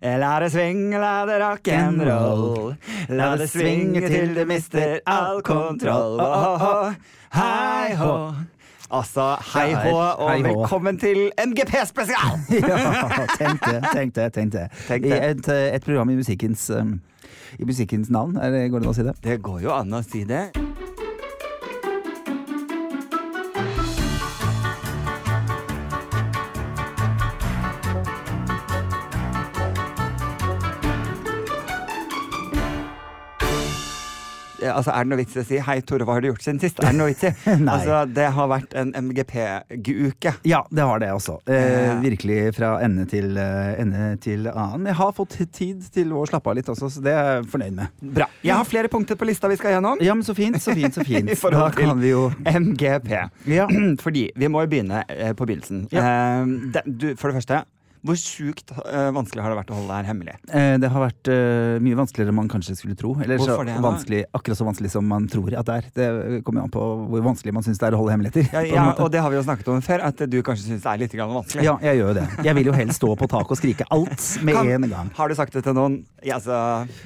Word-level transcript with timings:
La 0.00 0.38
det 0.38 0.52
svinge, 0.52 0.98
la 0.98 1.26
det 1.26 1.38
rock'n'roll. 1.42 2.76
La 3.08 3.32
det 3.36 3.48
svinge 3.50 4.02
til 4.06 4.36
du 4.36 4.44
mister 4.46 5.00
all 5.10 5.42
kontroll. 5.42 6.20
Oh, 6.22 6.92
hei 7.34 7.96
hå. 7.98 8.12
Altså, 8.94 9.24
hei 9.56 9.74
hå, 9.74 9.96
og 9.98 10.30
Hei 10.30 10.44
velkommen 10.46 11.00
til 11.02 11.32
MGP-spesial! 11.34 12.38
ja, 12.62 13.26
tenk 13.34 13.66
det, 13.66 13.82
tenk 13.92 14.14
det. 14.14 14.30
Tenk 14.32 14.54
det. 14.54 14.70
I 15.02 15.32
et, 15.32 15.50
et 15.74 15.84
program 15.84 16.14
i 16.14 16.16
musikkens, 16.22 16.70
um, 16.70 17.00
i 17.58 17.66
musikkens 17.66 18.08
navn, 18.14 18.38
er 18.38 18.54
det, 18.54 18.64
går 18.70 18.86
det 18.86 18.88
an 18.88 18.94
å 18.94 18.98
si 19.02 19.10
det? 19.10 19.18
Det 19.26 19.40
går 19.42 19.60
jo 19.66 19.74
an 19.74 19.98
å 19.98 20.04
si 20.06 20.22
det. 20.30 20.46
Altså, 34.78 34.92
Er 34.94 35.04
det 35.04 35.10
noe 35.10 35.18
vits 35.20 35.36
i 35.36 35.40
å 35.42 35.46
si 35.46 35.58
'hei, 35.58 35.80
Tore, 35.82 36.06
hva 36.06 36.14
har 36.16 36.22
du 36.22 36.28
gjort 36.30 36.44
siden 36.44 36.60
sist'? 36.62 36.78
Er 36.82 36.92
det 36.92 36.98
noe 37.00 37.10
vits 37.10 37.24
i? 37.26 37.32
Altså, 37.78 38.00
det 38.14 38.28
har 38.36 38.48
vært 38.50 38.74
en 38.78 38.92
MGP-uke. 38.94 40.34
Ja, 40.48 40.62
det 40.70 40.84
har 40.86 41.02
det 41.02 41.10
også. 41.12 41.38
Eh, 41.50 41.98
virkelig 42.02 42.54
fra 42.56 42.78
ende 42.84 43.06
til, 43.10 43.36
eh, 43.36 43.80
ende 43.82 44.16
til 44.22 44.46
annen. 44.48 44.82
Men 44.82 44.92
jeg 44.92 44.98
har 45.00 45.12
fått 45.16 45.36
tid 45.52 45.82
til 45.94 46.12
å 46.12 46.24
slappe 46.28 46.50
av 46.50 46.56
litt 46.58 46.68
også, 46.70 46.90
så 46.90 47.02
det 47.02 47.12
er 47.12 47.28
jeg 47.38 47.48
fornøyd 47.52 47.74
med. 47.74 47.88
Bra. 48.14 48.28
Jeg 48.44 48.54
har 48.54 48.64
flere 48.68 48.88
punkter 48.88 49.18
på 49.18 49.26
lista 49.28 49.48
vi 49.50 49.56
skal 49.60 49.76
gjennom. 49.76 50.00
Ja, 50.04 50.14
men 50.14 50.24
så 50.26 50.34
fint, 50.36 50.56
så 50.62 50.74
fint, 50.74 50.94
så 50.94 51.04
fint. 51.10 51.30
I 51.30 51.34
forhold 51.38 51.74
Da 51.74 51.82
kan 51.82 52.00
vi 52.00 52.12
jo 52.14 52.28
MGP. 52.46 53.10
Ja. 53.50 53.66
Fordi 54.04 54.28
vi 54.36 54.48
må 54.48 54.62
jo 54.64 54.70
begynne 54.70 55.04
eh, 55.08 55.34
på 55.34 55.46
begynnelsen. 55.48 55.88
Eh, 55.92 56.72
det, 56.74 56.84
du, 56.86 57.10
for 57.16 57.32
det 57.32 57.40
første, 57.42 57.64
hvor 58.06 58.18
sjukt 58.18 58.70
uh, 58.76 59.08
vanskelig 59.14 59.42
har 59.42 59.52
det 59.52 59.58
vært 59.58 59.70
å 59.72 59.78
holde 59.78 59.90
det 59.90 59.98
her 59.98 60.08
hemmelig? 60.10 60.34
Eh, 60.52 60.74
Det 60.82 60.90
har 60.92 61.02
vært 61.02 61.30
uh, 61.32 61.78
mye 61.82 61.98
vanskeligere 61.98 62.32
enn 62.32 62.38
man 62.38 62.50
kanskje 62.50 62.76
skulle 62.78 62.96
tro. 62.98 63.14
Eller 63.24 63.40
så 63.42 63.56
det, 63.66 63.74
vanskelig, 63.82 64.20
akkurat 64.36 64.60
så 64.60 64.66
vanskelig 64.68 64.92
som 64.94 65.08
man 65.08 65.26
tror 65.30 65.54
at 65.58 65.68
det 65.68 65.78
er. 65.78 65.88
Det 65.98 66.40
kommer 66.46 66.66
an 66.66 66.72
på 66.72 66.84
hvor 67.10 67.24
vanskelig 67.26 67.54
man 67.56 67.66
syns 67.66 67.80
det 67.80 67.88
er 67.88 67.96
å 67.96 68.02
holde 68.02 68.14
hemmeligheter. 68.14 68.48
Ja, 68.54 68.62
ja, 68.66 68.86
og 68.94 69.10
det 69.12 69.22
har 69.24 69.32
vi 69.32 69.38
jo 69.38 69.44
snakket 69.46 69.70
om 69.72 69.82
før, 69.84 70.04
at 70.08 70.22
du 70.30 70.38
kanskje 70.46 70.68
syns 70.68 70.84
det 70.84 70.92
er 70.92 71.02
litt 71.02 71.16
grann 71.18 71.34
vanskelig. 71.34 71.66
Ja, 71.66 71.76
jeg 71.84 72.00
gjør 72.00 72.12
jo 72.12 72.16
det. 72.20 72.26
Jeg 72.46 72.58
vil 72.58 72.70
jo 72.70 72.76
helst 72.76 73.00
stå 73.02 73.12
på 73.18 73.30
taket 73.30 73.56
og 73.56 73.60
skrike 73.60 73.88
alt 73.94 74.28
med 74.46 74.58
Kan- 74.58 74.72
en 74.78 74.88
gang. 74.92 75.10
Har 75.18 75.28
du 75.30 75.36
sagt 75.38 75.56
det 75.56 75.64
til 75.66 75.76
noen? 75.76 76.00
Ja, 76.26 76.38
så... 76.42 76.54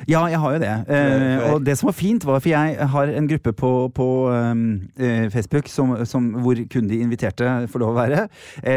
Ja, 0.09 0.25
jeg 0.33 0.41
har 0.41 0.57
jo 0.57 0.61
det. 0.63 0.73
Uh, 0.89 1.53
og 1.53 1.67
det 1.67 1.77
som 1.81 1.91
var 1.91 1.97
fint, 1.97 2.25
var 2.29 2.41
for 2.43 2.53
jeg 2.53 2.89
har 2.95 3.13
en 3.13 3.29
gruppe 3.31 3.53
på, 3.57 3.73
på 3.97 4.09
um, 4.33 4.65
Facebook 5.33 5.69
som, 5.73 5.95
som, 6.09 6.31
hvor 6.45 6.59
kun 6.73 6.89
de 6.91 7.01
inviterte 7.05 7.49
får 7.73 7.85
lov 7.85 7.95
å 7.95 7.99
være. 8.01 8.27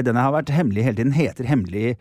Den 0.06 0.20
har 0.20 0.34
vært 0.36 0.52
hemmelig 0.54 0.86
hele 0.88 1.00
tiden. 1.00 1.16
Heter 1.16 1.48
Hemmelig. 1.48 1.96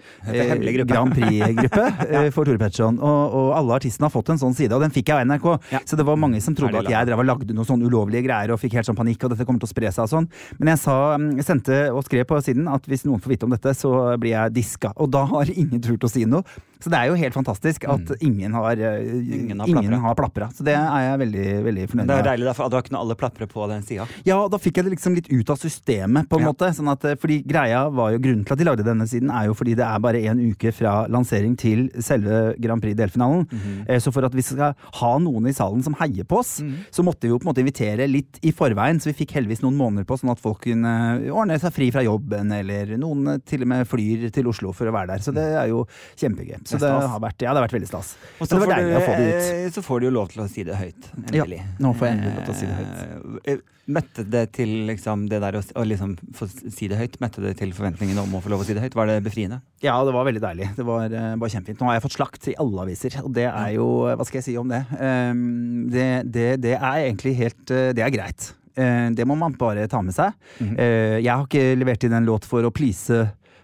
Grand 0.88 1.14
Prix-gruppe 1.14 1.84
eh, 2.08 2.28
for 2.34 2.47
Tore 2.47 2.60
Petterson. 2.60 2.98
Og, 2.98 3.36
og 3.38 3.48
alle 3.58 3.78
artistene 3.78 4.08
har 4.08 4.14
fått 4.14 4.33
en 4.34 4.41
sånn 4.41 4.56
side, 4.56 4.72
og 4.77 4.84
den 4.84 4.94
fikk 4.94 5.12
jeg 5.12 5.19
av 5.19 5.28
NRK. 5.28 5.48
Ja. 5.74 5.83
Så 5.88 5.98
det 6.00 6.06
var 6.08 6.20
mange 6.20 6.41
som 6.44 6.56
trodde 6.56 6.83
at 6.83 6.91
jeg 6.91 7.08
drev 7.10 7.24
og 7.24 7.28
lagde 7.28 7.56
noen 7.56 7.69
sånne 7.69 7.88
ulovlige 7.88 8.27
greier 8.27 8.55
og 8.55 8.60
fikk 8.62 8.78
helt 8.78 8.88
sånn 8.88 8.98
panikk, 8.98 9.25
og 9.25 9.34
dette 9.34 9.47
kommer 9.48 9.62
til 9.62 9.70
å 9.70 9.75
spre 9.75 9.92
seg 9.94 10.06
og 10.06 10.12
sånn. 10.12 10.30
Men 10.60 10.75
jeg 10.75 10.82
sa, 10.84 10.98
mm, 11.20 11.30
jeg 11.41 11.48
sendte 11.48 11.80
og 11.92 12.05
skrev 12.08 12.28
på 12.30 12.41
siden 12.44 12.70
at 12.72 12.86
hvis 12.91 13.06
noen 13.08 13.22
får 13.25 13.36
vite 13.36 13.48
om 13.48 13.56
dette, 13.56 13.77
så 13.78 13.94
blir 14.20 14.36
jeg 14.36 14.56
diska. 14.56 14.94
Og 15.00 15.12
da 15.14 15.25
har 15.30 15.52
ingen 15.55 15.82
turt 15.84 16.06
å 16.06 16.10
si 16.10 16.27
noe. 16.28 16.44
Så 16.84 16.90
det 16.92 16.98
er 17.00 17.08
jo 17.08 17.14
helt 17.16 17.32
fantastisk 17.34 17.86
at 17.88 18.10
ingen 18.20 18.52
har, 18.52 18.72
eh, 18.77 19.00
Ingen 19.34 19.60
har 19.60 19.68
ingen 19.72 19.94
har 20.04 20.14
plapra. 20.18 20.50
Så 20.52 20.62
det 20.66 20.74
er 20.77 21.00
jeg 21.08 21.18
veldig, 21.24 21.46
veldig 21.64 21.84
fornøyd 21.88 22.06
det 22.06 22.14
er 22.14 22.22
med. 22.22 22.28
deilig, 22.28 22.44
derfor, 22.50 22.70
har 22.70 22.82
ikke 22.84 22.98
alle 23.00 23.16
plapre 23.16 23.46
på 23.48 23.68
den 23.70 23.82
sida. 23.88 24.06
Ja, 24.28 24.36
da 24.48 24.58
fikk 24.60 24.76
jeg 24.76 24.84
det 24.84 24.92
liksom 24.98 25.14
litt 25.16 25.30
ut 25.32 25.50
av 25.50 25.56
systemet, 25.62 26.28
på 26.28 26.36
en 26.38 26.44
Ja. 26.44 26.52
måte. 26.52 26.68
Sånn 26.76 26.91
at, 26.92 27.04
eh, 27.04 27.14
fordi 27.16 27.42
greia 27.46 27.88
var 27.92 28.12
jo 28.12 28.18
Grunnen 28.24 28.44
til 28.44 28.52
at 28.52 28.58
de 28.58 28.64
lagde 28.64 28.84
denne 28.84 29.06
siden, 29.08 29.30
er 29.30 29.46
jo 29.46 29.54
fordi 29.54 29.74
det 29.76 29.84
er 29.84 29.98
bare 30.00 30.16
en 30.28 30.38
uke 30.52 30.72
fra 30.72 31.06
lansering 31.08 31.56
til 31.58 31.88
selve 32.00 32.54
Grand 32.60 32.80
Prix-delfinalen. 32.82 33.46
Mm. 33.48 33.84
Eh, 33.88 33.98
Så 33.98 34.12
for 34.12 34.24
at 34.24 34.32
vi 34.34 34.42
skal 34.42 34.74
ha 35.00 35.19
noen 35.19 35.46
i 35.48 35.52
salen 35.52 35.82
som 35.82 35.94
heier 35.94 36.24
på 36.24 36.38
oss, 36.38 36.60
Mhm. 36.60 36.74
så 36.92 37.02
måtte 37.04 37.22
vi 37.22 37.28
jo 37.28 37.38
på 37.38 37.46
en 37.48 37.54
måte 37.54 37.64
invitere 37.64 38.06
litt 38.10 38.38
i 38.42 38.52
forveien. 38.52 39.00
Så 39.00 39.06
vi 39.12 39.24
fikk 39.24 39.32
heldigvis 39.32 39.62
noen 39.62 39.76
måneder 39.76 40.04
på, 40.04 40.19
sånn 40.20 40.30
at 40.30 40.38
folk 40.38 40.60
kunne 40.62 41.30
ordne 41.32 41.59
seg 41.60 41.72
fri 41.72 41.91
fra 41.91 42.03
jobben, 42.03 42.53
eller 42.53 42.97
noen 42.98 43.41
til 43.44 43.62
og 43.62 43.69
med 43.69 43.86
flyr 43.88 44.30
til 44.32 44.44
Oslo 44.48 44.72
for 44.72 44.86
å 44.86 44.92
være 44.92 45.06
der. 45.09 45.19
Så 45.19 45.32
det 45.34 45.44
er 45.54 45.69
jo 45.69 45.86
kjempegøy. 46.16 46.66
Så 46.80 46.88
Det 47.02 47.10
har 47.14 47.20
vært, 47.20 47.42
ja, 47.44 47.52
det 47.54 47.60
har 47.60 47.66
vært 47.68 47.76
veldig 47.78 47.90
stas. 47.90 48.14
Og 48.40 48.48
Så 48.48 48.58
får 48.58 48.66
du, 48.74 48.90
å 48.96 49.04
få 49.04 49.14
det 49.18 49.28
ut. 49.28 49.52
eh, 49.52 49.70
Så 49.74 49.82
får 49.84 50.00
du 50.00 50.06
jo 50.06 50.10
lov 50.16 50.28
til 50.34 50.42
å 50.44 50.48
si 50.50 50.64
det 50.66 50.74
høyt. 50.80 51.08
Ja, 51.32 51.44
nå 51.80 51.94
får 51.94 52.08
jeg 52.08 52.16
endelig 52.18 52.34
lov 52.34 52.44
til 52.44 52.54
å 52.54 52.58
si 52.58 52.66
det 52.66 52.76
høyt. 52.80 53.40
Eh, 53.54 53.62
Møtte 53.84 54.22
det 54.24 54.46
til 54.56 54.70
liksom 54.88 55.26
det 55.28 55.42
der 55.42 55.58
å, 55.58 55.60
å 55.60 55.82
liksom 55.84 56.14
få 56.32 56.46
si 56.48 56.86
det 56.88 56.96
høyt? 56.96 57.18
Møtte 57.20 57.42
det 57.44 57.50
til 57.58 57.68
forventningene 57.76 58.22
om 58.22 58.32
å 58.32 58.40
få 58.40 58.48
lov 58.48 58.62
å 58.62 58.64
si 58.64 58.72
det 58.72 58.80
høyt? 58.80 58.94
Var 58.96 59.10
det 59.10 59.18
befriende? 59.26 59.58
Ja, 59.84 59.98
det 60.08 60.14
var 60.16 60.24
veldig 60.24 60.40
deilig. 60.40 60.70
Det 60.78 60.86
var, 60.88 61.12
bare 61.36 61.52
kjempefint. 61.52 61.82
Nå 61.82 61.90
har 61.90 61.98
jeg 61.98 62.04
fått 62.06 62.16
slakt 62.16 62.48
i 62.48 62.54
alle 62.64 62.80
aviser, 62.86 63.18
og 63.20 63.34
det 63.36 63.44
er 63.50 63.74
jo 63.76 63.84
Hva 64.16 64.24
skal 64.24 64.41
jeg 64.41 64.46
si 64.48 64.56
om 64.56 64.72
det? 64.72 64.80
Ehm, 65.04 65.91
det, 65.92 66.06
det, 66.32 66.46
det 66.64 66.72
er 66.78 67.02
egentlig 67.10 67.34
helt 67.42 67.70
eh, 67.76 67.91
Det 67.92 68.06
er 68.06 68.14
greit. 68.14 68.54
Eh, 68.74 69.10
det 69.14 69.26
må 69.28 69.36
man 69.36 69.52
bare 69.60 69.84
ta 69.86 70.00
med 70.00 70.16
seg. 70.16 70.32
Mhm. 70.64 70.74
Eh, 70.80 71.18
jeg 71.20 71.28
har 71.34 71.44
ikke 71.44 71.66
levert 71.78 72.08
inn 72.08 72.16
en 72.16 72.24
låt 72.32 72.48
for 72.48 72.64
å 72.64 72.72
please 72.74 73.20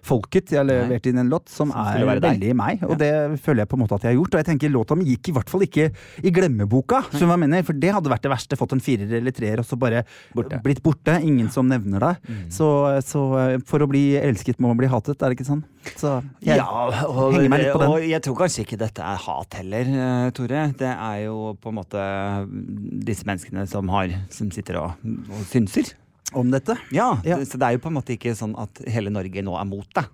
folket. 0.07 0.53
Jeg 0.55 0.61
har 0.63 0.69
levert 0.69 1.07
inn 1.11 1.21
en 1.23 1.31
låt 1.31 1.51
som, 1.53 1.71
Som 1.71 2.11
er 2.11 2.21
veldig 2.23 2.55
meg, 2.57 2.85
og 2.87 2.97
det 3.01 3.11
føler 3.43 3.65
jeg 3.65 3.71
på 3.71 3.79
en 3.79 3.85
måte 3.85 3.99
at 3.99 4.07
jeg 4.07 4.15
har 4.15 4.19
gjort. 4.19 4.35
Og 4.35 4.43
jeg 4.43 4.49
tenker 4.51 4.73
låta 4.73 4.99
mi 4.99 5.09
gikk 5.11 5.31
i 5.31 5.37
hvert 5.37 5.53
fall 5.53 5.65
ikke 5.67 5.91
i 6.25 6.33
glemmeboka, 6.35 7.03
mener, 7.41 7.65
for 7.67 7.77
det 7.77 7.93
hadde 7.95 8.13
vært 8.13 8.27
det 8.27 8.33
verste. 8.33 8.59
Fått 8.61 8.75
en 8.77 8.83
firer 8.85 9.13
eller 9.21 9.35
treer 9.35 9.63
og 9.63 9.67
så 9.69 9.79
bare 9.81 10.05
Borte. 10.35 10.59
Mm. 10.59 10.63
blitt 10.65 10.83
borte. 10.85 11.17
Ingen 11.25 11.51
som 11.53 11.69
nevner 11.69 12.03
deg. 12.05 12.31
Så, 12.53 12.67
så 13.07 13.23
eh, 13.41 13.57
for 13.67 13.83
å 13.83 13.89
bli 13.91 14.05
elsket 14.21 14.61
må 14.61 14.71
man 14.71 14.81
bli 14.81 14.91
hatet, 14.91 15.21
er 15.21 15.33
det 15.33 15.39
ikke 15.39 15.49
sånn? 15.49 15.63
Så 15.97 16.19
jeg 16.45 16.61
og, 16.61 16.93
henger 17.33 17.49
meg 17.49 17.63
litt 17.65 17.73
på 17.73 17.81
den. 17.81 17.95
og 17.95 18.05
jeg 18.05 18.25
tror 18.27 18.37
kanskje 18.43 18.65
ikke 18.67 18.81
dette 18.81 19.05
er 19.07 19.23
hat 19.25 19.57
heller, 19.61 19.93
eh, 20.05 20.27
Tore. 20.37 20.67
Det 20.81 20.93
er 20.93 21.23
jo 21.25 21.55
på 21.61 21.73
en 21.73 21.79
måte 21.81 22.05
disse 23.07 23.27
menneskene 23.29 23.67
som 23.71 23.89
har 23.95 24.13
Som 24.33 24.51
sitter 24.55 24.81
og, 24.81 25.11
og 25.31 25.43
synser. 25.51 25.95
Om 26.35 26.51
dette. 26.51 26.77
Ja, 26.95 27.19
Ja. 27.25 27.39
Så 27.45 27.59
det 27.59 27.67
er 27.67 27.77
jo 27.77 27.83
på 27.85 27.91
en 27.91 27.99
måte 27.99 28.15
ikke 28.15 28.35
sånn 28.37 28.55
at 28.59 28.83
hele 28.91 29.11
Norge 29.11 29.43
nå 29.43 29.55
er 29.59 29.69
mot 29.69 29.87
deg. 29.95 30.09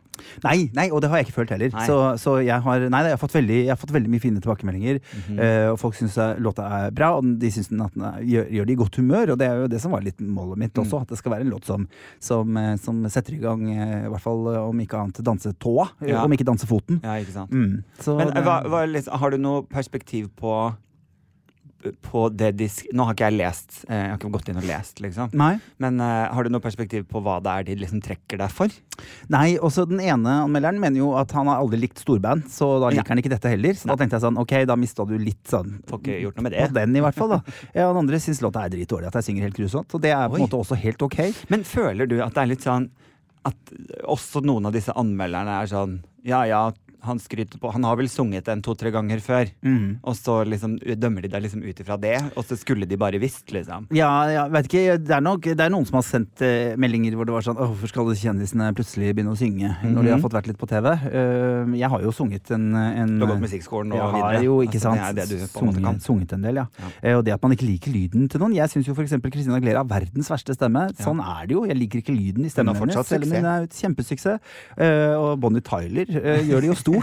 Nei, 0.44 0.70
nei, 0.76 0.86
og 0.94 1.02
det 1.02 1.10
har 1.10 1.20
jeg 1.20 1.28
ikke 1.28 1.36
følt 1.40 1.52
heller. 1.52 1.74
Så, 1.86 1.96
så 2.20 2.36
jeg, 2.44 2.56
har, 2.64 2.84
nei, 2.92 3.00
jeg, 3.04 3.14
har 3.16 3.20
fått 3.20 3.34
veldig, 3.36 3.58
jeg 3.66 3.72
har 3.72 3.80
fått 3.80 3.92
veldig 3.92 4.12
mye 4.12 4.22
fine 4.22 4.40
tilbakemeldinger. 4.40 5.00
Mm 5.02 5.22
-hmm. 5.26 5.40
uh, 5.40 5.72
og 5.72 5.78
folk 5.80 5.94
syns 5.98 6.16
låta 6.40 6.62
er 6.62 6.90
bra, 6.90 7.10
og 7.18 7.24
de 7.40 7.50
syns 7.50 7.68
den 7.68 7.80
at 7.84 7.94
den 7.94 8.04
er, 8.04 8.20
gjør, 8.22 8.46
gjør 8.50 8.64
det 8.64 8.72
i 8.72 8.80
godt 8.82 8.96
humør. 8.96 9.32
Og 9.32 9.38
det 9.38 9.46
er 9.46 9.54
jo 9.54 9.66
det 9.66 9.80
som 9.80 9.92
var 9.92 10.00
litt 10.00 10.20
målet 10.20 10.58
mitt 10.58 10.78
også, 10.78 10.96
Mm. 10.96 11.02
at 11.02 11.08
det 11.08 11.18
skal 11.18 11.32
være 11.32 11.40
en 11.40 11.50
låt 11.50 11.66
som, 11.66 11.88
som, 12.20 12.56
eh, 12.56 12.76
som 12.76 13.08
setter 13.08 13.34
i 13.34 13.38
gang, 13.38 13.62
uh, 13.68 14.06
i 14.06 14.08
hvert 14.08 14.22
fall 14.22 14.48
om 14.56 14.80
ikke 14.80 14.96
annet, 14.96 15.24
dansetåa. 15.24 15.88
Ja. 16.06 16.24
Om 16.24 16.32
ikke 16.32 16.44
dansefoten. 16.44 17.00
Ja, 17.02 17.18
ikke 17.20 17.32
sant? 17.32 17.50
Mm. 17.50 17.84
Så 18.00 18.16
Men 18.16 18.32
hva, 18.32 18.62
hva, 18.64 19.18
har 19.18 19.30
du 19.30 19.36
noe 19.36 19.62
perspektiv 19.62 20.28
på 20.36 20.74
på 22.04 22.26
det 22.34 22.52
de 22.58 22.66
Nå 22.96 23.04
har 23.06 23.14
ikke 23.16 23.28
jeg 23.30 23.36
lest 23.38 23.78
eh, 23.88 23.96
Jeg 23.96 24.10
har 24.12 24.18
ikke 24.18 24.30
gått 24.34 24.50
inn 24.50 24.58
og 24.60 24.66
lest, 24.68 25.00
liksom. 25.04 25.30
Nei. 25.38 25.52
Men 25.82 26.00
uh, 26.02 26.26
har 26.34 26.44
du 26.46 26.52
noe 26.52 26.64
perspektiv 26.64 27.06
på 27.10 27.22
hva 27.24 27.38
det 27.44 27.52
er 27.52 27.66
de 27.68 27.76
liksom 27.82 28.02
trekker 28.04 28.40
deg 28.42 28.52
for? 28.52 28.72
Nei, 29.32 29.56
også 29.58 29.84
den 29.88 30.00
ene 30.04 30.38
anmelderen 30.46 30.80
mener 30.82 31.02
jo 31.02 31.12
at 31.20 31.32
han 31.36 31.50
har 31.50 31.60
aldri 31.62 31.82
likt 31.84 32.00
storband, 32.02 32.46
så 32.52 32.76
da 32.82 32.90
liker 32.90 33.04
Ja. 33.04 33.08
han 33.14 33.22
ikke 33.22 33.32
dette 33.34 33.52
heller. 33.52 33.76
Så 33.76 33.90
da 33.90 33.96
tenkte 34.00 34.16
jeg 34.18 34.26
sånn, 34.26 34.38
ok, 34.42 34.54
da 34.68 34.76
mista 34.80 35.06
du 35.08 35.16
litt 35.20 35.44
sånn 35.50 35.78
Får 35.86 36.00
ikke 36.02 36.20
gjort 36.24 36.38
noe 36.38 36.46
med 36.48 36.58
På 36.60 36.68
den 36.80 36.96
i 36.96 37.02
hvert 37.04 37.18
fall, 37.18 37.34
da. 37.36 37.40
Ja, 37.74 37.88
den 37.90 38.02
andre 38.04 38.20
syns 38.22 38.40
låta 38.44 38.64
er 38.64 38.72
dritdårlig, 38.72 39.10
at 39.10 39.20
jeg 39.20 39.28
synger 39.30 39.48
helt 39.48 39.58
grusomt. 39.60 39.90
Så 39.92 40.00
det 40.02 40.14
er 40.16 40.28
på 40.30 40.38
en 40.40 40.46
måte 40.46 40.58
også 40.58 40.78
helt 40.80 41.02
ok. 41.06 41.20
Men 41.52 41.66
føler 41.68 42.08
du 42.10 42.18
at 42.24 42.34
det 42.34 42.42
er 42.44 42.50
litt 42.54 42.64
sånn 42.66 42.88
at 43.46 43.76
også 44.10 44.42
noen 44.42 44.66
av 44.66 44.74
disse 44.74 44.94
anmelderne 44.96 45.60
er 45.62 45.70
sånn 45.70 46.00
Ja 46.26 46.40
ja, 46.48 46.64
han 47.06 47.18
skryter 47.22 47.60
på 47.62 47.70
Han 47.72 47.84
har 47.86 47.96
vel 47.96 48.08
sunget 48.10 48.44
den 48.48 48.62
to-tre 48.62 48.90
ganger 48.94 49.20
før. 49.22 49.50
mm. 49.64 49.98
Og 50.04 50.14
så 50.18 50.40
liksom 50.46 50.76
dømmer 50.98 51.22
de 51.22 51.28
deg 51.32 51.42
liksom 51.46 51.62
ut 51.64 51.80
ifra 51.82 51.96
det, 52.00 52.16
og 52.36 52.44
så 52.44 52.56
skulle 52.58 52.86
de 52.88 52.96
bare 53.00 53.18
visst, 53.22 53.46
liksom. 53.54 53.86
Ja, 53.94 54.10
ja 54.30 54.46
vet 54.52 54.66
ikke. 54.68 54.98
Det 54.98 55.14
er, 55.16 55.20
nok, 55.24 55.42
det 55.46 55.60
er 55.60 55.70
noen 55.72 55.86
som 55.88 55.98
har 56.00 56.06
sendt 56.06 56.42
uh, 56.42 56.74
meldinger 56.76 57.14
hvor 57.16 57.26
det 57.28 57.34
var 57.36 57.46
sånn 57.46 57.56
Hvorfor 57.58 57.88
skal 57.90 58.04
alle 58.06 58.16
kjendisene 58.20 58.68
plutselig 58.76 59.14
begynne 59.16 59.32
å 59.34 59.38
synge 59.38 59.70
når 59.82 60.02
de 60.02 60.10
har 60.10 60.18
Mhm. 60.18 60.24
fått 60.26 60.36
vært 60.36 60.46
litt 60.50 60.58
på 60.58 60.68
TV? 60.70 60.90
Uh, 60.92 61.74
jeg 61.76 61.88
har 61.90 62.02
jo 62.02 62.12
sunget 62.12 62.50
en, 62.54 62.66
en 62.76 63.18
Du 63.18 63.24
har 63.26 63.32
gått 63.34 63.44
musikkskolen 63.46 63.92
og 63.92 63.98
jeg 63.98 64.22
har 64.22 64.42
jo, 64.44 64.60
ikke 64.66 64.76
Altså, 64.76 64.92
sant, 64.92 65.16
Det 65.16 65.22
er 65.24 65.26
det 65.26 65.40
du 65.40 65.46
på 65.46 65.60
en 65.62 65.66
måte 65.70 65.76
sunget, 65.80 65.84
kan. 65.86 66.00
sunget 66.00 66.32
en 66.32 66.42
del, 66.42 66.54
ja. 66.56 66.66
Ja. 66.80 66.90
Uh, 67.12 67.18
og 67.18 67.24
det 67.24 67.32
at 67.34 67.42
man 67.42 67.52
ikke 67.52 67.66
liker 67.68 67.92
lyden 67.92 68.28
til 68.28 68.40
noen. 68.40 68.54
Jeg 68.56 68.68
syns 68.72 68.86
jo 68.88 68.94
f.eks. 68.94 69.12
Christina 69.26 69.56
Aguilera 69.56 69.82
har 69.84 69.88
verdens 69.88 70.28
verste 70.30 70.54
stemme. 70.56 70.86
Sånn 70.98 71.20
er 71.20 71.46
det 71.46 71.52
jo. 71.54 71.64
Jeg 71.66 71.76
liker 71.76 71.98
ikke 72.02 72.14
lyden 72.16 72.44
i 72.46 72.48
stemmen 72.52 72.74
hennes, 72.76 72.96
selv 73.06 73.24
om 73.26 73.32
hun 73.36 73.44
er 73.44 73.66
kjempesuksess. 73.68 74.40
Eh, 74.76 75.14
og 75.16 75.38
Bonnie 75.40 75.60
Tyler 75.60 76.06
eh, 76.08 76.42
gjør 76.48 76.60
det 76.60 76.68
jo 76.70 76.74
stort. 76.74 76.95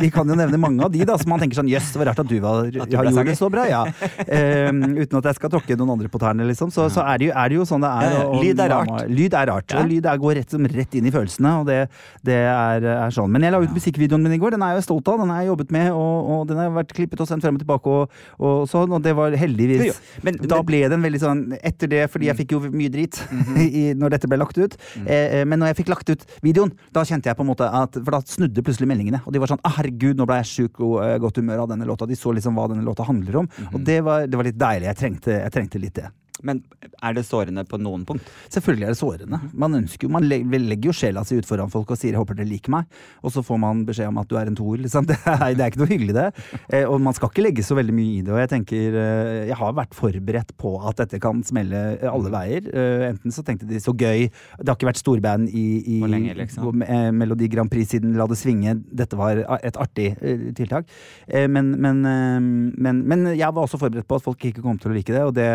Vi 0.00 0.10
kan 0.14 0.28
jo 0.28 0.34
nevne 0.38 0.58
mange 0.60 0.84
av 0.86 0.92
de 0.94 1.04
da, 1.08 1.16
som 1.20 1.30
man 1.32 1.40
tenker 1.42 1.58
sånn 1.60 1.68
Jøss, 1.70 1.92
det 1.94 2.00
var 2.02 2.10
rart 2.12 2.20
at 2.22 2.28
du, 2.30 2.36
var, 2.42 2.66
At 2.68 2.72
du 2.72 2.78
ja, 2.96 3.02
gjorde 3.04 3.24
det 3.28 3.36
så 3.38 3.48
bra, 3.52 3.64
ja. 3.68 3.82
Um, 4.28 4.82
uten 4.98 5.18
at 5.20 5.28
jeg 5.30 5.38
skal 5.38 5.50
tråkke 5.52 5.76
noen 5.78 5.94
andre 5.96 6.08
på 6.12 6.20
tærne, 6.22 6.46
liksom. 6.48 6.70
Så, 6.74 6.86
så 6.92 7.02
er, 7.04 7.18
det 7.20 7.28
jo, 7.28 7.32
er 7.36 7.48
det 7.52 7.58
jo 7.58 7.66
sånn 7.68 7.84
det 7.84 7.90
er. 7.90 8.14
Ja. 8.14 8.22
og- 8.28 8.42
Lyd 8.44 8.60
er 8.64 8.74
og- 8.74 8.88
rart. 8.90 9.08
Lyd 9.10 9.34
er 9.34 9.46
rart. 9.50 9.74
Og 9.80 9.88
lyd 9.90 10.06
er, 10.10 10.18
går 10.24 10.34
rett, 10.40 10.50
som 10.54 10.66
rett 10.66 10.94
inn 10.98 11.06
i 11.08 11.12
følelsene, 11.14 11.52
og 11.60 11.66
det, 11.70 11.78
det 12.26 12.38
er, 12.50 12.86
er 12.94 13.14
sånn. 13.14 13.30
Men 13.34 13.42
jeg 13.46 13.52
la 13.54 13.60
ut 13.64 13.74
musikkvideoen 13.74 14.22
min 14.24 14.36
i 14.36 14.40
går. 14.42 14.54
Den 14.56 14.62
er 14.66 14.74
jeg 14.78 14.86
stolt 14.88 15.08
av. 15.12 15.18
Den 15.22 15.32
har 15.34 15.42
jeg 15.42 15.50
jobbet 15.52 15.70
med, 15.74 15.90
og, 15.92 16.30
og 16.36 16.46
den 16.50 16.60
har 16.62 16.70
vært 16.76 16.94
klippet 16.96 17.20
og 17.24 17.28
sendt 17.30 17.44
frem 17.46 17.58
og 17.58 17.64
tilbake, 17.64 17.86
og, 17.98 18.10
og 18.38 18.64
sånn. 18.70 18.92
Og 18.98 19.02
det 19.04 19.14
var 19.18 19.34
heldigvis. 19.40 20.00
Men- 20.22 20.40
Da 20.54 20.60
ble 20.62 20.84
den 20.88 21.02
veldig 21.02 21.20
sånn 21.22 21.42
Etter 21.64 21.88
det, 21.90 22.02
fordi 22.12 22.26
jeg 22.28 22.36
fikk 22.42 22.52
jo 22.56 22.60
mye 22.70 22.90
drit 22.92 23.16
Mhm. 23.30 23.56
i, 23.80 23.82
når 23.98 24.10
dette 24.16 24.28
ble 24.28 24.38
lagt 24.38 24.58
ut. 24.58 24.74
Mm. 24.98 25.06
eh, 25.08 25.44
men 25.48 25.58
når 25.60 25.72
jeg 25.72 25.76
fikk 25.82 25.88
lagt 25.92 26.10
ut 26.10 26.22
videoen, 26.44 26.72
da 26.92 27.02
kjente 27.06 27.26
jeg 27.30 27.36
på 27.38 27.42
en 27.44 27.48
måte 27.50 27.66
at 27.66 27.94
For 27.96 28.10
da 28.14 28.20
snudde 28.28 28.62
plutselig 28.64 28.88
meldingene. 28.90 29.20
Og 29.24 29.34
de 29.34 29.42
var 29.42 29.50
sånn 29.52 29.62
ah, 29.64 29.76
'herregud, 29.78 30.18
nå 30.18 30.26
ble 30.28 30.40
jeg 30.42 30.50
sjuk 30.50 30.82
og 30.84 30.98
uh, 31.02 31.14
godt 31.22 31.40
humør 31.40 31.64
av 31.64 31.72
denne 31.72 31.88
låta'. 31.88 32.08
De 32.08 32.18
så 32.18 32.34
liksom 32.34 32.58
hva 32.58 32.68
denne 32.72 32.86
låta 32.86 33.06
handler 33.08 33.42
om. 33.44 33.48
Og 33.72 33.80
det 33.84 34.00
var, 34.04 34.28
det 34.28 34.40
var 34.40 34.48
litt 34.48 34.60
deilig. 34.60 34.90
Jeg 34.92 35.00
trengte, 35.00 35.40
jeg 35.40 35.54
trengte 35.54 35.82
litt 35.82 35.96
det. 36.00 36.10
Men 36.42 36.64
er 36.98 37.14
det 37.14 37.22
sårende 37.28 37.62
på 37.68 37.78
noen 37.78 38.02
punkt? 38.08 38.26
Selvfølgelig 38.50 38.88
er 38.88 38.94
det 38.94 38.98
sårende. 38.98 39.38
Man, 39.54 39.76
ønsker 39.78 40.08
jo, 40.08 40.12
man 40.16 40.26
legger 40.26 40.88
jo 40.88 40.94
sjela 40.96 41.22
si 41.26 41.38
ut 41.38 41.46
foran 41.46 41.70
folk 41.70 41.92
og 41.94 41.98
sier 42.00 42.10
'jeg 42.14 42.18
håper 42.18 42.34
dere 42.34 42.50
liker 42.50 42.72
meg', 42.74 42.88
og 43.22 43.30
så 43.30 43.42
får 43.44 43.58
man 43.60 43.84
beskjed 43.86 44.08
om 44.08 44.18
at 44.18 44.28
du 44.28 44.34
er 44.36 44.50
en 44.50 44.56
toer. 44.56 44.82
Liksom. 44.82 45.06
Det, 45.14 45.18
er, 45.26 45.54
det 45.54 45.62
er 45.62 45.70
ikke 45.70 45.80
noe 45.84 45.92
hyggelig, 45.92 46.14
det. 46.14 46.28
Eh, 46.72 46.84
og 46.88 47.00
man 47.00 47.14
skal 47.14 47.28
ikke 47.30 47.44
legge 47.44 47.62
så 47.62 47.76
veldig 47.76 47.94
mye 47.94 48.18
i 48.18 48.22
det. 48.24 48.32
Og 48.32 48.40
jeg 48.40 48.50
tenker 48.50 48.96
eh, 48.98 49.46
Jeg 49.46 49.56
har 49.56 49.74
vært 49.76 49.94
forberedt 49.94 50.56
på 50.58 50.72
at 50.88 50.98
dette 50.98 51.20
kan 51.22 51.42
smelle 51.46 51.82
alle 52.08 52.32
veier. 52.32 52.66
Eh, 52.66 53.04
enten 53.12 53.30
så 53.30 53.44
tenkte 53.46 53.68
de 53.68 53.78
så 53.78 53.92
gøy 53.94 54.26
Det 54.26 54.66
har 54.66 54.74
ikke 54.74 54.88
vært 54.90 55.02
storband 55.02 55.48
i, 55.48 55.66
i 55.86 55.98
Hvor 56.00 56.10
lenge, 56.10 56.34
liksom? 56.34 56.82
Melodi 57.14 57.48
Grand 57.52 57.70
Prix 57.70 57.94
siden 57.94 58.16
La 58.18 58.26
det 58.26 58.38
svinge. 58.40 58.74
Dette 58.90 59.16
var 59.16 59.38
et 59.62 59.76
artig 59.76 60.16
tiltak. 60.56 60.88
Men, 61.28 61.74
men, 61.80 62.02
men, 62.02 63.02
men 63.06 63.26
jeg 63.34 63.50
var 63.54 63.64
også 63.64 63.78
forberedt 63.80 64.08
på 64.08 64.18
at 64.18 64.24
folk 64.24 64.44
ikke 64.48 64.64
kom 64.64 64.78
til 64.80 64.90
å 64.90 64.96
like 64.96 65.14
det. 65.14 65.22
Og 65.28 65.34
det, 65.36 65.48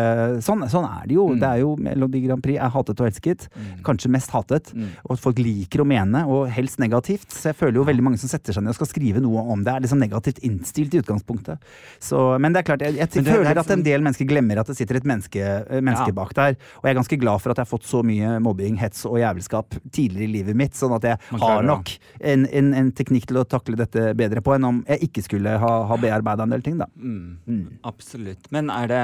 sånn, 0.46 0.64
sånn 0.72 0.86
er 0.88 1.06
det 1.10 1.16
jo. 1.16 1.26
Mm. 1.30 1.40
Det 1.42 1.48
er 1.50 1.60
jo 1.62 1.70
Melodi 1.76 2.22
Grand 2.26 2.42
Prix 2.44 2.58
er 2.62 2.70
hatet 2.74 3.00
og 3.02 3.06
elsket. 3.10 3.48
Kanskje 3.86 4.10
mest 4.14 4.30
hatet. 4.34 4.72
Mm. 4.74 4.88
Og 5.10 5.18
folk 5.20 5.38
liker 5.42 5.82
å 5.82 5.86
mene, 5.88 6.24
og 6.30 6.48
helst 6.54 6.78
negativt. 6.82 7.28
Så 7.34 7.50
jeg 7.50 7.58
føler 7.60 7.80
jo 7.80 7.84
veldig 7.88 8.04
mange 8.06 8.18
som 8.22 8.30
setter 8.32 8.56
seg 8.56 8.62
ned 8.64 8.72
og 8.74 8.78
skal 8.80 8.90
skrive 8.92 9.20
noe 9.24 9.42
om 9.52 9.64
det, 9.66 9.72
er 9.74 9.84
liksom 9.84 10.00
negativt 10.00 10.38
innstilt 10.46 10.94
i 10.94 11.02
utgangspunktet. 11.02 11.58
Så, 12.00 12.22
men 12.40 12.52
det 12.54 12.62
er 12.62 12.68
klart, 12.70 12.82
jeg, 12.86 12.96
jeg 12.98 13.10
det- 13.10 13.24
føler 13.26 13.50
er 13.50 13.58
at 13.58 13.70
en 13.70 13.78
liksom- 13.80 13.84
del 13.84 14.00
mennesker 14.06 14.26
glemmer 14.30 14.60
at 14.60 14.66
det 14.66 14.76
sitter 14.76 14.96
et 14.96 15.04
menneske, 15.04 15.40
eh, 15.68 15.80
menneske 15.80 16.08
Ja. 16.12 16.12
bak 16.12 16.34
der. 16.34 16.56
Og 16.80 16.84
jeg 16.84 16.94
er 16.96 17.00
ganske 17.00 17.20
glad 17.20 17.40
for 17.40 17.50
at 17.50 17.56
jeg 17.58 17.66
har 17.66 17.72
fått 17.78 17.84
så 17.88 18.02
mye 18.04 18.38
mobbing, 18.40 18.76
hets 18.78 19.04
og 19.06 19.18
jævelskap 19.18 19.76
tidligere 19.90 20.28
i 20.28 20.32
livet 20.32 20.56
mitt, 20.56 20.72
sånn 20.74 20.94
at 20.96 21.02
jeg 21.02 21.18
Man 21.32 21.40
har 21.40 21.62
nok 21.62 21.90
en, 22.20 22.46
en, 22.46 22.74
en 22.74 22.92
teknikk 22.92 23.26
til 23.26 23.36
å 23.36 23.44
takle 23.48 23.76
dette 23.76 24.14
bedre 24.16 24.40
på 24.40 24.54
enn 24.54 24.64
om 24.64 24.84
jeg 24.88 25.00
ikke 25.10 25.22
skulle 25.24 25.58
ha, 25.58 25.72
ha 25.86 25.96
bearbeida 25.96 26.42
en 26.42 26.50
del 26.50 26.62
ting, 26.62 26.78
da. 26.78 26.86
Mm. 26.96 27.78
Absolutt. 27.84 28.50
Men 28.50 28.70
er 28.70 28.86
det 28.88 29.00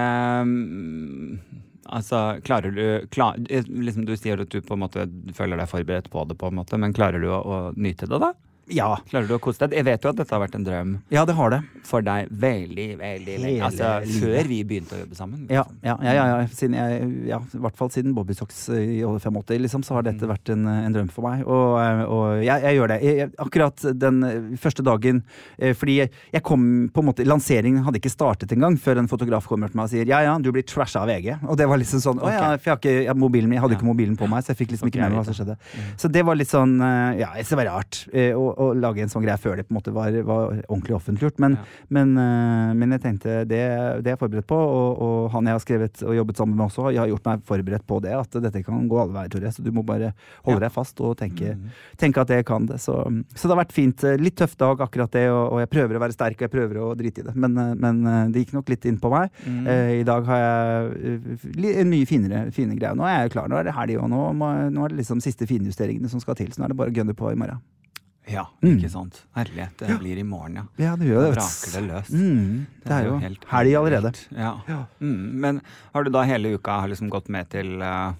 mm, 0.46 1.38
Altså, 1.88 2.40
klarer 2.44 2.74
du 2.74 3.06
klar, 3.14 3.36
eh, 3.50 3.64
liksom 3.68 4.06
Du 4.06 4.16
sier 4.16 4.40
at 4.42 4.50
du 4.50 4.60
på 4.62 4.74
en 4.74 4.82
måte 4.82 5.06
føler 5.36 5.60
deg 5.60 5.70
forberedt 5.70 6.10
på 6.10 6.24
det, 6.28 6.38
på 6.40 6.50
en 6.50 6.58
måte, 6.58 6.78
men 6.80 6.94
klarer 6.96 7.22
du 7.22 7.28
å, 7.30 7.40
å 7.40 7.58
nyte 7.76 8.08
det, 8.10 8.20
da? 8.22 8.32
Ja. 8.72 8.88
Klarer 9.06 9.28
du 9.30 9.36
å 9.36 9.40
kose 9.42 9.62
deg? 9.62 9.76
Jeg 9.78 9.86
vet 9.86 10.02
jo 10.04 10.10
at 10.10 10.18
dette 10.18 10.34
har 10.34 10.42
vært 10.42 10.56
en 10.58 10.64
drøm 10.66 10.94
Ja, 11.12 11.22
det 11.28 11.36
har 11.38 11.52
det. 11.52 11.60
for 11.86 12.02
deg 12.02 12.26
veldig, 12.30 12.86
veldig 12.98 13.36
lenge. 13.42 13.62
Altså 13.62 13.90
før 14.18 14.48
vi 14.50 14.58
begynte 14.66 14.96
å 14.96 15.02
jobbe 15.04 15.18
sammen. 15.18 15.44
Ja, 15.46 15.62
liksom. 15.62 15.84
ja, 15.86 15.94
ja, 16.02 16.14
ja, 16.16 16.24
ja. 16.32 16.48
Siden 16.50 16.74
jeg, 16.74 17.10
ja, 17.30 17.38
I 17.38 17.60
hvert 17.62 17.78
fall 17.78 17.92
siden 17.94 18.16
Bobby 18.16 18.34
Socks 18.34 18.64
i 18.74 19.04
85, 19.06 19.60
liksom, 19.62 19.84
så 19.86 19.98
har 19.98 20.06
dette 20.08 20.26
vært 20.26 20.50
en, 20.50 20.66
en 20.66 20.96
drøm 20.96 21.12
for 21.14 21.28
meg. 21.28 21.44
Og, 21.46 21.76
eh, 21.78 22.02
og 22.10 22.42
jeg, 22.42 22.64
jeg 22.66 22.80
gjør 22.80 22.92
det. 22.92 22.98
Jeg, 23.06 23.30
akkurat 23.46 23.86
den 24.02 24.18
første 24.58 24.82
dagen 24.86 25.22
eh, 25.60 25.76
Fordi 25.78 26.00
jeg, 26.00 26.42
kom 26.46 26.66
på 26.90 27.02
en 27.02 27.08
måte 27.12 27.26
Lanseringen 27.26 27.86
hadde 27.86 28.00
ikke 28.02 28.12
startet 28.12 28.52
engang 28.56 28.76
før 28.82 28.98
en 29.00 29.10
fotograf 29.10 29.46
kommer 29.46 29.70
til 29.70 29.78
meg 29.78 29.86
og 29.86 29.94
sier 29.94 30.10
ja, 30.10 30.20
ja, 30.26 30.34
du 30.42 30.50
blir 30.50 30.66
trasha 30.66 31.04
av 31.04 31.10
VG. 31.12 31.36
Og 31.46 31.58
det 31.60 31.70
var 31.70 31.78
liksom 31.78 32.02
sånn 32.02 32.22
Å 32.22 32.34
ja, 32.34 32.42
for 32.58 32.66
jeg, 32.66 32.74
har 32.74 32.82
ikke, 32.82 32.98
jeg, 33.06 33.18
mobilen, 33.22 33.54
jeg 33.54 33.62
hadde 33.62 33.78
ikke 33.78 33.88
mobilen 33.88 34.18
på 34.18 34.26
meg, 34.30 34.42
så 34.42 34.52
jeg 34.52 34.64
fikk 34.64 34.74
liksom 34.74 34.90
ikke 34.90 34.96
ikke 34.96 35.04
med 35.04 35.14
meg 35.14 35.20
hva 35.20 35.26
som 35.28 35.36
skjedde. 35.36 35.56
Så 36.00 36.10
det 36.12 36.24
var 36.26 36.38
litt 36.38 36.50
sånn 36.52 36.76
eh, 36.80 37.20
Ja, 37.22 37.30
det 37.36 37.58
var 37.60 37.68
rart 37.70 38.00
eh, 38.12 38.32
å, 38.56 38.70
lage 38.76 39.02
en 39.04 39.08
sånn 39.12 39.24
greie 39.24 39.38
før 39.40 39.56
det 39.60 39.66
på 39.68 39.74
en 39.74 39.78
måte 39.78 39.92
var, 39.94 40.16
var 40.26 40.56
ordentlig 40.68 40.96
offentliggjort. 40.96 41.38
Men, 41.42 41.56
Ja. 41.56 41.64
men, 41.88 42.16
eh, 42.18 42.72
men 42.74 42.90
jeg 42.96 43.02
tenkte 43.04 43.36
det, 43.46 43.62
det 44.02 44.10
er 44.10 44.14
jeg 44.16 44.20
forberedt 44.20 44.46
på, 44.50 44.56
og, 44.56 45.02
og 45.06 45.30
han 45.34 45.44
jeg 45.50 45.56
har 45.58 45.64
skrevet 45.64 46.02
og 46.06 46.14
jobbet 46.16 46.36
sammen 46.40 46.56
med 46.56 46.66
også, 46.66 46.90
jeg 46.92 47.00
har 47.02 47.08
gjort 47.12 47.24
meg 47.30 47.44
forberedt 47.46 47.86
på 47.86 48.00
det, 48.02 48.14
at 48.16 48.30
dette 48.42 48.64
kan 48.66 48.88
gå 48.88 49.00
alle 49.00 49.14
veier, 49.16 49.30
Tore. 49.32 49.52
Så 49.52 49.62
du 49.64 49.70
må 49.72 49.84
bare 49.86 50.12
holde 50.44 50.58
Ja. 50.60 50.66
deg 50.68 50.72
fast 50.72 51.00
og 51.00 51.16
tenke, 51.20 51.54
mm. 51.56 51.70
tenke 51.98 52.20
at 52.24 52.28
jeg 52.34 52.44
kan 52.48 52.66
det. 52.66 52.80
Så, 52.80 52.96
så 53.34 53.46
det 53.48 53.54
har 53.56 53.62
vært 53.64 53.72
fint. 53.76 54.02
Litt 54.20 54.36
tøff 54.36 54.56
dag, 54.56 54.80
akkurat 54.80 55.12
det, 55.12 55.28
og, 55.30 55.52
og 55.52 55.60
jeg 55.64 55.70
prøver 55.70 55.96
å 55.96 56.02
være 56.06 56.16
sterk 56.16 56.36
og 56.40 56.46
jeg 56.48 56.54
prøver 56.56 56.80
å 56.82 56.94
drite 56.98 57.20
i 57.20 57.28
det. 57.28 57.34
Men, 57.36 57.56
eh, 57.58 57.74
men 57.74 58.02
eh, 58.06 58.28
det 58.32 58.44
gikk 58.46 58.54
nok 58.56 58.68
litt 58.72 58.84
inn 58.88 58.98
på 59.02 59.10
meg. 59.12 59.30
Mm. 59.46 59.66
Eh, 59.66 59.92
I 60.00 60.04
dag 60.08 60.24
har 60.26 60.42
jeg 60.42 61.76
en 61.82 61.90
mye 61.92 62.06
finere, 62.08 62.44
fine 62.56 62.76
greie. 62.78 62.94
Nå 62.96 63.06
er 63.06 63.24
jeg 63.26 63.34
klar, 63.36 63.48
nå 63.48 63.58
er 63.60 63.68
det 63.68 63.76
helg, 63.76 63.96
og 64.02 64.10
nå, 64.12 64.22
må, 64.36 64.50
nå 64.72 64.84
er 64.84 64.94
det 64.94 65.00
liksom 65.02 65.20
siste 65.24 65.46
finjusteringene 65.48 66.08
som 66.12 66.20
skal 66.22 66.38
til. 66.38 66.52
Så 66.52 66.60
nå 66.62 66.68
er 66.68 66.74
det 66.74 66.78
bare 66.80 66.92
å 66.92 66.96
gunne 66.96 67.16
på 67.16 67.30
i 67.32 67.38
morgen. 67.38 67.60
Ja, 68.26 68.44
Mm. 68.62 68.76
ikke 68.78 68.90
sant. 68.90 69.20
Herlighet, 69.36 69.76
det 69.78 69.98
blir 70.00 70.18
i 70.18 70.24
morgen, 70.26 70.54
ja. 70.56 70.62
Ja, 70.82 70.96
det 70.96 71.06
gjør 71.06 71.22
Da 71.22 71.30
det. 71.30 71.38
braker 71.38 71.72
det 71.76 71.82
løs. 71.88 72.08
Mm, 72.10 72.66
det 72.84 72.92
er 72.92 73.04
jo 73.06 73.18
helt 73.22 73.44
helg 73.52 73.74
allerede. 73.78 74.12
Ja. 74.34 74.52
Ja. 74.68 74.78
Mm, 75.00 75.32
men 75.44 75.60
har 75.94 76.02
du 76.04 76.10
da 76.10 76.22
hele 76.26 76.54
uka 76.58 76.80
har 76.80 76.88
liksom 76.88 77.08
gått 77.10 77.28
med 77.28 77.48
til 77.50 77.80
eh, 77.82 78.12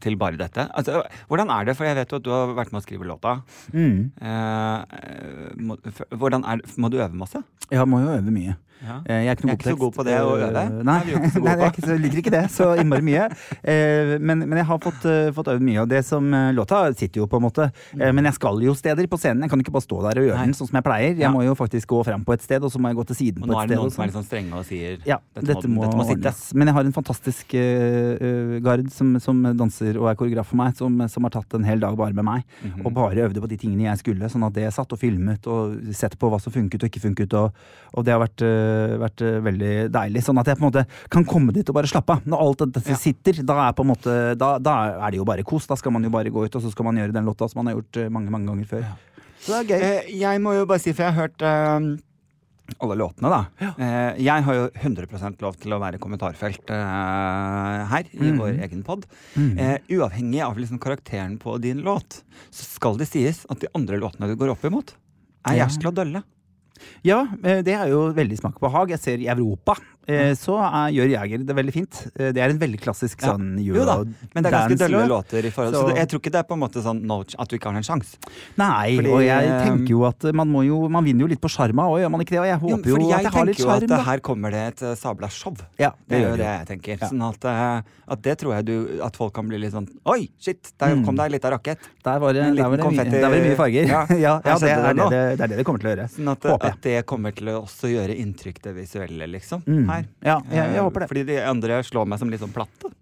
til 0.00 0.16
bare 0.16 0.36
dette? 0.36 0.66
Altså, 0.76 1.04
hvordan 1.30 1.48
er 1.50 1.64
det, 1.64 1.76
for 1.76 1.84
jeg 1.86 1.96
vet 1.96 2.10
jo 2.10 2.16
at 2.16 2.22
du 2.26 2.30
har 2.30 2.48
vært 2.58 2.72
med 2.72 2.82
å 2.82 2.84
skrive 2.84 3.06
låta. 3.06 3.42
Mm. 3.72 4.10
Eh, 4.20 5.54
må, 5.56 5.76
f- 5.86 6.04
hvordan 6.10 6.44
er 6.44 6.56
det, 6.60 6.76
må 6.76 6.90
du 6.90 6.98
øve 6.98 7.14
masse? 7.14 7.42
Jeg 7.70 7.86
må 7.88 8.00
jo 8.02 8.10
øve 8.18 8.30
mye. 8.34 8.56
Ja. 8.80 8.96
Eh, 9.06 9.24
Jeg 9.24 9.28
er 9.28 9.36
ikke, 9.36 9.46
Jeg 9.48 9.54
er 9.54 9.58
ikke 9.60 9.70
så 9.70 9.78
god 9.80 9.92
på 9.94 10.04
det 10.08 10.16
å 10.20 10.30
øve. 10.36 10.62
Eh, 10.64 10.82
Nei, 10.88 10.98
ikke 11.04 11.42
nei, 11.46 11.54
jeg 11.60 11.72
ikke 11.72 11.84
så, 11.86 11.96
liker 12.00 12.18
ikke 12.22 12.32
det 12.34 12.42
så 12.54 12.68
innmari 12.80 13.04
mye. 13.04 13.26
Eh, 13.62 14.18
Men, 14.20 14.38
men 14.48 14.56
jeg 14.62 14.66
har 14.70 14.78
fått, 14.82 15.04
fått 15.36 15.50
øvd 15.54 15.64
mye, 15.66 15.80
og 15.82 15.88
det 15.90 16.00
som 16.06 16.30
låta 16.56 16.82
sitter 16.96 17.20
jo 17.22 17.26
på 17.30 17.36
en 17.40 17.44
måte. 17.44 17.70
Eh, 17.98 18.12
Men 18.12 18.24
jeg 18.30 18.34
skal 18.38 18.60
jo 18.64 18.74
steder 18.74 19.06
på 19.10 19.18
scenen. 19.20 19.42
Jeg 19.44 19.50
kan 19.52 19.60
ikke 19.60 19.74
bare 19.74 19.84
stå 19.86 20.00
der 20.08 20.20
og 20.22 20.28
gjøre 20.30 20.44
den 20.46 20.54
sånn 20.56 20.70
som 20.70 20.78
jeg 20.80 20.86
pleier. 20.88 21.14
Jeg 21.20 21.32
må 21.34 21.44
jo 21.44 21.54
faktisk 21.58 21.88
gå 21.92 22.02
frem 22.08 22.24
på 22.24 22.32
et 22.36 22.42
sted, 22.46 22.62
og 22.64 22.72
så 22.72 22.80
må 22.80 22.88
jeg 22.92 22.96
gå 23.00 23.06
til 23.12 23.16
siden 23.20 23.42
Og 23.44 23.48
på 23.48 23.52
nå 23.52 23.58
et 23.58 23.64
er 23.64 23.68
det 23.68 23.76
sted. 23.76 23.82
noen 23.84 23.90
som 23.94 24.02
er 24.02 24.06
sånn. 24.06 24.06
litt 24.08 24.18
sånn 24.18 24.28
strenge 24.30 24.60
og 24.60 24.64
sier 24.70 24.98
Ja, 25.08 25.18
dette, 25.34 25.46
dette, 25.52 25.68
må, 25.68 25.84
dette 25.84 26.00
må 26.00 26.06
sittes. 26.08 26.40
Men 26.54 26.70
jeg 26.70 26.74
har 26.78 26.84
en 26.88 26.96
fantastisk 26.96 27.54
uh, 27.54 28.58
gard 28.64 28.88
som, 28.94 29.12
som 29.22 29.42
danser 29.56 29.98
og 30.00 30.08
er 30.10 30.18
koreograf 30.18 30.48
for 30.50 30.60
meg, 30.60 30.74
som, 30.78 30.96
som 31.10 31.26
har 31.26 31.34
tatt 31.36 31.54
en 31.58 31.66
hel 31.68 31.80
dag 31.82 31.96
bare 32.00 32.16
med 32.16 32.26
meg. 32.26 32.44
Mhm. 32.64 32.84
Og 32.86 32.94
bare 32.96 33.26
øvde 33.28 33.42
på 33.44 33.48
de 33.50 33.58
tingene 33.60 33.88
jeg 33.90 34.00
skulle, 34.02 34.28
sånn 34.32 34.46
at 34.48 34.56
det 34.56 34.68
satt 34.74 34.92
og 34.94 35.00
filmet 35.00 35.46
og 35.50 35.76
sett 35.96 36.16
på 36.20 36.30
hva 36.32 36.40
som 36.42 36.52
funket 36.54 36.82
og 36.84 36.90
ikke 36.90 37.02
funket. 37.04 37.36
Og, 37.38 37.52
og 37.94 38.06
det 38.06 38.14
har 38.14 38.22
vært, 38.24 38.44
uh, 38.46 38.69
vært 39.02 39.24
uh, 39.26 39.38
veldig 39.46 39.72
deilig. 39.94 40.24
Sånn 40.26 40.40
at 40.42 40.50
jeg 40.50 40.58
på 40.58 40.64
en 40.64 40.68
måte 40.70 40.86
kan 41.12 41.26
komme 41.28 41.54
dit 41.56 41.68
og 41.70 41.78
bare 41.78 41.90
slappe 41.90 42.16
av. 42.16 42.26
Når 42.26 42.44
alt 42.46 42.66
dette 42.66 42.94
Ja. 42.94 42.98
sitter, 43.00 43.42
da 43.46 43.60
er, 43.68 43.84
måte, 43.86 44.16
da, 44.38 44.56
da 44.58 44.76
er 44.98 45.10
det 45.10 45.20
jo 45.22 45.28
bare 45.28 45.46
kos. 45.46 45.68
Da 45.70 45.78
skal 45.80 45.94
man 45.94 46.04
jo 46.06 46.12
bare 46.14 46.32
gå 46.32 46.44
ut, 46.46 46.56
og 46.56 46.62
så 46.64 46.72
skal 46.74 46.88
man 46.90 47.00
gjøre 47.00 47.16
den 47.16 47.28
låta 47.28 47.48
som 47.48 47.62
man 47.62 47.72
har 47.72 47.80
gjort 47.80 48.02
uh, 48.04 48.10
mange, 48.12 48.30
mange 48.34 48.50
ganger 48.50 48.70
før. 48.76 48.86
Ja. 48.86 48.94
Så 49.40 49.54
det 49.54 49.58
er 49.60 49.68
gøy. 49.72 49.82
Eh, 49.88 50.14
jeg 50.20 50.40
må 50.44 50.52
jo 50.58 50.68
bare 50.68 50.82
si, 50.82 50.92
for 50.92 51.06
jeg 51.06 51.14
har 51.14 51.22
hørt 51.24 51.44
eh, 51.48 51.90
alle 52.78 52.96
låtene, 53.00 53.30
da. 53.32 53.70
Eh, 53.70 54.20
jeg 54.22 54.44
har 54.46 54.58
jo 54.58 54.66
100% 54.78 55.42
lov 55.44 55.56
til 55.60 55.74
å 55.74 55.80
være 55.82 56.00
kommentarfelt 56.02 56.70
eh, 56.74 57.86
her 57.90 58.10
i 58.12 58.30
mm. 58.30 58.40
vår 58.40 58.60
egen 58.66 58.84
pod. 58.86 59.06
Mm. 59.34 59.54
Eh, 59.58 59.76
uavhengig 59.96 60.42
av 60.46 60.60
liksom 60.60 60.80
karakteren 60.82 61.38
på 61.40 61.56
din 61.62 61.82
låt, 61.86 62.20
så 62.52 62.66
skal 62.68 63.00
det 63.00 63.08
sies 63.10 63.42
at 63.50 63.62
de 63.64 63.70
andre 63.76 64.00
låtene 64.02 64.30
du 64.30 64.36
går 64.38 64.54
opp 64.54 64.66
imot, 64.68 64.94
er 65.48 65.62
Ja. 65.62 65.66
jævla 65.66 65.94
dølle. 65.96 66.22
Ja, 67.06 67.22
eh, 67.42 67.62
det 67.66 67.74
er 67.76 67.90
jo 67.92 68.08
veldig 68.16 68.38
smak 68.40 68.60
på 68.60 68.70
hag. 68.72 68.92
Jeg 68.94 69.02
ser 69.02 69.22
i 69.22 69.30
Europa, 69.32 69.76
så 70.34 70.54
er, 70.60 70.90
gjør 70.96 71.08
Jæger 71.14 71.44
det 71.46 71.54
veldig 71.56 71.72
fint. 71.74 72.00
Eh, 72.18 72.32
Det 72.32 72.38
er 72.42 72.50
en 72.50 72.58
veldig 72.58 72.80
klassisk 72.80 73.22
Ja. 73.22 73.32
sånn 73.34 73.58
Jo 73.64 73.84
da, 73.84 73.96
Men 74.34 74.42
det 74.42 74.46
er 74.52 74.56
ganske 74.56 74.78
dølle 74.78 75.06
låter 75.08 75.44
i 75.44 75.50
forhold 75.50 75.74
Så 75.74 75.80
Så- 75.80 75.88
det, 75.88 75.96
jeg 75.98 76.08
tror 76.08 76.20
ikke 76.20 76.32
det 76.32 76.40
er 76.40 76.46
på 76.50 76.54
en 76.54 76.60
måte 76.60 76.82
sånn 76.82 77.02
no, 77.02 77.20
at 77.38 77.48
du 77.48 77.56
ikke 77.58 77.68
har 77.70 77.76
en 77.76 77.82
sjanse. 77.82 78.16
Nei, 78.58 78.96
Fordi, 78.96 79.10
og 79.12 79.20
jeg 79.22 79.44
eh, 79.48 79.64
tenker 79.66 79.88
jo 79.88 80.04
at 80.04 80.22
man 80.34 80.48
må 80.48 80.64
jo 80.66 80.88
Man 80.88 81.04
vinner 81.04 81.20
jo 81.20 81.26
litt 81.28 81.40
på 81.40 81.48
sjarma 81.50 81.84
òg, 81.90 82.00
gjør 82.02 82.10
man 82.10 82.20
ikke 82.20 82.30
det? 82.36 82.40
Og 82.40 82.46
jeg 82.50 82.58
håper 82.60 82.86
jo, 82.86 82.94
fordi 82.96 83.04
at 83.04 83.10
jeg 83.10 83.22
jeg 83.22 83.32
har 83.32 83.44
litt 83.46 83.56
tenker 83.56 83.64
jo 83.64 83.70
at 83.70 83.82
sjarm, 83.90 84.04
her 84.04 84.18
kommer 84.20 84.50
det 84.50 84.62
et 84.82 84.98
sabla 84.98 85.28
show. 85.30 85.54
Ja, 85.78 85.90
Det 86.08 86.16
er 86.16 86.20
jo 86.20 86.28
gjør 86.30 86.36
det 86.38 86.50
jeg 86.50 86.66
tenker. 86.72 86.98
Ja. 87.00 87.08
Sånn 87.08 87.22
at, 87.28 87.44
eh, 87.44 87.82
at 88.08 88.22
det 88.22 88.38
tror 88.38 88.54
jeg 88.56 88.64
du 88.66 89.00
At 89.02 89.16
folk 89.16 89.32
kan 89.34 89.46
bli 89.48 89.58
litt 89.58 89.72
sånn 89.72 89.86
Oi, 90.06 90.28
shit, 90.40 90.72
der 90.78 90.94
Mm. 90.96 91.04
kom 91.04 91.16
det 91.16 91.22
ei 91.24 91.28
lita 91.38 91.50
rakett. 91.50 91.78
Der 92.04 92.18
var 92.18 92.32
det, 92.32 92.42
En 92.42 92.54
der 92.56 92.64
var 92.68 92.76
det, 92.76 92.84
mye, 92.84 92.90
konfetti- 92.90 93.10
der 93.20 93.28
var 93.28 93.36
det 93.36 93.46
mye 93.46 93.56
farger. 93.56 93.86
Ja, 93.86 94.06
Ja, 94.10 94.40
ja, 94.44 94.58
det, 94.58 94.68
er 94.70 94.94
det 94.94 94.96
det, 94.96 95.10
det, 95.10 95.38
det 95.38 95.40
er 95.40 95.46
det 95.48 95.56
det 95.58 95.64
kommer 95.66 95.78
til 95.80 95.90
å 95.90 95.96
gjøre. 95.96 96.08
Sånn 96.10 96.30
at, 96.32 96.42
jeg. 96.42 96.58
at 96.62 96.80
det 96.82 97.06
kommer 97.06 97.34
til 97.34 97.46
å 97.48 97.62
også 97.64 97.86
gjøre 97.88 98.16
inntrykk, 98.18 98.62
det 98.62 98.74
visuelle, 98.74 99.26
liksom. 99.30 99.62
Mm. 99.66 99.86
Her. 99.88 99.99
Ja, 100.24 100.38
jeg, 100.50 100.56
jeg 100.56 100.76
Eh, 100.76 100.82
håper 100.82 101.00
det. 101.04 101.08
Fordi 101.12 101.24
de 101.28 101.38
andre 101.44 101.80
slår 101.86 102.06
meg 102.10 102.18
som 102.22 102.30
litt 102.32 102.40
sånn 102.42 102.52
platte. 102.54 102.92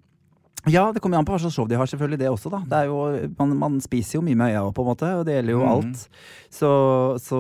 Ja, 0.73 0.89
det 0.95 1.03
kommer 1.05 1.21
an 1.21 1.29
på 1.29 1.35
hva 1.35 1.41
slags 1.43 1.57
show 1.57 1.69
de 1.69 1.79
har, 1.79 1.89
selvfølgelig 1.91 2.21
det 2.23 2.31
også, 2.33 2.53
da. 2.53 2.63
Det 2.69 2.83
jo, 2.89 2.99
man, 3.39 3.57
man 3.59 3.81
spiser 3.85 4.19
jo 4.19 4.25
mye 4.27 4.39
med 4.39 4.53
øya 4.55 4.67
på 4.75 4.85
en 4.85 4.91
måte, 4.93 5.13
og 5.21 5.25
det 5.29 5.39
gjelder 5.39 5.57
jo 5.57 5.63
mm. 5.65 5.71
alt. 5.73 6.05
Så, 6.49 6.69
så, 7.21 7.39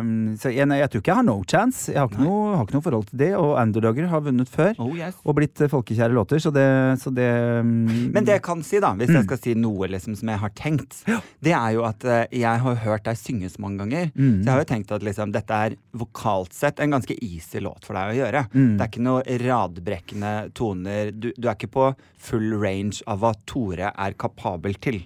um, 0.00 0.32
så 0.40 0.48
jeg, 0.48 0.64
jeg 0.64 0.88
tror 0.88 1.02
ikke 1.02 1.10
jeg 1.10 1.18
har 1.18 1.26
no 1.26 1.36
chance. 1.44 1.90
Jeg 1.92 2.00
har 2.00 2.08
ikke, 2.08 2.24
noe, 2.24 2.54
har 2.56 2.64
ikke 2.64 2.76
noe 2.78 2.84
forhold 2.86 3.08
til 3.10 3.20
det. 3.20 3.30
Og 3.36 3.50
Underdogger 3.60 4.08
har 4.08 4.22
vunnet 4.24 4.48
før. 4.48 4.72
Oh, 4.80 4.94
yes. 4.96 5.18
Og 5.28 5.36
blitt 5.36 5.60
eh, 5.60 5.68
folkekjære 5.68 6.16
låter, 6.16 6.40
så 6.40 6.52
det, 6.54 6.64
så 7.02 7.12
det 7.12 7.28
um, 7.60 7.74
Men 8.14 8.24
det 8.24 8.38
jeg 8.38 8.44
kan 8.46 8.64
si, 8.64 8.80
da, 8.82 8.94
hvis 8.96 9.12
Mm. 9.12 9.18
jeg 9.20 9.26
skal 9.28 9.38
si 9.38 9.52
noe 9.56 9.86
liksom, 9.92 10.16
som 10.18 10.28
jeg 10.32 10.40
har 10.42 10.50
tenkt, 10.58 10.96
det 11.44 11.52
er 11.54 11.70
jo 11.76 11.84
at 11.86 12.04
eh, 12.04 12.24
jeg 12.40 12.62
har 12.64 12.80
hørt 12.82 13.04
deg 13.06 13.16
synge 13.20 13.48
så 13.52 13.60
mange 13.62 13.84
ganger. 13.84 14.10
Mm. 14.16 14.40
Så 14.40 14.48
jeg 14.48 14.52
har 14.52 14.62
jo 14.64 14.68
tenkt 14.72 14.92
at 14.96 15.04
liksom, 15.06 15.32
dette 15.36 15.60
er 15.68 15.76
vokalt 15.96 16.56
sett 16.56 16.80
en 16.82 16.96
ganske 16.96 17.16
easy 17.20 17.60
låt 17.62 17.86
for 17.86 17.96
deg 17.96 18.12
å 18.12 18.18
gjøre. 18.18 18.42
Mm. 18.52 18.72
Det 18.76 18.84
er 18.84 18.90
ikke 18.90 19.04
noe 19.06 19.38
radbrekkende 19.44 20.32
toner. 20.56 21.12
Du, 21.12 21.30
du 21.36 21.46
er 21.48 21.54
ikke 21.54 21.70
på 21.76 21.90
full 22.26 22.50
range 22.58 22.65
av 23.06 23.20
hva 23.22 23.34
Tore 23.46 23.92
er 23.94 24.16
kapabel 24.18 24.74
til. 24.82 25.02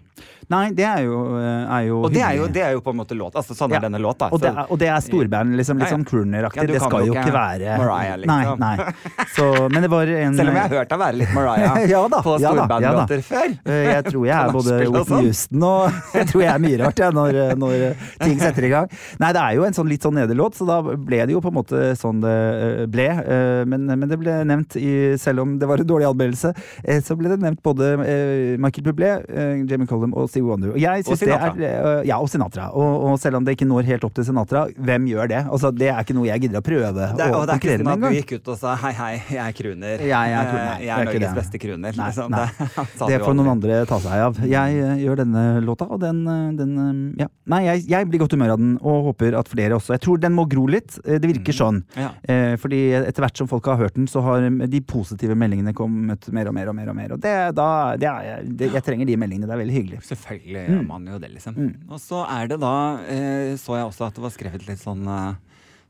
Nei, 0.50 0.72
det 0.74 0.82
er 0.82 1.04
jo, 1.06 1.18
eh, 1.38 1.68
er 1.70 1.84
jo 1.86 1.98
Og 2.04 2.10
det 2.12 2.20
er 2.26 2.34
jo, 2.36 2.46
det 2.50 2.60
er 2.66 2.72
jo 2.74 2.80
på 2.82 2.90
en 2.90 2.96
måte 2.98 3.14
låt. 3.16 3.36
Altså, 3.38 3.54
sånn 3.54 3.70
Ja. 3.70 3.78
er 3.78 3.84
denne 3.86 4.00
låta. 4.02 4.26
Og 4.34 4.40
det, 4.42 4.50
er, 4.50 4.66
og 4.68 4.78
det 4.82 4.88
er 4.90 4.98
storband, 5.00 5.54
liksom. 5.56 5.78
Litt 5.78 5.86
ja. 5.88 5.94
sånn 5.94 6.04
crooner-aktig. 6.04 6.64
Ja, 6.66 6.72
det 6.74 6.80
skal 6.82 7.06
jo 7.06 7.14
ikke 7.14 7.32
være 7.32 7.76
Mariah, 7.78 8.16
liksom. 8.18 8.58
Nei, 8.58 8.74
nei. 8.76 9.24
Så, 9.36 9.46
men 9.70 9.82
det 9.86 9.90
var 9.92 10.10
en 10.10 10.34
Selv 10.36 10.50
om 10.50 10.58
jeg 10.58 10.64
har 10.66 10.74
hørt 10.74 10.90
deg 10.90 10.98
være 11.00 11.16
litt 11.20 11.32
Mariah 11.36 11.78
Ja 11.94 12.00
da, 12.10 12.20
på 12.26 12.34
storbandlåter 12.42 13.22
før. 13.28 13.54
Eh, 13.64 13.84
Jeg 13.94 14.04
tror 14.10 14.26
jeg 14.26 14.34
er 14.36 14.52
både 14.58 14.74
Whitney 14.80 15.04
sånn. 15.06 15.24
Houston 15.30 15.62
og 15.70 16.00
Jeg 16.18 16.26
tror 16.32 16.42
jeg 16.42 16.50
er 16.52 16.58
mye 16.66 16.80
rart 16.82 16.98
jeg, 17.04 17.16
når, 17.20 17.40
når 17.62 17.86
ting 18.26 18.36
setter 18.44 18.66
i 18.66 18.72
gang. 18.74 18.90
Nei, 19.22 19.32
det 19.38 19.40
er 19.46 19.54
jo 19.60 19.64
en 19.70 19.78
sånn 19.78 19.88
litt 19.94 20.02
sånn 20.02 20.18
nederlåt, 20.18 20.58
så 20.58 20.66
da 20.68 20.80
ble 20.82 21.22
det 21.30 21.32
jo 21.32 21.40
på 21.40 21.48
en 21.54 21.58
måte 21.60 21.94
sånn 22.00 22.20
det 22.26 22.34
eh, 22.34 22.84
ble. 22.90 23.06
Eh, 23.06 23.62
Men, 23.70 23.86
men 23.86 24.08
det 24.10 24.18
ble 24.18 24.34
nevnt, 24.50 24.74
i, 24.82 25.14
selv 25.20 25.40
om 25.46 25.54
det 25.62 25.66
var 25.70 25.78
en 25.78 25.86
dårlig 25.86 26.06
anmeldelse, 26.10 26.52
eh, 26.82 26.98
så 27.06 27.14
ble 27.16 27.30
det 27.30 27.38
nevnt 27.38 27.49
både 27.64 27.88
eh, 28.04 28.58
Michael 28.60 28.84
Bublé, 28.86 29.10
eh, 29.28 29.62
Jamie 29.68 29.86
Collum 29.88 30.14
og 30.14 30.28
Steve 30.30 30.46
Wonder. 30.46 30.72
Og 30.74 30.80
jeg 30.80 31.04
Og 31.06 31.18
Sinatra. 31.18 31.52
det 31.56 31.68
er 31.70 31.88
eh, 32.00 32.06
Ja, 32.08 32.18
og 32.22 32.28
Sinatra. 32.30 32.68
Og, 32.76 33.06
og 33.10 33.18
selv 33.22 33.40
om 33.40 33.46
det 33.46 33.56
ikke 33.56 33.68
når 33.68 33.88
helt 33.88 34.04
opp 34.06 34.14
til 34.16 34.26
Sinatra, 34.28 34.66
hvem 34.76 35.08
gjør 35.10 35.30
det? 35.32 35.42
Altså, 35.50 35.70
det 35.74 35.90
er 35.92 36.00
ikke 36.04 36.16
noe 36.16 36.28
jeg 36.30 36.44
gidder 36.46 36.62
å 36.62 36.64
prøve 36.64 36.92
Det 36.94 37.24
er, 37.26 37.34
og 37.34 37.46
det 37.48 37.56
er 37.56 37.62
ikke 37.62 37.76
sånn 37.80 37.92
at 37.92 38.04
du 38.04 38.18
gikk 38.18 38.34
ut 38.38 38.52
og 38.54 38.60
sa 38.60 38.74
hei, 38.84 38.92
hei, 38.98 39.10
jeg 39.36 39.42
er 39.44 39.56
crooner. 39.60 40.04
Jeg 40.10 40.30
Nei, 40.30 40.84
Jeg 40.84 40.94
er 40.94 41.10
Norges 41.10 41.36
beste 41.40 41.60
crooner. 41.62 41.96
Liksom. 42.00 42.36
Det, 43.10 43.18
får 43.24 43.34
noen 43.34 43.50
andre 43.54 43.80
ta 43.88 43.98
seg 44.02 44.24
av. 44.26 44.38
Jeg 44.46 44.82
gjør 45.02 45.22
denne 45.22 45.44
låta, 45.64 45.88
og 45.90 46.00
den, 46.02 46.22
den 46.58 46.74
Ja. 47.18 47.26
Nei, 47.50 47.62
jeg, 47.66 47.84
jeg 47.90 48.08
blir 48.10 48.22
godt 48.22 48.36
humør 48.36 48.54
av 48.54 48.60
den, 48.60 48.76
og 48.78 49.10
håper 49.10 49.34
at 49.40 49.50
flere 49.50 49.76
også. 49.78 49.94
Jeg 49.96 50.04
tror 50.04 50.20
den 50.22 50.36
må 50.36 50.44
gro 50.50 50.66
litt. 50.70 50.98
Det 51.02 51.26
virker 51.26 51.56
sånn. 51.56 51.82
Ja. 51.98 52.12
Fordi 52.60 52.80
etter 53.00 53.24
hvert 53.24 53.40
som 53.40 53.48
folk 53.50 53.66
har 53.70 53.80
hørt 53.80 53.96
den, 53.98 54.08
så 54.10 54.22
har 54.24 54.46
de 54.46 54.80
positive 54.86 55.34
meldingene 55.38 55.74
kommet 55.76 56.28
mer 56.34 56.50
og 56.50 56.56
mer 56.56 56.70
og 56.70 56.76
mer. 56.78 56.92
Og 56.92 56.98
mer 56.98 57.14
Og 57.16 57.22
det, 57.22 57.29
da, 57.56 57.66
det 58.00 58.08
er, 58.10 58.42
det, 58.46 58.68
jeg 58.74 58.82
trenger 58.86 59.06
de 59.08 59.16
meldingene. 59.20 59.46
Det 59.48 59.54
er 59.56 59.62
veldig 59.62 59.76
hyggelig. 59.78 60.00
Selvfølgelig 60.08 60.64
Mm. 60.66 60.72
gjør 60.74 60.86
man 60.88 61.06
jo 61.12 61.18
det, 61.22 61.30
liksom. 61.34 61.60
Og 61.90 62.00
så 62.02 62.24
er 62.28 62.50
det 62.52 62.58
da 62.62 62.72
eh, 63.08 63.54
Så 63.60 63.76
jeg 63.78 63.86
også 63.88 64.06
at 64.08 64.14
det 64.18 64.22
var 64.26 64.34
skrevet 64.34 64.66
litt 64.68 64.82
sånn 64.82 65.06
eh, 65.08 65.34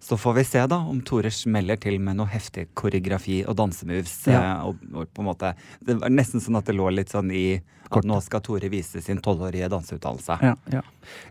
så 0.01 0.17
får 0.17 0.35
vi 0.39 0.43
se 0.49 0.61
da 0.73 0.79
om 0.89 1.03
Tore 1.05 1.29
smeller 1.29 1.77
til 1.77 1.99
med 2.01 2.17
noe 2.17 2.31
heftig 2.33 2.69
koreografi 2.75 3.43
og 3.45 3.57
dansemoves. 3.59 4.15
Ja. 4.33 4.41
eh, 4.41 4.63
Og, 4.71 4.79
og 4.97 5.11
på 5.13 5.21
en 5.21 5.29
måte 5.29 5.51
Det 5.85 5.99
var 6.01 6.09
nesten 6.09 6.41
sånn 6.41 6.57
at 6.57 6.65
det 6.71 6.77
lå 6.79 6.87
litt 6.95 7.13
sånn 7.13 7.29
i 7.31 7.61
at 7.99 8.05
nå 8.05 8.21
skal 8.23 8.41
Tore 8.41 8.69
vise 8.71 9.01
sin 9.03 9.19
tolvårige 9.19 9.69
danseutdannelse. 9.73 10.37
Ja, 10.43 10.55
ja. 10.73 10.81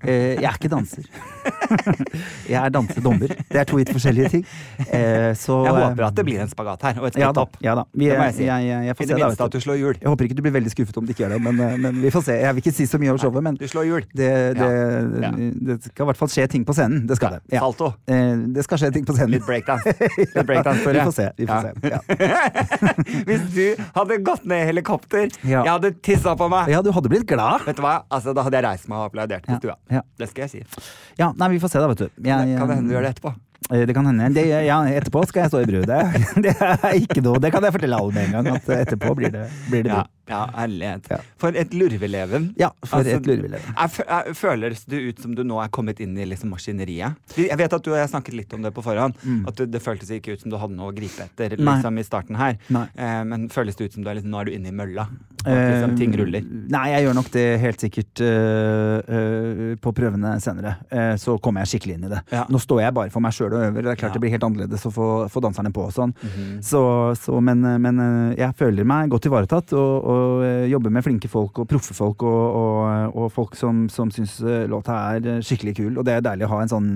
Eh, 0.03 0.35
jeg 0.41 0.43
er 0.49 0.57
ikke 0.57 0.69
danser. 0.69 1.03
jeg 2.49 2.57
er 2.59 2.69
dansedommer. 2.73 3.27
Det 3.49 3.59
er 3.61 3.67
to 3.69 3.77
vidt 3.79 3.91
forskjellige 3.93 4.29
ting. 4.33 4.43
Eh, 4.89 5.31
så 5.39 5.59
Jeg 5.65 5.71
eh, 5.73 5.79
håper 5.85 6.03
at 6.09 6.15
det 6.17 6.25
blir 6.27 6.41
en 6.43 6.49
spagat 6.51 6.81
her, 6.87 6.99
og 6.99 7.07
et 7.07 7.13
skritt 7.15 7.37
opp. 7.39 7.55
ja 7.63 7.75
da. 7.79 7.85
Vi, 7.93 8.09
Det 8.09 8.17
må 8.17 8.25
jeg 8.27 8.35
si. 8.39 8.43
jeg, 8.49 8.65
jeg, 8.67 8.85
jeg 8.89 8.95
I 8.99 9.05
det 9.05 9.17
minste 9.19 9.39
da, 9.39 9.45
at 9.45 9.55
du 9.55 9.59
slår 9.63 9.79
hjul. 9.79 9.95
Jeg 10.01 10.09
håper 10.09 10.27
ikke 10.27 10.37
du 10.39 10.41
blir 10.45 10.55
veldig 10.57 10.73
skuffet 10.73 10.97
om 10.99 11.05
det 11.07 11.15
ikke 11.15 11.23
gjør 11.25 11.33
det, 11.37 11.41
men, 11.47 11.59
eh, 11.63 11.77
men 11.85 12.01
vi 12.03 12.11
får 12.11 12.25
se. 12.27 12.37
Jeg 12.41 12.55
vil 12.57 12.63
ikke 12.65 12.75
si 12.75 12.87
så 12.89 12.99
mye 13.01 13.13
om 13.13 13.21
showet, 13.21 13.43
men 13.45 13.55
Du 13.61 13.67
slår 13.71 13.87
hjul. 13.89 14.03
det, 14.13 14.31
det, 14.59 14.69
Ja. 15.23 15.31
det 15.37 15.79
skal 15.85 16.03
i 16.05 16.09
hvert 16.11 16.17
fall 16.23 16.31
skje 16.33 16.47
ting 16.49 16.65
på 16.65 16.73
scenen. 16.75 17.05
Det 17.07 17.15
skal 17.19 17.37
det. 17.37 17.41
Ja. 17.53 17.59
Salto. 17.63 17.93
Eh, 18.07 18.35
Det 18.57 18.63
skal 18.65 18.77
skje 18.83 18.91
ting 18.97 19.05
på 19.07 19.13
scenen. 19.15 19.31
Litt 19.37 19.45
breakdance. 19.47 19.93
Litt 20.17 20.45
breakdance 20.49 20.83
Tore. 20.83 20.99
Vi 20.99 21.05
får 21.07 21.15
se. 21.15 21.29
Vi 21.37 21.45
får 21.47 21.61
se. 21.61 21.93
Ja. 21.93 21.99
Hvis 23.29 23.45
du 23.53 23.65
hadde 23.95 24.17
gått 24.25 24.45
ned 24.49 24.63
i 24.65 24.67
helikopter, 24.73 25.29
jeg 25.45 25.65
hadde 25.69 25.93
tissa 26.05 26.35
på 26.39 26.48
meg. 26.51 26.71
ja, 26.73 26.81
du 26.85 26.91
hadde 26.95 27.11
blitt 27.11 27.27
glad. 27.29 27.65
Vet 27.67 27.77
du 27.79 27.83
hva? 27.85 27.97
Altså, 28.11 28.33
da 28.35 28.43
hadde 28.47 28.57
jeg 28.59 28.65
reist 28.67 28.89
meg 28.91 28.97
og 29.01 29.09
applaudert 29.11 29.45
på 29.47 29.57
stua. 29.61 29.75
ja. 29.93 30.01
Det 30.19 30.29
skal 30.31 30.47
jeg 30.47 30.51
si. 30.57 30.89
Ja, 31.19 31.31
nei, 31.37 31.49
vi 31.55 31.59
får 31.63 31.71
se 31.75 31.79
da, 31.83 31.87
vet 31.91 32.01
du. 32.05 32.09
Jeg, 32.25 32.57
kan 32.59 32.67
det 32.69 32.75
hende 32.81 32.89
du 32.91 32.95
gjør 32.97 33.05
det 33.07 33.13
etterpå? 33.15 33.33
Eh, 33.69 33.85
Det 33.85 33.93
kan 33.95 34.05
hende. 34.07 34.29
Det, 34.33 34.45
ja, 34.65 34.77
etterpå 34.99 35.21
skal 35.27 35.43
jeg 35.45 35.51
stå 35.51 35.59
i 35.61 35.67
brudet 35.67 35.87
Det, 35.89 36.23
det 36.45 36.53
er 36.63 36.95
ikke 36.99 37.21
noe. 37.25 37.39
Det 37.43 37.51
kan 37.53 37.63
jeg 37.67 37.75
fortelle 37.75 37.97
alle 37.99 38.15
med 38.15 38.27
en 38.29 38.37
gang. 38.37 38.47
At 38.55 38.69
etterpå 38.83 39.13
blir 39.19 39.33
det, 39.35 39.45
blir 39.69 39.83
det 39.85 39.91
Ja, 39.93 40.03
bru. 40.03 40.09
Ja 40.29 40.41
ærlighet. 40.63 41.09
Ja. 41.11 41.19
For 41.41 41.55
et 41.57 41.73
lurveleven. 41.73 42.49
Ja, 42.59 42.69
for 42.85 42.99
Altså, 42.99 43.17
et 43.17 43.25
lurveleven. 43.27 43.73
Jeg, 43.75 44.05
jeg, 44.07 44.35
føles 44.39 44.83
det 44.85 44.99
ut 45.09 45.23
som 45.23 45.33
du 45.35 45.43
nå 45.47 45.59
er 45.63 45.71
kommet 45.73 45.99
inn 46.03 46.15
i 46.17 46.25
liksom 46.29 46.51
maskineriet? 46.53 47.17
Jeg 47.37 47.57
vet 47.59 47.73
at 47.73 47.83
du 47.85 47.91
og 47.91 47.97
jeg 47.99 48.11
snakket 48.11 48.37
litt 48.37 48.53
om 48.53 48.61
det 48.65 48.71
på 48.75 48.83
forhånd. 48.85 49.17
At 49.49 49.63
det, 49.71 49.81
føltes 49.83 50.11
ikke 50.15 50.35
ut 50.37 50.43
som 50.45 50.53
du 50.53 50.57
hadde 50.61 50.77
noe 50.77 50.91
å 50.93 50.95
gripe 50.95 51.25
etter 51.25 51.57
Mm. 51.59 51.65
Liksom, 51.65 51.97
i 51.99 52.03
starten 52.05 52.35
her. 52.39 52.57
Eh, 52.71 53.23
men 53.25 53.47
føles 53.49 53.75
det 53.75 53.89
ut 53.89 53.93
som 53.97 54.03
du 54.05 54.09
er 54.09 54.15
liksom, 54.19 54.29
nå 54.31 54.39
er 54.41 54.45
du 54.49 54.51
inne 54.53 54.69
i 54.69 54.75
mølla? 54.75 55.07
Og 55.45 55.49
liksom, 55.49 55.95
ting 55.97 56.13
ruller? 56.19 56.43
Eh, 56.45 56.67
Nei, 56.71 56.85
jeg 56.93 57.05
gjør 57.07 57.15
nok 57.17 57.29
det 57.33 57.45
helt 57.63 57.83
sikkert 57.83 58.21
øh, 58.21 58.99
øh, 59.17 59.75
på 59.81 59.93
prøvene 59.97 60.35
senere. 60.43 60.75
Eh, 60.91 61.15
så 61.21 61.37
kommer 61.41 61.63
jeg 61.65 61.73
skikkelig 61.73 61.97
inn 61.97 62.05
i 62.07 62.11
det. 62.13 62.21
Ja. 62.35 62.45
Nå 62.51 62.61
står 62.61 62.83
jeg 62.85 62.95
bare 62.97 63.11
for 63.13 63.23
meg 63.25 63.33
sjøl 63.35 63.55
og 63.55 63.63
øver. 63.69 63.81
Det 63.81 63.91
er 63.95 63.99
klart 64.03 64.13
Ja. 64.13 64.17
det 64.17 64.23
blir 64.23 64.33
helt 64.35 64.45
annerledes 64.47 64.85
å 64.87 64.91
få, 64.93 65.09
få 65.31 65.43
danserne 65.45 65.71
på 65.75 65.87
og 65.87 65.93
sånn. 65.95 66.13
Mhm. 66.21 66.61
så, 66.65 66.81
så, 67.19 67.39
men, 67.41 67.65
men 67.81 67.99
øh, 68.03 68.37
jeg 68.39 68.55
føler 68.59 68.87
meg 68.87 69.09
godt 69.13 69.25
ivaretatt 69.29 69.73
og, 69.73 69.93
og 70.03 70.15
øh, 70.18 70.18
jobber 70.71 70.93
med 70.93 71.03
flinke 71.05 71.29
folk 71.31 71.59
og 71.63 71.67
proffe 71.71 71.95
folk 71.97 72.23
og, 72.27 72.57
og, 72.59 73.15
og 73.23 73.31
folk 73.33 73.55
som, 73.59 73.87
som 73.89 74.11
syns 74.13 74.37
øh, 74.43 74.65
låta 74.71 74.95
er 75.15 75.25
øh, 75.35 75.39
skikkelig 75.45 75.75
kul. 75.79 75.97
Og 75.97 76.05
det 76.07 76.17
er 76.17 76.25
deilig 76.25 76.47
å 76.47 76.51
ha 76.53 76.61
en 76.65 76.71
sånn 76.71 76.89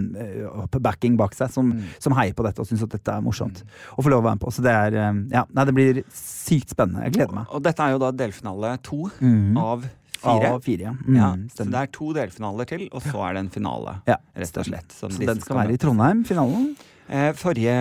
backing 0.84 1.18
bak 1.20 1.36
seg 1.38 1.52
som, 1.54 1.72
Mm. 1.74 1.84
som 2.04 2.14
heier 2.18 2.36
på 2.38 2.44
dette 2.46 2.60
og 2.62 2.68
syns 2.68 2.84
at 2.86 2.92
dette 2.94 3.14
er 3.16 3.22
morsomt. 3.24 3.64
Å 3.98 4.04
få 4.04 4.12
lov 4.12 4.22
å 4.22 4.28
være 4.28 4.36
med 4.38 4.44
på. 4.44 4.52
Så 4.54 4.62
det 4.66 4.72
er 4.76 4.96
Ja, 5.32 5.46
nei, 5.54 5.66
det 5.66 5.74
blir 5.74 6.04
sykt 6.14 6.70
spennende. 6.76 7.04
Jeg 7.08 7.14
gleder 7.18 7.34
meg. 7.34 7.48
Og 7.56 7.64
dette 7.64 7.82
er 7.82 7.96
jo 7.96 8.02
da 8.04 8.12
delfinale 8.12 8.76
to 8.84 9.06
mm. 9.20 9.58
av 9.58 9.86
fire. 10.24 10.52
Av 10.54 10.62
fire, 10.64 10.88
ja. 10.88 10.94
Mm, 10.94 11.16
Ja, 11.18 11.30
så 11.56 11.66
det 11.68 11.80
er 11.82 11.92
to 11.92 12.14
delfinaler 12.16 12.68
til, 12.70 12.86
og 12.92 13.02
så 13.04 13.24
er 13.28 13.34
det 13.38 13.46
en 13.46 13.50
finale. 13.54 13.98
Ja, 14.08 14.18
rett 14.40 14.58
og 14.62 14.68
slett. 14.70 14.94
Så 14.96 15.10
den 15.12 15.42
skal 15.44 15.60
være 15.64 15.76
i 15.76 15.82
Trondheim, 15.82 16.24
finalen? 16.28 16.74
Eh, 17.10 17.34
forrige 17.36 17.74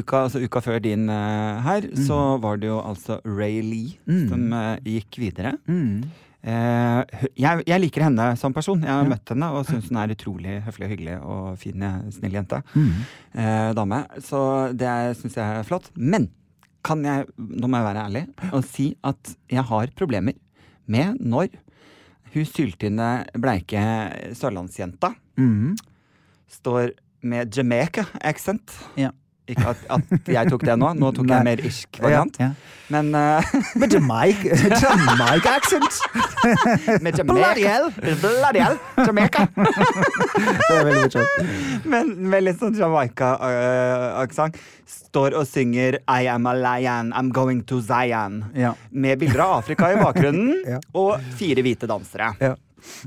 uka, 0.00 0.24
altså 0.26 0.40
uka 0.42 0.60
før 0.60 0.80
din 0.82 1.06
her, 1.08 1.60
her, 1.62 1.86
så 1.94 2.38
var 2.42 2.56
det 2.58 2.68
jo 2.68 2.80
altså 2.82 3.20
Ray 3.24 3.60
Lee 3.62 3.98
Mm. 4.06 4.28
som 4.28 4.52
eh, 4.52 4.76
gikk 4.84 5.18
videre. 5.22 5.52
Mm. 5.68 6.02
Eh, 6.42 7.04
jeg, 7.38 7.62
jeg 7.70 7.80
liker 7.80 8.02
henne 8.02 8.36
som 8.36 8.52
person. 8.52 8.80
Jeg 8.82 8.90
har 8.90 9.04
Ja. 9.04 9.08
møtt 9.14 9.28
henne 9.30 9.46
og 9.54 9.64
syns 9.66 9.88
hun 9.88 9.96
er 10.02 10.10
utrolig 10.14 10.56
høflig 10.66 10.84
og 10.88 10.90
hyggelig 10.90 11.16
og 11.22 11.58
fin, 11.58 11.82
eh, 11.82 12.00
snill 12.10 12.32
jente. 12.34 12.62
Mm. 12.74 12.92
Eh, 13.34 13.72
dame. 13.78 14.00
Så 14.18 14.74
det 14.76 15.16
syns 15.20 15.34
jeg 15.38 15.60
er 15.60 15.62
flott. 15.62 15.90
Men 15.96 16.28
kan 16.82 17.02
jeg, 17.04 17.26
nå 17.38 17.68
må 17.70 17.78
jeg 17.78 17.94
være 17.94 18.06
ærlig 18.08 18.24
og 18.52 18.64
si 18.64 18.96
at 19.04 19.36
jeg 19.48 19.62
har 19.62 19.86
problemer 19.94 20.34
med 20.88 21.20
når 21.22 21.48
hun 22.34 22.44
syltynne, 22.44 23.26
bleike 23.38 24.34
sørlandsjenta 24.34 25.14
Mm. 25.38 25.76
står 26.50 26.90
med 27.22 27.54
Jamaica-accent. 27.56 28.72
Ja. 28.98 29.10
Ikke 29.50 29.72
at, 29.72 29.80
at 29.90 30.28
jeg 30.30 30.50
tok 30.52 30.62
det 30.64 30.74
nå, 30.78 30.92
nå 30.94 31.08
tok 31.16 31.26
Nei. 31.26 31.34
jeg 31.34 31.44
mer 31.48 31.60
irsk 31.66 31.98
variant. 32.00 32.36
Ja, 32.38 32.52
ja. 32.52 32.78
Men 32.94 33.08
uh, 33.16 33.42
Med 33.80 33.92
Jamaica, 33.96 34.54
Jamaica 34.70 35.54
accent! 35.56 35.96
med 37.02 37.18
Bloody 37.26 37.64
Jamaica 37.64 37.72
hell! 37.72 37.88
Bloody 38.22 38.62
hell! 38.62 38.78
Jamaica! 39.02 39.46
Det 39.56 40.76
er 40.76 40.86
veldig 40.86 41.02
morsomt. 41.08 41.84
Men 41.90 42.12
med 42.30 42.46
litt 42.46 42.62
sånn 42.62 42.78
Jamaica-aksent. 42.78 44.60
Står 44.92 45.34
og 45.40 45.46
synger 45.50 45.98
I 46.06 46.28
am 46.30 46.46
a 46.46 46.54
lion, 46.56 47.10
I'm 47.16 47.32
going 47.34 47.64
to 47.72 47.80
Zion. 47.82 48.44
Ja. 48.54 48.74
Med 48.90 49.18
bilder 49.24 49.42
av 49.48 49.58
Afrika 49.64 49.90
i 49.90 49.98
bakgrunnen, 50.00 50.54
Ja. 50.70 50.78
og 50.94 51.18
fire 51.38 51.64
hvite 51.66 51.90
dansere. 51.90 52.30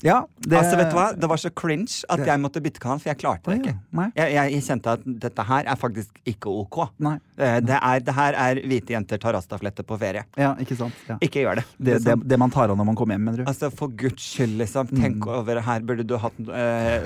Ja. 0.04 0.26
det, 0.40 0.58
Altså, 0.58 0.78
vet 0.78 0.90
du 0.90 0.96
hva? 0.96 1.14
Det 1.20 1.28
var 1.30 1.38
så 1.38 1.50
cringe 1.54 2.04
at 2.10 2.18
Det- 2.20 2.28
jeg 2.28 2.40
måtte 2.40 2.62
bytte 2.62 2.80
kanal, 2.80 3.00
for 3.00 3.10
jeg 3.10 3.18
klarte 3.18 3.44
det 3.52 3.60
ikke. 3.62 3.76
Jeg, 4.16 4.34
jeg, 4.34 4.62
kjente 4.64 4.88
at 4.94 5.00
dette 5.06 5.44
her 5.44 5.64
er 5.68 5.76
faktisk 5.76 6.10
ikke 6.26 6.48
ok. 6.48 6.90
Nei. 7.00 7.20
Eh, 7.38 7.60
Det, 7.60 7.80
er, 7.82 8.00
det 8.00 8.14
her 8.16 8.34
er 8.34 8.56
hvite 8.62 8.88
jenter 8.96 9.18
tar 9.20 9.34
rastaflette 9.34 9.84
på 9.84 9.98
ferie. 10.00 10.24
Ja, 10.38 10.56
ikke 10.56 10.76
sant. 10.78 10.94
Ja. 11.10 11.18
Ikke 11.22 11.42
gjør 11.44 11.56
det. 11.56 11.66
Det, 11.78 11.86
det, 11.86 11.94
Liksom. 12.06 12.24
det 12.28 12.40
man 12.40 12.50
tar 12.52 12.70
av 12.70 12.78
når 12.78 12.86
man 12.86 12.96
kommer 12.96 13.14
hjem, 13.16 13.24
mener 13.26 13.38
du? 13.38 13.44
Altså, 13.46 13.70
For 13.76 13.88
guds 13.90 14.22
skyld, 14.24 14.58
liksom. 14.58 14.88
Tenk 14.96 15.16
Mm. 15.26 15.28
over 15.28 15.60
Her 15.62 15.80
burde 15.82 16.04
du 16.08 16.18
hatt 16.18 16.34
eh, 16.40 17.02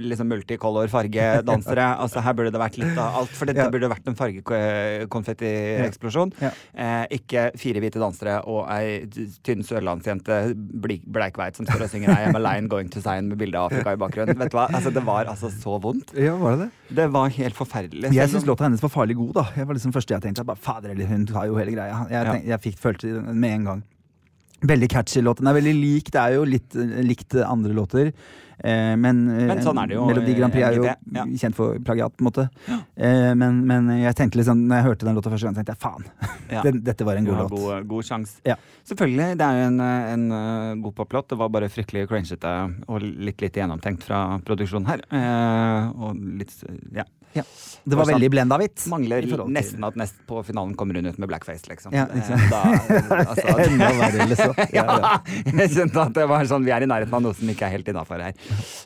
liksom 0.00 0.28
multicolor 0.28 0.88
fargedansere. 0.88 1.96
Altså, 1.98 2.20
her 2.22 2.32
burde 2.34 2.52
det 2.52 2.60
vært 2.60 2.78
litt 2.78 2.96
av 2.98 3.14
alt. 3.22 3.28
For 3.30 3.44
dette 3.46 3.56
Ja. 3.58 3.70
burde 3.70 3.88
vært 3.90 4.06
en 4.06 4.14
fargekonfettieksplosjon. 4.14 6.32
Ja. 6.40 6.50
Eh, 6.74 7.06
ikke 7.18 7.50
fire 7.58 7.80
hvite 7.80 7.98
dansere 8.00 8.42
og 8.46 8.66
ei 8.70 9.06
tynn 9.44 9.62
sørlandsjente, 9.66 10.54
bleikveit, 10.54 11.56
som 11.56 11.66
står 11.66 11.82
og 11.82 11.90
synger 11.90 11.97
I 12.06 12.28
am 12.28 12.36
a 12.38 12.42
lion 12.42 12.68
going 12.70 12.88
to 12.94 13.02
sign 13.02 13.28
med 13.32 13.40
bilde 13.40 13.58
av 13.58 13.72
Afrika 13.72 13.96
i 13.96 14.00
bakgrunnen. 14.00 14.38
Vet 14.38 14.52
du 14.54 14.58
hva? 14.58 14.68
Altså, 14.70 14.92
det 14.94 15.02
var 15.06 15.30
altså 15.32 15.50
så 15.50 15.78
vondt. 15.82 16.14
Ja, 16.14 16.36
var 16.38 16.56
det 16.56 16.68
det? 16.68 16.96
Det 17.00 17.08
var 17.12 17.34
helt 17.34 17.58
forferdelig. 17.58 18.12
Jeg 18.14 18.32
syns 18.32 18.46
låta 18.48 18.68
hennes 18.68 18.82
var 18.84 18.92
farlig 18.94 19.18
god, 19.18 19.32
da. 19.40 19.46
Jeg 19.58 19.68
var 19.68 19.78
liksom 19.78 19.94
første 19.96 20.14
jeg 20.14 20.24
tenkte. 20.28 20.46
Bare, 20.48 20.60
Fader, 20.62 20.94
eller 20.94 21.10
hun 21.10 21.26
tar 21.28 21.48
jo 21.50 21.58
hele 21.58 21.74
greia. 21.74 22.04
Jeg, 22.12 22.30
tenk, 22.30 22.50
jeg 22.52 22.64
fikk 22.68 22.82
følte 22.82 23.14
det 23.18 23.34
med 23.34 23.54
en 23.58 23.70
gang. 23.72 23.86
Veldig 24.60 24.90
catchy 24.90 25.22
låt. 25.22 25.38
Den 25.38 25.50
er 25.52 25.58
veldig 25.60 25.74
lik. 25.78 26.12
Det 26.12 26.20
er 26.20 26.36
jo 26.38 26.44
litt 26.48 26.74
eh, 26.74 27.00
likt 27.06 27.36
andre 27.44 27.74
låter. 27.76 28.12
Eh, 28.58 28.96
men, 28.98 29.20
eh, 29.30 29.46
Men 29.46 29.60
sånn 29.62 29.78
er 29.78 29.90
det 29.90 29.94
jo, 29.94 30.04
Melodi 30.08 30.34
Grand 30.34 30.54
Prix 30.54 30.66
er 30.66 30.78
jo 30.80 30.86
ja. 30.88 31.24
kjent 31.38 31.54
for 31.54 31.78
plagiat, 31.86 32.16
på 32.16 32.24
en 32.24 32.26
måte. 32.26 32.48
Eh, 32.68 33.30
men, 33.38 33.60
men 33.68 33.90
jeg 34.00 34.16
tenkte 34.18 34.40
liksom, 34.40 34.64
når 34.66 34.80
jeg 34.80 34.86
hørte 34.88 35.06
den 35.06 35.18
låta 35.18 35.30
første 35.30 35.46
gang, 35.46 35.58
tenkte 35.58 35.76
jeg 35.76 35.82
faen. 35.84 36.08
Ja. 36.48 36.62
Den, 36.64 36.78
dette 36.80 37.04
var 37.04 37.18
en 37.20 37.26
god 37.28 37.42
låt. 37.42 37.50
god, 37.52 37.82
god 37.90 38.06
sjans. 38.08 38.30
Ja. 38.48 38.54
Selvfølgelig. 38.88 39.34
Det 39.36 39.44
er 39.44 39.58
jo 39.58 39.66
en, 39.68 39.82
eh, 39.84 40.06
en 40.14 40.22
eh, 40.32 40.70
god 40.80 40.94
poplåt. 40.96 41.28
Det 41.28 41.36
var 41.36 41.50
bare 41.52 41.68
fryktelig 41.68 42.06
crangete 42.08 42.54
og 42.88 43.04
litt 43.04 43.44
lite 43.44 43.60
gjennomtenkt 43.60 44.06
fra 44.08 44.22
produksjonen 44.48 44.88
her. 44.88 45.04
Eh, 45.12 45.90
og 46.00 46.16
litt 46.40 46.56
Ja. 46.96 47.04
Ja. 47.36 47.42
Det 47.88 47.96
var 47.96 48.04
veldig 48.10 48.28
blenda 48.30 48.56
hvitt. 48.60 48.82
Mangler 48.90 49.24
nesten 49.48 49.84
at 49.86 49.94
nest 49.96 50.16
på 50.28 50.42
finalen 50.44 50.74
kommer 50.76 50.98
hun 50.98 51.06
ut 51.08 51.16
med 51.22 51.28
blackface, 51.30 51.68
liksom. 51.70 51.94
Ja, 51.96 52.04
liksom. 52.12 52.42
Da, 52.50 52.60
altså, 53.22 53.54
verre, 53.80 54.26
liksom. 54.28 54.52
Ja, 54.76 54.84
ja. 54.84 55.12
jeg 55.46 55.70
kjente 55.72 56.02
at 56.02 56.12
det 56.18 56.26
var 56.28 56.44
sånn 56.50 56.66
Vi 56.66 56.74
er 56.74 56.84
i 56.84 56.88
nærheten 56.90 57.16
av 57.16 57.22
noe 57.24 57.36
som 57.38 57.48
ikke 57.48 57.64
er 57.68 57.72
helt 57.78 57.88
innafor 57.88 58.20
her. 58.20 58.36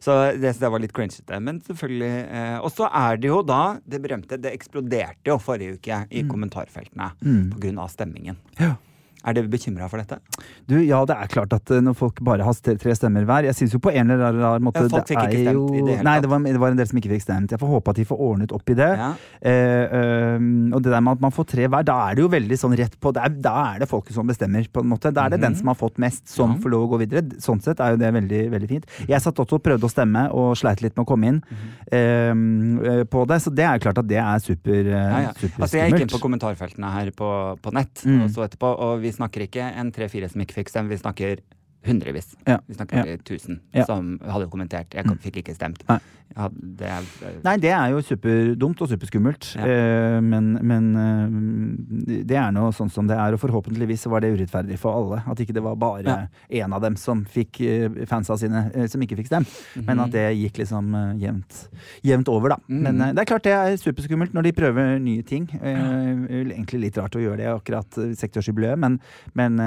Så 0.03 0.15
det, 0.39 0.55
så 0.55 0.67
det 0.67 0.71
var 0.77 0.85
litt 0.85 0.95
cringete. 0.95 1.41
Men 1.43 1.59
selvfølgelig 1.67 2.13
eh, 2.29 2.57
Og 2.63 2.71
så 2.77 2.87
er 2.93 3.19
det 3.23 3.33
jo 3.33 3.41
da 3.47 3.63
det 3.83 4.03
berømte 4.05 4.39
Det 4.39 4.53
eksploderte 4.55 5.33
jo 5.33 5.39
forrige 5.43 5.81
uke 5.81 6.03
i 6.11 6.23
kommentarfeltene 6.31 7.11
Mm. 7.23 7.51
på 7.55 7.59
grunn 7.67 7.79
av 7.83 7.91
stemmingen. 7.91 8.37
Ja. 8.61 8.75
Er 9.25 9.35
dere 9.37 9.49
bekymra 9.49 9.88
for 9.88 9.99
dette? 10.02 10.19
Du, 10.67 10.76
ja, 10.83 11.05
det 11.07 11.14
er 11.17 11.29
klart 11.31 11.52
at 11.55 11.71
eh, 11.71 11.81
når 11.81 11.95
folk 11.95 12.21
bare 12.26 12.43
har 12.43 12.55
tre 12.55 12.95
stemmer 12.99 13.25
hver 13.29 13.45
Jeg 13.45 13.55
syns 13.55 13.73
jo 13.76 13.79
på 13.79 13.93
en 13.95 14.11
eller 14.11 14.25
annen 14.35 14.62
måte 14.67 14.83
Ja, 14.83 14.88
folk 14.88 15.07
fikk 15.07 15.21
ikke 15.29 15.43
stemt 15.45 15.76
i 15.79 15.83
det 15.87 15.97
hele 15.97 16.02
Nei, 16.07 16.14
tatt. 16.17 16.23
det 16.23 16.31
var, 16.33 16.38
det 16.43 16.61
var 16.61 16.71
en 16.75 16.76
del 16.76 16.87
som 16.91 16.99
ikke 16.99 17.12
fikk 17.14 17.23
stemt. 17.23 17.50
Jeg 17.55 17.61
får 17.62 17.69
håpe 17.76 17.91
at 17.91 17.97
de 17.97 18.05
får 18.05 18.19
ordnet 18.19 18.52
opp 18.52 18.71
i 18.71 18.75
det. 18.75 18.88
Ja. 18.99 19.11
Eh, 19.43 19.85
øhm, 20.00 20.73
og 20.75 20.83
det 20.83 20.91
der 20.93 21.00
med 21.00 21.12
at 21.19 21.21
man 21.21 21.31
får 21.35 21.47
tre 21.52 21.67
hver, 21.69 21.85
da 21.87 21.97
er 22.11 22.14
det 22.19 22.23
jo 22.25 22.29
veldig 22.33 22.59
sånn 22.59 22.76
rett 22.79 22.99
på 23.00 23.12
det 23.14 23.23
er, 23.23 23.29
Da 23.47 23.55
er 23.75 23.79
det 23.85 23.88
folket 23.91 24.14
som 24.17 24.26
bestemmer, 24.26 24.67
på 24.73 24.81
en 24.83 24.91
måte. 24.91 25.12
Da 25.14 25.26
er 25.26 25.31
det 25.37 25.41
den 25.43 25.55
som 25.59 25.71
har 25.73 25.79
fått 25.79 25.99
mest, 26.02 26.26
som 26.29 26.50
Mhm. 26.50 26.57
Ja. 26.59 26.62
får 26.62 26.71
lov 26.75 26.83
å 26.83 26.91
gå 26.93 26.99
videre. 27.07 27.23
Sånn 27.41 27.62
sett 27.62 27.81
er 27.81 27.91
jo 27.95 27.97
det 28.02 28.12
veldig, 28.12 28.43
veldig 28.50 28.69
fint. 28.69 28.87
Jeg 29.09 29.21
satt 29.23 29.35
også 29.38 29.55
og 29.59 29.62
prøvde 29.62 29.87
å 29.87 29.91
stemme, 29.93 30.26
og 30.33 30.57
sleit 30.57 30.83
litt 30.83 30.97
med 30.97 31.05
å 31.07 31.09
komme 31.09 31.26
inn 31.29 31.41
mm 31.43 31.57
-hmm. 31.93 33.00
eh, 33.00 33.05
på 33.05 33.25
det, 33.29 33.38
så 33.43 33.50
det 33.55 33.64
er 33.64 33.79
klart 33.79 33.99
at 33.99 34.09
det 34.09 34.19
er 34.19 34.38
super, 34.38 34.83
Ja, 34.85 35.21
ja. 35.21 35.33
Altså, 35.61 35.76
jeg 35.79 35.93
gikk 35.93 36.00
inn 36.00 36.09
på 36.09 36.21
kommentarfeltene 36.23 36.91
her 36.93 37.11
på, 37.11 37.59
på 37.62 37.73
nett, 37.73 38.02
Mm. 38.05 38.25
og 38.25 38.31
så 38.31 38.45
etterpå, 38.49 38.67
og 38.79 39.00
vi 39.00 39.12
snakker 39.14 39.47
ikke 39.47 39.66
en 39.78 39.92
tre-fire 39.95 40.28
som 40.33 40.42
ikke 40.45 40.61
fikk 40.61 40.73
stemme, 40.73 40.92
vi 40.92 41.00
snakker 41.00 41.42
hundrevis. 41.87 42.35
Ja. 42.47 42.59
Vi 42.67 42.75
snakker 42.75 43.05
Ja. 43.07 43.17
tusen 43.25 43.61
Ja. 43.75 43.85
som 43.85 44.19
hadde 44.25 44.49
kommentert. 44.51 44.95
Jeg 44.95 45.05
kom- 45.07 45.19
fikk 45.19 45.43
ikke 45.43 45.55
stemt. 45.55 45.83
Nei. 45.89 45.99
Det 46.33 46.87
er, 46.89 47.03
eh, 47.27 47.33
Nei, 47.45 47.57
det 47.59 47.71
er 47.71 47.91
jo 47.91 47.99
superdumt 48.01 48.81
og 48.81 48.89
superskummelt. 48.89 49.55
Eh, 49.61 50.19
men 50.21 50.59
men 50.62 50.97
eh, 50.97 52.23
det 52.25 52.37
er 52.39 52.51
nå 52.53 52.71
sånn 52.73 52.91
som 52.91 53.07
det 53.07 53.19
er, 53.19 53.35
og 53.35 53.41
forhåpentligvis 53.41 54.07
var 54.09 54.21
det 54.21 54.31
urettferdig 54.39 54.79
for 54.79 54.95
alle. 54.97 55.23
At 55.29 55.37
ikke 55.39 55.53
det 55.53 55.62
var 55.62 55.77
bare 55.77 56.31
én 56.51 56.73
av 56.73 56.81
dem 56.81 56.97
som 56.97 57.27
fikk 57.27 57.61
fansa 58.09 58.39
sine 58.39 58.89
som 58.89 59.01
ikke 59.03 59.17
fikk 59.19 59.27
stemt. 59.27 59.49
Men 59.85 60.01
at 60.01 60.11
det 60.11 60.25
gikk 60.39 60.57
liksom 60.65 61.19
jevnt, 61.21 61.69
jevnt 62.03 62.29
over, 62.29 62.49
da. 62.49 62.57
Mhm. 62.71 62.81
Men 62.83 63.01
eh, 63.03 63.12
det 63.12 63.19
er 63.21 63.25
klart 63.35 63.43
det 63.43 63.53
er 63.53 63.77
superskummelt 63.77 64.33
når 64.33 64.43
de 64.45 64.53
prøver 64.53 64.99
nye 65.03 65.23
ting. 65.23 65.47
Eh, 65.61 66.57
egentlig 66.57 66.81
litt 66.81 66.97
rart 66.97 67.12
å 67.12 67.21
gjøre 67.21 67.37
det 67.37 67.51
akkurat 67.53 67.91
60-årsjubileet, 67.91 68.79
men, 68.79 68.99
men 69.35 69.59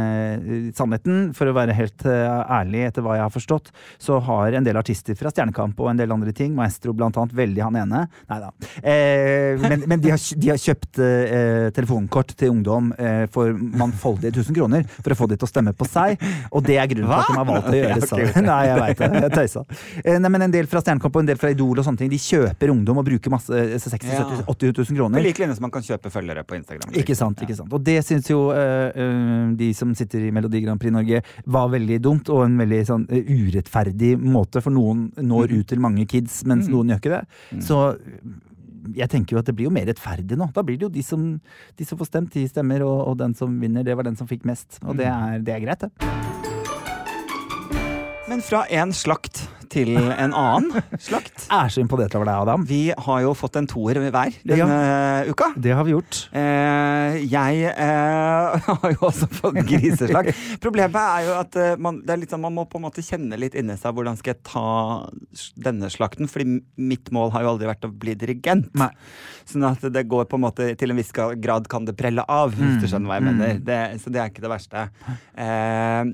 sannheten, 0.73 1.33
for 1.35 1.45
å 1.45 1.53
være 1.53 1.75
helt 1.77 2.04
eh, 2.09 2.51
ærlig 2.59 2.85
etter 2.87 3.03
hva 3.05 3.15
jeg 3.17 3.25
har 3.25 3.33
forstått, 3.33 3.71
så 4.01 4.19
har 4.27 4.55
en 4.59 4.65
del 4.67 4.77
artister 4.79 5.15
fra 5.19 5.31
Stjernekamp 5.33 5.79
og 5.83 5.89
en 5.91 5.99
del 5.99 6.11
andre 6.13 6.33
ting, 6.35 6.53
Maestro 6.57 6.93
blant 6.93 7.17
annet, 7.17 7.33
veldig 7.35 7.63
han 7.65 7.79
ene 7.83 8.03
Nei 8.29 8.39
da. 8.41 8.49
Eh, 8.81 9.59
men 9.61 9.83
men 9.85 10.01
de, 10.01 10.11
har, 10.13 10.19
de 10.41 10.49
har 10.51 10.59
kjøpt 10.61 10.99
eh, 11.03 11.69
telefonkort 11.75 12.33
til 12.37 12.51
ungdom 12.53 12.91
for 13.31 13.51
mangfoldige 13.55 14.31
1000 14.33 14.55
kroner 14.57 14.85
for 15.01 15.13
å 15.13 15.17
få 15.19 15.27
de 15.31 15.37
til 15.39 15.47
å 15.47 15.49
stemme 15.49 15.73
på 15.77 15.85
seg, 15.89 16.19
og 16.51 16.63
det 16.65 16.77
er 16.81 16.87
grunnen 16.91 17.09
til 17.09 17.19
at 17.19 17.29
de 17.31 17.37
har 17.39 17.47
valgt 17.49 17.69
å 17.69 17.75
gjøre 17.77 17.99
det. 18.35 18.43
Nei, 18.45 18.59
jeg 18.69 18.79
veit 18.81 19.01
det. 19.01 19.09
Jeg 19.25 19.33
tøysa. 19.35 19.63
Nei, 20.19 20.31
men 20.35 20.45
en 20.47 20.53
del 20.55 20.67
fra 20.71 20.81
Stjernekamp 20.83 21.15
og 21.19 21.23
en 21.25 21.29
del 21.31 21.39
fra 21.41 21.51
Idol 21.53 21.81
og 21.81 21.85
sånne 21.87 22.01
ting, 22.03 22.11
de 22.11 22.19
kjøper 22.21 22.71
ungdom 22.73 23.01
og 23.01 23.07
bruker 23.07 23.33
masse 23.33 23.51
eh, 23.55 23.75
60 23.81 24.11
Ja. 24.15 24.23
70 24.25 24.45
80 24.51 24.73
000 24.75 24.85
På 24.85 24.95
kroner. 24.99 25.23
lik 25.25 25.39
linje 25.41 25.55
som 25.57 25.65
man 25.65 25.73
kan 25.73 25.83
kjøpe 25.85 26.11
følgere 26.13 26.43
på 26.47 26.55
Instagram. 26.59 26.93
Ikke 26.99 27.15
sant, 27.17 27.41
ikke 27.45 27.55
sant. 27.57 27.71
Og 27.73 27.81
det 27.85 27.97
syns 28.07 28.29
jo 28.31 28.41
eh, 28.55 29.53
de 29.57 29.69
som 29.77 29.91
sitter 29.97 30.27
i 30.27 30.31
Melodi 30.35 30.61
Grand 30.63 30.79
Prix 30.81 30.93
Norge 30.93 31.21
var 31.45 31.69
veldig 31.73 31.94
dumt, 32.03 32.29
og 32.33 32.45
en 32.45 32.57
veldig 32.61 32.81
sånn 32.87 33.05
eh, 33.13 33.29
urettferdig 33.29 34.15
måte, 34.19 34.63
for 34.63 34.75
noen 34.75 35.07
når 35.21 35.55
ut 35.55 35.69
til 35.69 35.83
mange 35.83 36.07
kids, 36.09 36.43
mens 36.49 36.69
noen 36.71 36.93
gjør 36.93 37.01
ikke 37.03 37.15
det. 37.15 37.23
Så 37.65 37.79
jeg 38.95 39.09
tenker 39.09 39.35
jo 39.35 39.41
at 39.41 39.47
det 39.49 39.55
blir 39.57 39.69
jo 39.69 39.73
mer 39.73 39.87
rettferdig 39.89 40.37
nå. 40.37 40.49
Da 40.53 40.63
blir 40.65 40.77
det 40.77 40.87
jo 40.87 40.93
de 40.93 41.03
som, 41.05 41.25
de 41.77 41.87
som 41.87 41.99
får 41.99 42.11
stemt, 42.11 42.35
de 42.35 42.45
stemmer, 42.49 42.85
og, 42.85 43.01
og 43.09 43.17
den 43.21 43.33
som 43.37 43.55
vinner, 43.61 43.85
det 43.85 43.97
var 43.97 44.07
den 44.07 44.17
som 44.19 44.29
fikk 44.29 44.45
mest. 44.45 44.79
Og 44.85 44.97
det 44.99 45.09
er, 45.09 45.41
det 45.45 45.55
er 45.55 45.65
greit, 45.65 45.87
det. 45.87 45.91
Men 48.29 48.41
fra 48.41 48.63
en 48.73 48.93
slakt 48.95 49.45
til 49.71 49.95
en 49.97 50.33
annen 50.35 50.83
slakt. 51.01 51.47
Er 51.53 51.71
så 51.71 51.81
imponert 51.83 52.15
over 52.17 52.27
deg, 52.29 52.41
Adam. 52.45 52.65
Vi 52.69 52.81
har 53.07 53.21
jo 53.23 53.33
fått 53.37 53.59
en 53.59 53.67
toer 53.69 53.99
hver 54.03 54.37
denne 54.45 54.79
uka. 55.29 55.51
Det 55.55 55.73
har 55.75 55.87
vi 55.87 55.95
gjort. 55.95 56.21
Eh, 56.35 57.19
jeg 57.31 57.69
eh, 57.71 58.67
har 58.81 58.95
jo 58.95 59.07
også 59.09 59.29
fått 59.31 59.61
griseslag. 59.67 60.31
Problemet 60.63 60.99
er 61.01 61.27
jo 61.27 61.35
at 61.39 61.59
eh, 61.61 61.75
man, 61.81 62.01
er 62.05 62.25
sånn, 62.29 62.43
man 62.45 62.55
må 62.57 62.67
på 62.69 62.79
en 62.79 62.87
måte 62.87 63.03
kjenne 63.05 63.39
litt 63.39 63.57
inni 63.57 63.77
seg 63.79 63.95
hvordan 63.95 64.19
skal 64.19 64.35
jeg 64.35 64.43
ta 64.47 64.65
denne 65.67 65.89
slakten. 65.93 66.29
Fordi 66.31 66.59
mitt 66.75 67.11
mål 67.15 67.33
har 67.35 67.45
jo 67.45 67.53
aldri 67.55 67.69
vært 67.69 67.87
å 67.87 67.93
bli 67.93 68.15
dirigent. 68.19 68.71
Nei. 68.77 68.91
Sånn 69.45 69.65
at 69.67 69.83
det 69.93 70.07
går 70.09 70.27
på 70.29 70.39
en 70.39 70.45
måte 70.47 70.71
til 70.79 70.91
en 70.91 70.99
viss 70.99 71.13
grad 71.13 71.69
kan 71.71 71.85
det 71.87 71.95
prelle 71.97 72.25
av, 72.31 72.55
hvis 72.55 72.79
du 72.81 72.87
skjønner 72.89 73.11
hva 73.11 73.19
jeg 73.19 73.27
mener. 73.27 73.59
Det, 73.65 73.79
så 74.01 74.13
det 74.13 74.21
er 74.21 74.31
ikke 74.31 74.45
det 74.45 74.51
verste. 74.51 74.85
Eh, 75.45 76.13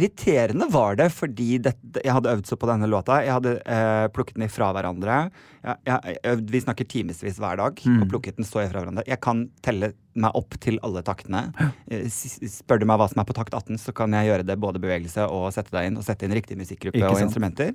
irriterende 0.00 0.68
var 0.72 0.98
det 0.98 1.10
fordi 1.14 1.58
det, 1.62 1.76
jeg 2.00 2.14
hadde 2.16 2.32
øvd 2.34 2.43
så 2.48 2.56
på 2.60 2.68
denne 2.68 2.88
låta. 2.90 3.20
Jeg 3.24 3.34
hadde 3.36 3.56
eh, 3.62 4.06
plukket 4.14 4.38
den 4.38 4.46
ifra 4.46 4.70
hverandre. 4.74 5.18
Jeg, 5.64 5.76
jeg, 5.88 6.16
øvd, 6.32 6.50
vi 6.52 6.60
snakker 6.60 6.88
timevis 6.88 7.38
hver 7.40 7.60
dag 7.60 7.78
og 8.02 8.08
plukket 8.10 8.36
den 8.40 8.48
så 8.48 8.62
ifra 8.64 8.82
hverandre. 8.82 9.06
Jeg 9.08 9.20
kan 9.24 9.46
telle 9.64 9.92
meg 10.14 10.36
opp 10.38 10.54
til 10.62 10.76
alle 10.86 11.02
taktene. 11.06 11.46
Eh, 11.90 12.04
Spør 12.10 12.82
du 12.82 12.86
meg 12.90 13.00
hva 13.00 13.08
som 13.10 13.22
er 13.22 13.28
på 13.28 13.36
takt 13.36 13.54
18, 13.56 13.78
så 13.82 13.94
kan 13.96 14.12
jeg 14.14 14.28
gjøre 14.30 14.46
det 14.46 14.58
både 14.60 14.82
bevegelse 14.82 15.24
og 15.26 15.48
sette 15.56 15.72
deg 15.74 15.88
inn 15.90 15.96
og 16.00 16.04
sette 16.06 16.26
inn 16.28 16.34
riktig 16.36 16.58
musikkgruppe 16.60 17.00
og 17.08 17.22
instrumenter. 17.24 17.72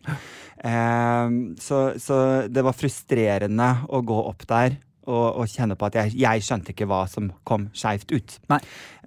Eh, 0.64 1.34
så, 1.60 1.82
så 2.00 2.20
det 2.48 2.64
var 2.66 2.78
frustrerende 2.78 3.74
å 3.90 4.02
gå 4.06 4.22
opp 4.30 4.46
der 4.50 4.78
og, 5.10 5.40
og 5.42 5.48
kjenne 5.50 5.74
på 5.80 5.88
at 5.88 5.96
jeg, 5.98 6.14
jeg 6.22 6.44
skjønte 6.46 6.74
ikke 6.74 6.86
hva 6.90 7.02
som 7.10 7.32
kom 7.48 7.70
skeivt 7.74 8.12
ut. 8.14 8.36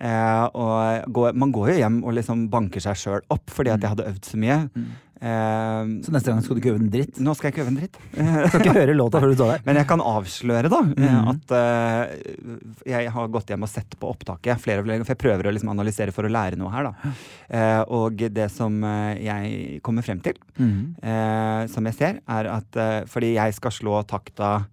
Eh, 0.03 0.45
og 0.59 1.07
går, 1.15 1.37
man 1.39 1.53
går 1.55 1.71
jo 1.71 1.79
hjem 1.79 2.01
og 2.03 2.17
liksom 2.19 2.49
banker 2.51 2.83
seg 2.83 2.99
sjøl 2.99 3.23
opp 3.31 3.53
fordi 3.55 3.71
at 3.71 3.81
jeg 3.85 3.93
hadde 3.95 4.09
øvd 4.11 4.25
så 4.33 4.41
mye. 4.43 4.59
Eh, 4.83 5.12
Så 5.23 6.11
neste 6.11 6.33
gang 6.33 6.41
skal 6.43 6.57
du 6.57 6.61
ikke 6.61 6.73
øve 6.73 6.81
en 6.83 6.89
dritt. 6.91 7.19
nå 7.23 7.35
skal 7.39 7.47
jeg 7.49 7.55
ikke 7.55 7.63
øve 7.63 7.71
en 7.71 7.77
dritt. 7.79 7.99
Skal 8.51 8.61
ikke 8.65 8.73
høre 8.75 8.95
låta 8.99 9.21
før 9.23 9.31
du 9.31 9.37
står 9.37 9.51
der. 9.53 9.61
Men 9.69 9.79
jeg 9.79 9.87
kan 9.93 10.01
avsløre 10.03 10.71
da 10.73 10.81
eh, 10.83 11.13
Mhm. 11.13 11.29
at 11.31 11.55
uh, 11.55 12.89
jeg 12.91 13.11
har 13.15 13.29
gått 13.29 13.53
hjem 13.53 13.63
og 13.63 13.71
sett 13.71 13.95
på 14.01 14.11
opptaket 14.11 14.59
flere 14.63 14.83
og 14.83 14.89
flere 14.89 15.05
for 15.07 15.15
jeg 15.15 15.21
prøver 15.23 15.47
å 15.47 15.53
liksom 15.55 15.71
analysere 15.71 16.11
for 16.17 16.27
å 16.27 16.33
lære 16.33 16.59
noe 16.59 16.73
her. 16.75 16.89
da. 16.91 17.13
Uh, 17.53 17.83
og 18.03 18.17
det 18.35 18.49
som 18.51 18.83
eh, 18.85 19.23
jeg 19.23 19.81
kommer 19.87 20.03
frem 20.03 20.21
til, 20.25 20.35
mm. 20.59 20.75
uh, 21.05 21.63
som 21.71 21.87
jeg 21.87 21.95
ser, 22.01 22.19
er 22.27 22.51
at 22.59 22.77
eh, 22.83 23.05
fordi 23.07 23.35
jeg 23.37 23.55
skal 23.55 23.71
slå 23.79 24.03
takta 24.11 24.65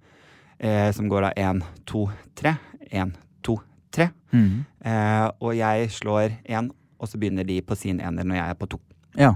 eh, 0.59 0.89
som 0.95 1.07
går 1.11 1.29
av 1.29 1.37
én, 1.39 1.61
to, 1.85 2.07
tre. 2.35 2.55
Én, 2.89 3.13
to, 3.45 3.59
tre. 3.93 4.09
Mm. 4.33 4.65
Eh, 4.81 5.27
og 5.41 5.53
jeg 5.57 5.89
slår 5.93 6.39
én, 6.49 6.71
og 6.99 7.07
så 7.09 7.19
begynner 7.21 7.45
de 7.47 7.61
på 7.61 7.77
sin 7.77 8.01
ener 8.01 8.25
når 8.25 8.39
jeg 8.41 8.49
er 8.55 8.59
på 8.59 8.67
to. 8.73 8.79
Ja. 9.17 9.33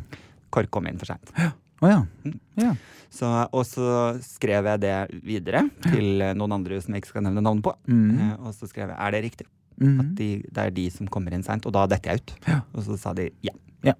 KORK 0.54 0.70
kom 0.74 0.88
inn 0.90 1.00
for 1.02 1.10
seint. 1.10 1.34
Oh, 1.84 1.90
ja. 1.90 2.00
Mm. 2.24 2.38
ja. 2.62 2.76
Så, 3.14 3.28
og 3.54 3.66
så 3.70 3.88
skrev 4.26 4.66
jeg 4.72 4.82
det 4.82 4.94
videre 5.26 5.66
til 5.84 6.24
noen 6.40 6.56
andre 6.56 6.80
som 6.82 6.96
jeg 6.96 7.04
ikke 7.04 7.12
skal 7.12 7.26
nevne 7.28 7.44
navnet 7.46 7.66
på. 7.66 7.74
Mhm. 7.90 8.22
Eh, 8.24 8.32
og 8.48 8.56
så 8.58 8.70
skrev 8.72 8.94
jeg 8.94 8.98
er 9.00 9.18
det 9.18 9.24
riktig 9.32 9.50
Mm. 9.82 10.00
at 10.00 10.10
de, 10.20 10.26
det 10.54 10.62
er 10.62 10.70
de 10.70 10.84
som 10.94 11.08
kommer 11.10 11.34
inn 11.34 11.42
seint. 11.42 11.66
Og 11.66 11.74
da 11.74 11.88
detter 11.90 12.12
jeg 12.14 12.22
ut. 12.22 12.34
Ja. 12.46 12.60
Og 12.78 12.84
så 12.86 12.94
sa 13.02 13.12
de 13.18 13.24
ja. 13.42 13.52
Ja. 13.82 13.96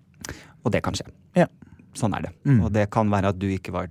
Og 0.64 0.70
det 0.72 0.84
kan 0.86 0.94
skje. 0.94 1.08
Ja. 1.36 1.48
Sånn 1.98 2.14
er 2.14 2.28
det. 2.28 2.32
Mm. 2.46 2.60
Og 2.62 2.70
det 2.76 2.84
kan 2.94 3.10
være 3.10 3.32
at 3.34 3.40
du 3.42 3.48
ikke 3.50 3.74
var 3.74 3.90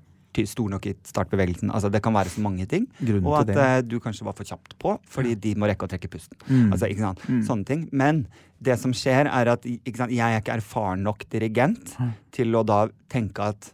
stor 0.48 0.70
nok 0.72 0.86
i 0.88 0.94
startbevegelsen. 1.04 1.70
Altså 1.70 1.90
Det 1.92 2.00
kan 2.02 2.14
være 2.14 2.32
så 2.32 2.40
mange 2.40 2.66
ting. 2.66 2.86
Grunnen 3.00 3.26
Og 3.28 3.36
at 3.42 3.52
eh, 3.52 3.82
du 3.84 3.98
kanskje 4.00 4.24
var 4.24 4.36
for 4.38 4.48
kjapt 4.48 4.78
på, 4.80 4.96
fordi 5.08 5.34
de 5.34 5.54
må 5.54 5.68
rekke 5.68 5.84
å 5.84 5.90
trekke 5.92 6.08
pusten. 6.08 6.36
Mm. 6.48 6.72
Altså, 6.72 6.88
ikke 6.88 7.04
sant? 7.04 7.20
Mm. 7.28 7.42
Sånne 7.46 7.68
ting. 7.68 7.84
Men 7.92 8.26
det 8.62 8.78
som 8.80 8.94
skjer, 8.96 9.28
er 9.28 9.52
at 9.52 9.66
ikke 9.68 9.98
sant? 10.00 10.14
jeg 10.14 10.24
er 10.24 10.40
ikke 10.40 10.56
erfaren 10.56 11.04
nok 11.04 11.26
dirigent 11.32 11.94
mm. 11.98 12.10
til 12.32 12.56
å 12.56 12.64
da 12.64 12.86
tenke 13.12 13.52
at 13.52 13.72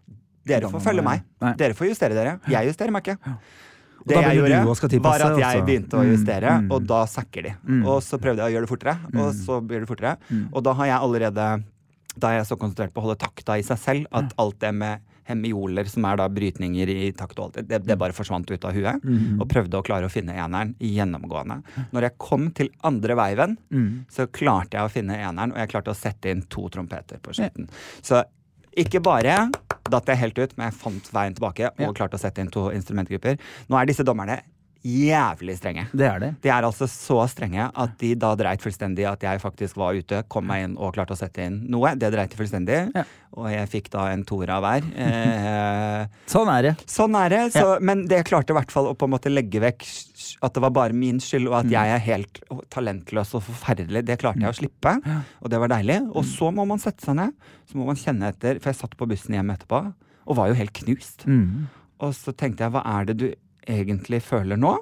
dere 0.48 0.70
får 0.72 0.80
følge 0.80 1.04
meg. 1.04 1.24
Nei. 1.44 1.54
Dere 1.60 1.76
får 1.76 1.92
justere 1.92 2.16
dere. 2.16 2.38
Jeg 2.48 2.70
justerer 2.72 2.94
meg 2.94 3.06
ikke. 3.06 3.34
Det 4.08 4.16
jeg 4.16 4.38
gjorde, 4.38 4.60
var 5.04 5.24
at 5.26 5.40
jeg 5.42 5.64
begynte 5.66 5.98
å 5.98 6.04
Mm, 6.04 6.12
justere, 6.14 6.52
mm. 6.62 6.70
og 6.72 6.86
da 6.88 7.00
sakker 7.10 7.42
de. 7.44 7.50
Mm. 7.66 7.82
Og 7.84 7.98
så 8.06 8.16
prøvde 8.22 8.40
jeg 8.40 8.48
å 8.48 8.54
gjøre 8.54 8.64
det 8.64 8.70
fortere, 8.70 8.94
og 9.18 9.34
så 9.36 9.58
blir 9.60 9.82
det 9.82 9.88
fortere. 9.90 10.14
Og 10.52 10.62
da 10.64 10.72
har 10.78 10.86
jeg 10.94 10.98
allerede 11.02 11.48
Da 12.18 12.32
er 12.32 12.40
jeg 12.40 12.46
så 12.48 12.56
konsentrert 12.58 12.90
på 12.90 12.98
å 12.98 13.04
holde 13.04 13.18
takta 13.20 13.54
i 13.60 13.62
seg 13.62 13.78
selv 13.78 14.06
at 14.10 14.32
alt 14.42 14.56
det 14.58 14.72
med 14.74 15.04
hemioler, 15.28 15.84
som 15.90 16.06
er 16.08 16.18
da 16.20 16.26
brytninger 16.32 16.88
i 16.92 17.12
takt 17.16 17.38
og 17.38 17.50
alt. 17.50 17.60
Det, 17.68 17.82
det 17.86 17.98
bare 18.00 18.16
forsvant 18.16 18.48
ut 18.50 18.64
av 18.64 18.72
huet. 18.76 19.04
Og 19.38 19.46
prøvde 19.50 19.78
å 19.78 19.84
klare 19.86 20.08
å 20.08 20.12
finne 20.12 20.34
eneren 20.34 20.74
gjennomgående. 20.80 21.60
Når 21.92 22.08
jeg 22.08 22.18
kom 22.18 22.50
til 22.56 22.72
andre 22.88 23.14
veiven, 23.18 23.56
så 24.10 24.26
klarte 24.26 24.78
jeg 24.78 24.88
å 24.88 24.92
finne 24.92 25.20
eneren, 25.20 25.52
og 25.52 25.60
jeg 25.62 25.72
klarte 25.74 25.92
å 25.92 25.98
sette 25.98 26.32
inn 26.32 26.42
to 26.48 26.68
trompeter 26.72 27.20
på 27.22 27.36
slutten. 27.36 27.68
Så 28.02 28.22
ikke 28.78 29.00
bare 29.02 29.50
datt 29.88 30.08
jeg 30.08 30.20
helt 30.20 30.38
ut, 30.38 30.52
men 30.56 30.68
jeg 30.68 30.78
fant 30.80 31.08
veien 31.14 31.34
tilbake 31.34 31.70
og 31.80 31.96
klarte 31.96 32.18
å 32.18 32.20
sette 32.20 32.40
inn 32.44 32.50
to 32.52 32.68
instrumentgrupper. 32.74 33.38
Nå 33.68 33.78
er 33.80 33.88
disse 33.88 34.04
dommerne 34.06 34.42
jævlig 34.86 35.56
strenge. 35.58 35.86
Det 35.92 36.06
er 36.06 36.20
det. 36.22 36.28
De 36.44 36.50
er 36.52 36.64
altså 36.66 36.86
så 36.90 37.18
strenge 37.30 37.66
at 37.68 37.94
de 38.00 38.12
da 38.18 38.30
dreit 38.38 38.62
fullstendig 38.62 39.06
at 39.10 39.24
jeg 39.26 39.40
faktisk 39.42 39.78
var 39.80 39.96
ute, 39.98 40.22
kom 40.30 40.46
meg 40.48 40.64
inn 40.68 40.76
og 40.78 40.94
klarte 40.96 41.16
å 41.16 41.18
sette 41.18 41.44
inn 41.48 41.58
noe. 41.72 41.94
Det 41.98 42.10
dreit 42.14 42.30
de 42.32 42.38
fullstendig. 42.38 42.78
Ja. 42.94 43.04
Og 43.38 43.50
jeg 43.52 43.68
fikk 43.72 43.90
da 43.92 44.06
en 44.12 44.22
toer 44.28 44.52
av 44.54 44.62
hver. 44.64 44.86
Eh, 44.96 46.04
Sånn 46.32 46.50
er 46.52 46.68
det. 46.68 46.74
sånn 46.88 47.16
er 47.18 47.34
det. 47.34 47.42
Så, 47.56 47.64
Men 47.84 48.06
det 48.08 48.22
klarte 48.28 48.54
i 48.54 48.58
hvert 48.58 48.72
fall 48.72 48.90
å 48.92 48.96
på 48.98 49.08
en 49.08 49.14
måte 49.16 49.32
legge 49.32 49.60
vekk 49.62 49.84
at 50.44 50.54
det 50.54 50.62
var 50.62 50.72
bare 50.74 50.96
min 50.96 51.18
skyld, 51.22 51.48
og 51.50 51.58
at 51.60 51.70
jeg 51.72 51.92
er 51.94 52.04
helt 52.04 52.40
talentløs 52.74 53.34
og 53.38 53.44
forferdelig. 53.48 54.04
Det 54.06 54.18
klarte 54.20 54.42
jeg 54.44 54.52
å 54.54 54.58
slippe, 54.58 54.94
og 55.42 55.50
det 55.52 55.60
var 55.62 55.72
deilig. 55.74 55.98
Og 56.14 56.24
så 56.28 56.50
må 56.54 56.66
man 56.68 56.80
sette 56.82 57.04
seg 57.06 57.18
ned, 57.18 57.34
så 57.68 57.78
må 57.80 57.88
man 57.88 57.98
kjenne 57.98 58.30
etter. 58.32 58.60
For 58.62 58.72
jeg 58.72 58.80
satt 58.80 58.96
på 58.98 59.08
bussen 59.10 59.36
hjem 59.36 59.52
etterpå 59.54 59.82
og 60.28 60.36
var 60.36 60.50
jo 60.50 60.58
helt 60.58 60.74
knust. 60.76 61.24
Mm. 61.24 61.68
Og 62.04 62.12
så 62.14 62.34
tenkte 62.36 62.66
jeg, 62.66 62.74
hva 62.74 62.82
er 62.98 63.08
det 63.08 63.16
du 63.20 63.28
egentlig 63.68 64.22
føler 64.24 64.61
nå? 64.61 64.76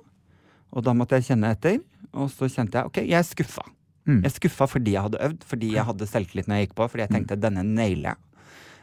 Og 0.76 0.84
da 0.84 0.94
måtte 0.96 1.18
jeg 1.18 1.30
kjenne 1.32 1.52
etter. 1.54 1.80
Og 2.16 2.30
så 2.32 2.48
kjente 2.50 2.78
jeg, 2.78 2.90
ok, 2.90 3.02
jeg 3.04 3.18
er 3.18 3.26
skuffa. 3.26 3.64
Mm. 4.06 4.20
Jeg 4.20 4.30
er 4.30 4.36
skuffa 4.36 4.68
fordi 4.70 4.94
jeg 4.94 5.08
hadde 5.08 5.24
øvd, 5.28 5.42
fordi 5.50 5.72
jeg 5.74 5.88
hadde 5.88 6.06
selvtillit 6.08 6.48
når 6.48 6.60
jeg 6.60 6.68
gikk 6.68 6.78
på, 6.78 6.86
fordi 6.92 7.04
jeg 7.06 7.14
tenkte 7.16 7.40
denne 7.42 7.66
nailer 7.66 8.12
jeg. 8.12 8.22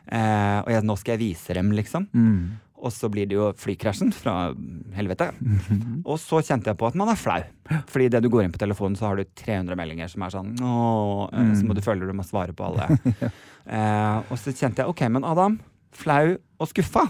Eh, 0.03 0.59
og 0.65 0.69
jeg, 0.73 0.83
nå 0.83 0.97
skal 0.99 1.15
jeg 1.15 1.21
vise 1.21 1.55
dem, 1.55 1.71
liksom. 1.77 2.09
Mm. 2.11 2.59
Og 2.83 2.91
så 2.91 3.07
blir 3.07 3.29
det 3.29 3.37
jo 3.37 3.47
flykrasjen 3.55 4.11
fra 4.11 4.51
helvete. 4.97 5.29
Og 6.09 6.17
så 6.19 6.41
kjente 6.43 6.67
jeg 6.67 6.75
på 6.81 6.89
at 6.89 6.97
man 6.99 7.13
er 7.13 7.19
flau. 7.19 7.39
Fordi 7.87 8.09
det 8.11 8.19
du 8.25 8.27
går 8.33 8.43
inn 8.43 8.51
på 8.51 8.59
telefonen, 8.59 8.97
så 8.99 9.07
har 9.07 9.21
du 9.21 9.23
300 9.39 9.79
meldinger 9.79 10.11
som 10.11 10.25
er 10.25 10.33
sånn 10.33 10.49
Åh, 10.59 11.21
eh, 11.31 11.53
Så 11.55 11.69
må 11.69 11.77
du 11.77 11.83
føle 11.85 12.09
du 12.09 12.11
må 12.17 12.27
svare 12.27 12.51
på 12.51 12.67
alle. 12.67 12.89
eh, 13.77 14.17
og 14.27 14.35
så 14.41 14.51
kjente 14.51 14.83
jeg 14.83 14.91
ok, 14.91 15.05
men 15.15 15.27
Adam, 15.29 15.55
flau 15.95 16.35
og 16.35 16.71
skuffa 16.73 17.07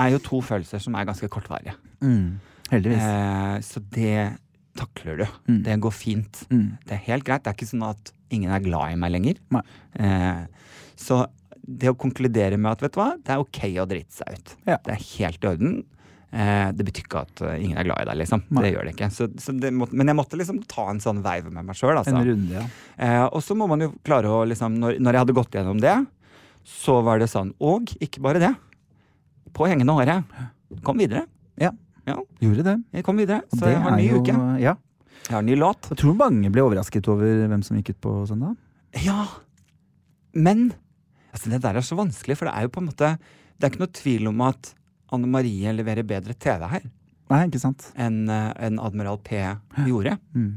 er 0.00 0.12
jo 0.12 0.20
to 0.28 0.42
følelser 0.44 0.84
som 0.84 1.00
er 1.00 1.08
ganske 1.08 1.32
kortvarige. 1.32 1.78
Mm. 2.04 2.40
Heldigvis. 2.70 3.02
Eh, 3.02 3.56
så 3.66 3.82
det 3.96 4.14
takler 4.78 5.20
du. 5.22 5.26
Mm. 5.50 5.60
Det 5.66 5.76
går 5.84 5.94
fint. 5.94 6.42
Mm. 6.50 6.66
Det 6.86 6.96
er 6.96 7.04
helt 7.10 7.26
greit. 7.26 7.44
Det 7.44 7.52
er 7.52 7.58
ikke 7.58 7.70
sånn 7.72 7.86
at 7.88 8.12
ingen 8.30 8.52
er 8.54 8.64
glad 8.64 8.94
i 8.94 8.98
meg 9.00 9.14
lenger. 9.16 9.40
Eh, 9.98 10.42
så 11.00 11.24
det 11.60 11.90
å 11.92 11.98
konkludere 11.98 12.58
med 12.58 12.72
at 12.72 12.84
vet 12.84 12.94
du 12.94 13.00
hva, 13.00 13.12
det 13.20 13.34
er 13.34 13.42
ok 13.42 13.64
å 13.82 13.88
drite 13.90 14.20
seg 14.20 14.36
ut. 14.36 14.54
Ja. 14.66 14.78
Det 14.86 14.94
er 14.94 15.02
helt 15.04 15.44
i 15.44 15.50
orden. 15.50 15.80
Eh, 16.30 16.68
det 16.78 16.86
betyr 16.86 17.06
ikke 17.06 17.24
at 17.26 17.42
eh, 17.42 17.58
ingen 17.64 17.80
er 17.80 17.86
glad 17.88 18.04
i 18.04 18.08
deg, 18.10 18.20
liksom. 18.22 18.44
Nei. 18.54 18.62
Det 18.64 18.72
gjør 18.72 18.86
det 18.86 18.94
ikke. 18.94 19.10
Så, 19.14 19.26
så 19.42 19.54
det 19.58 19.72
må, 19.74 19.88
men 19.90 20.12
jeg 20.12 20.18
måtte 20.18 20.38
liksom 20.38 20.62
ta 20.70 20.86
en 20.92 21.02
sånn 21.02 21.22
veiv 21.26 21.50
med 21.50 21.66
meg 21.66 21.78
sjøl. 21.78 21.96
Altså. 21.96 22.14
En 22.14 22.26
runde, 22.28 22.54
ja. 22.54 22.64
Eh, 23.02 23.26
og 23.26 23.42
så 23.44 23.56
må 23.58 23.66
man 23.70 23.82
jo 23.86 23.92
klare 24.06 24.30
å 24.30 24.44
liksom 24.48 24.78
når, 24.78 25.00
når 25.02 25.18
jeg 25.18 25.24
hadde 25.24 25.38
gått 25.40 25.58
gjennom 25.58 25.82
det, 25.82 25.96
så 26.70 26.98
var 27.02 27.18
det 27.18 27.30
sånn 27.32 27.54
Og 27.64 27.90
ikke 28.04 28.22
bare 28.22 28.42
det. 28.42 28.50
På 29.56 29.66
hengende 29.66 29.96
håret. 29.96 30.34
Kom 30.86 31.00
videre. 31.02 31.24
Ja. 31.58 31.72
Ja, 32.10 32.16
Gjorde 32.42 32.64
det. 32.66 32.76
jeg 32.98 33.04
kom 33.06 33.16
videre. 33.20 33.42
Så 33.54 33.60
det 33.64 33.72
jeg 33.74 33.82
har 33.84 33.94
en 33.94 34.00
ny 34.02 34.08
jo- 34.10 34.20
uke. 34.22 34.34
Ja. 34.60 34.74
Jeg 35.28 35.34
har 35.36 35.42
en 35.44 35.46
ny 35.50 35.56
låt. 35.60 35.88
Jeg 35.92 35.98
tror 36.02 36.16
mange 36.18 36.50
ble 36.52 36.62
overrasket 36.64 37.08
over 37.12 37.46
hvem 37.48 37.62
som 37.66 37.76
gikk 37.78 37.90
ut 37.94 38.00
på 38.02 38.14
søndag. 38.28 38.56
Ja, 39.04 39.26
men 40.34 40.72
altså 41.32 41.50
Det 41.50 41.60
der 41.62 41.76
er 41.78 41.84
så 41.86 41.96
vanskelig, 41.98 42.36
for 42.38 42.46
det 42.48 42.54
er 42.56 42.62
jo 42.66 42.72
på 42.74 42.80
en 42.82 42.88
måte 42.90 43.10
Det 43.60 43.66
er 43.66 43.70
ikke 43.70 43.82
noe 43.84 43.92
tvil 43.94 44.28
om 44.30 44.40
at 44.46 44.74
Anne 45.12 45.26
Marie 45.30 45.72
leverer 45.74 46.06
bedre 46.06 46.34
TV 46.38 46.66
her 46.70 46.82
Nei, 47.30 47.44
ikke 47.46 47.60
sant? 47.62 47.92
enn 47.96 48.28
en 48.28 48.78
Admiral 48.82 49.18
P 49.22 49.36
gjorde. 49.86 50.16
Mm. 50.34 50.56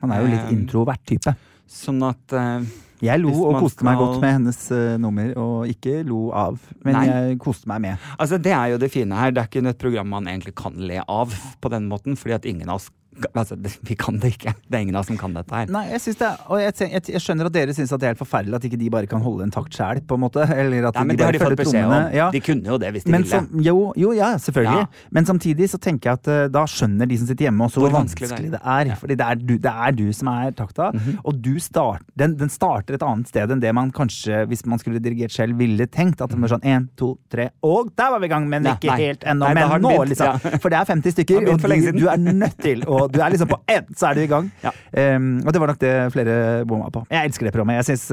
Han 0.00 0.12
er 0.12 0.22
jo 0.22 0.28
litt 0.32 0.46
Um, 0.48 0.54
introvert 0.56 1.02
type. 1.04 1.34
Sånn 1.70 2.02
at 2.04 2.34
uh, 2.36 2.64
Jeg 3.04 3.22
lo 3.22 3.32
og 3.32 3.56
koste 3.56 3.62
koste 3.64 3.86
meg 3.88 4.00
godt 4.00 4.18
med 4.22 4.34
hennes 4.38 4.60
uh, 4.72 4.96
nummer, 5.00 5.30
og 5.40 5.70
ikke 5.72 6.02
lo 6.06 6.28
av. 6.36 6.58
Men 6.84 6.98
Nei. 6.98 7.04
jeg 7.08 7.38
koste 7.44 7.70
meg 7.70 7.82
med. 7.86 8.10
Altså 8.18 8.40
Det 8.42 8.52
er 8.54 8.74
jo 8.74 8.82
det 8.82 8.92
fine 8.94 9.18
her. 9.18 9.34
Det 9.34 9.44
er 9.44 9.50
ikke 9.50 9.64
et 9.72 9.80
program 9.80 10.12
man 10.12 10.28
egentlig 10.30 10.54
kan 10.60 10.76
le 10.78 11.00
av 11.02 11.34
på 11.60 11.72
den 11.72 11.88
måten, 11.90 12.18
fordi 12.20 12.36
at 12.36 12.48
ingen 12.48 12.70
av 12.70 12.82
oss 12.82 12.90
Altså, 13.34 13.56
vi 13.86 13.94
kan 13.98 14.18
det 14.20 14.34
ikke. 14.34 14.54
Det 14.66 14.78
er 14.78 14.84
ingen 14.84 14.96
av 14.96 15.04
oss 15.04 15.10
som 15.10 15.18
kan 15.18 15.34
dette 15.36 15.54
her. 15.54 15.70
Nei, 15.72 15.84
jeg 15.92 16.14
det 16.18 16.30
jeg, 16.60 16.74
jeg, 16.80 17.02
jeg 17.14 17.22
skjønner 17.22 17.48
at 17.48 17.54
dere 17.54 17.74
syns 17.76 17.92
det 17.94 18.08
er 18.08 18.14
helt 18.14 18.20
forferdelig 18.20 18.58
at 18.58 18.66
ikke 18.68 18.78
de 18.80 18.90
bare 18.92 19.08
kan 19.10 19.22
holde 19.24 19.46
en 19.46 19.54
takt 19.54 19.76
sjæl, 19.76 20.00
på 20.08 20.18
en 20.18 20.24
måte. 20.24 20.44
Eller 20.44 20.88
at 20.88 20.98
Nei, 20.98 21.04
men 21.10 21.16
de 21.16 21.22
det 21.22 21.26
har 21.28 21.36
de 21.36 21.42
fått 21.42 21.58
beskjed 21.62 21.86
om. 21.86 21.94
Ja. 22.14 22.28
De 22.34 22.42
kunne 22.44 22.72
jo 22.72 22.78
det 22.80 22.90
hvis 22.96 23.06
de 23.06 23.14
Men 23.14 23.26
ville. 23.26 23.40
som, 23.44 23.62
jo, 23.64 23.76
jo, 24.00 24.12
ja, 24.16 24.32
selvfølgelig. 24.40 24.84
Ja. 24.86 25.08
Men 25.18 25.28
samtidig 25.30 25.70
så 25.72 25.80
tenker 25.82 26.10
jeg 26.10 26.20
at 26.20 26.30
uh, 26.30 26.40
da 26.52 26.64
skjønner 26.70 27.10
de 27.10 27.18
som 27.20 27.30
sitter 27.30 27.48
hjemme 27.48 27.68
også 27.68 27.84
hvor, 27.84 27.94
vanskelig, 27.94 28.30
vanskelig 28.32 28.52
det 28.56 28.62
er. 28.62 28.92
Fordi 29.00 29.18
det 29.20 29.28
er, 29.28 29.42
du, 29.42 29.54
det 29.66 29.74
er 29.86 29.98
du 29.98 30.06
som 30.16 30.32
er 30.34 30.54
takta. 30.56 30.90
Mhm. 30.94 31.20
Og 31.24 31.40
du 31.44 31.52
start, 31.62 32.04
den, 32.18 32.36
den 32.40 32.52
starter 32.52 32.98
et 32.98 33.06
annet 33.06 33.30
sted 33.30 33.54
enn 33.54 33.62
det 33.62 33.74
man 33.76 33.92
kanskje, 33.94 34.44
hvis 34.50 34.64
man 34.68 34.82
skulle 34.82 35.02
dirigert 35.02 35.34
selv, 35.34 35.58
ville 35.60 35.88
tenkt. 35.90 36.22
At 36.24 36.32
det 36.32 36.40
var 36.40 36.54
sånn 36.56 36.66
én, 36.66 36.88
to, 36.98 37.14
tre, 37.32 37.50
og 37.64 37.90
der 37.96 38.12
var 38.14 38.22
vi 38.22 38.28
i 38.28 38.32
gang! 38.32 38.48
Men 38.50 38.66
ikke 38.74 38.96
helt 38.98 39.24
ennå. 39.28 39.48
Men 39.56 39.72
nå, 39.82 39.94
liksom. 40.10 40.38
ja. 40.38 40.58
For 40.62 40.72
det 40.72 40.80
er 40.80 40.90
50 40.90 41.14
stykker, 41.16 41.48
og 41.54 41.62
du, 41.96 42.06
er 42.10 42.20
nødt 42.20 42.58
til 42.62 42.84
Du 43.08 43.20
er 43.20 43.30
liksom 43.34 43.48
på 43.50 43.58
én, 43.70 43.84
så 43.96 44.10
er 44.10 44.14
du 44.14 44.20
i 44.24 44.26
gang. 44.30 44.50
Ja. 44.62 44.70
Um, 45.16 45.40
og 45.46 45.52
det 45.52 45.60
var 45.60 45.72
nok 45.72 45.78
det 45.82 45.92
flere 46.14 46.64
bomma 46.68 46.90
på. 46.94 47.04
Jeg 47.10 47.30
elsker 47.30 47.46
det 47.48 47.52
programmet. 47.52 47.80
Jeg 47.82 47.88
syns, 47.92 48.10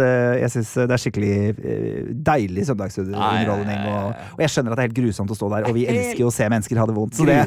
eh, 0.77 0.87
det 0.87 0.95
er 0.97 1.01
skikkelig 1.03 1.33
eh, 1.59 2.11
deilig 2.31 2.65
søndagsunderholdning. 2.69 3.81
Og, 3.91 4.15
og 4.37 4.43
jeg 4.45 4.49
skjønner 4.53 4.71
at 4.73 4.77
det 4.79 4.83
er 4.83 4.89
helt 4.89 4.99
grusomt 5.01 5.31
å 5.31 5.37
stå 5.37 5.49
der, 5.55 5.67
og 5.69 5.75
vi 5.77 5.85
elsker 5.91 6.23
jo 6.23 6.29
å 6.31 6.35
se 6.35 6.47
mennesker 6.51 6.81
ha 6.81 6.85
det 6.89 6.95
vondt. 6.97 7.15
Så 7.19 7.25
det 7.29 7.37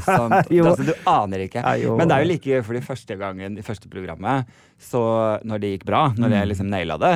jo 0.59 0.67
altså, 0.71 0.87
du 0.89 0.95
aner 1.11 1.47
ikke. 1.47 1.63
Men 1.99 2.09
det 2.09 2.17
er 2.19 2.25
jo 2.25 2.31
like 2.33 2.63
fordi 2.65 2.81
første 2.85 3.17
gangen 3.21 3.59
i 3.59 3.63
første 3.67 3.89
programmet, 3.93 4.47
så 4.81 5.01
når 5.47 5.61
det 5.63 5.73
gikk 5.79 5.85
bra, 5.89 6.07
når 6.17 6.29
Mm. 6.35 6.37
jeg 6.39 6.49
liksom 6.51 6.69
naila 6.73 6.97
det, 6.99 7.13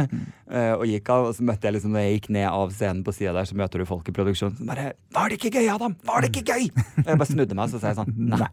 eh, 0.52 0.72
og 0.76 0.84
gikk 0.86 1.08
av, 1.10 1.32
så 1.34 1.42
møtte 1.42 1.66
jeg 1.66 1.74
liksom 1.74 1.90
når 1.96 2.04
jeg 2.04 2.12
gikk 2.20 2.28
ned 2.36 2.46
av 2.48 2.70
scenen 2.72 3.02
på 3.04 3.12
sida 3.16 3.32
der, 3.34 3.44
så 3.48 3.56
møter 3.58 3.78
du 3.82 3.84
folk 3.88 4.08
i 4.08 4.12
produksjonen 4.14 4.56
som 4.56 4.66
bare 4.66 4.92
'Var 5.12 5.28
det 5.28 5.38
ikke 5.40 5.52
gøy, 5.58 5.68
Adam? 5.74 5.96
Var 6.04 6.20
det 6.22 6.30
ikke 6.36 6.52
gøy?' 6.52 6.70
Og 6.98 7.06
jeg 7.06 7.18
bare 7.18 7.26
snudde 7.32 7.54
meg, 7.54 7.68
så 7.70 7.80
sa 7.80 7.88
jeg 7.88 7.96
sånn 7.96 8.14
Nei. 8.32 8.48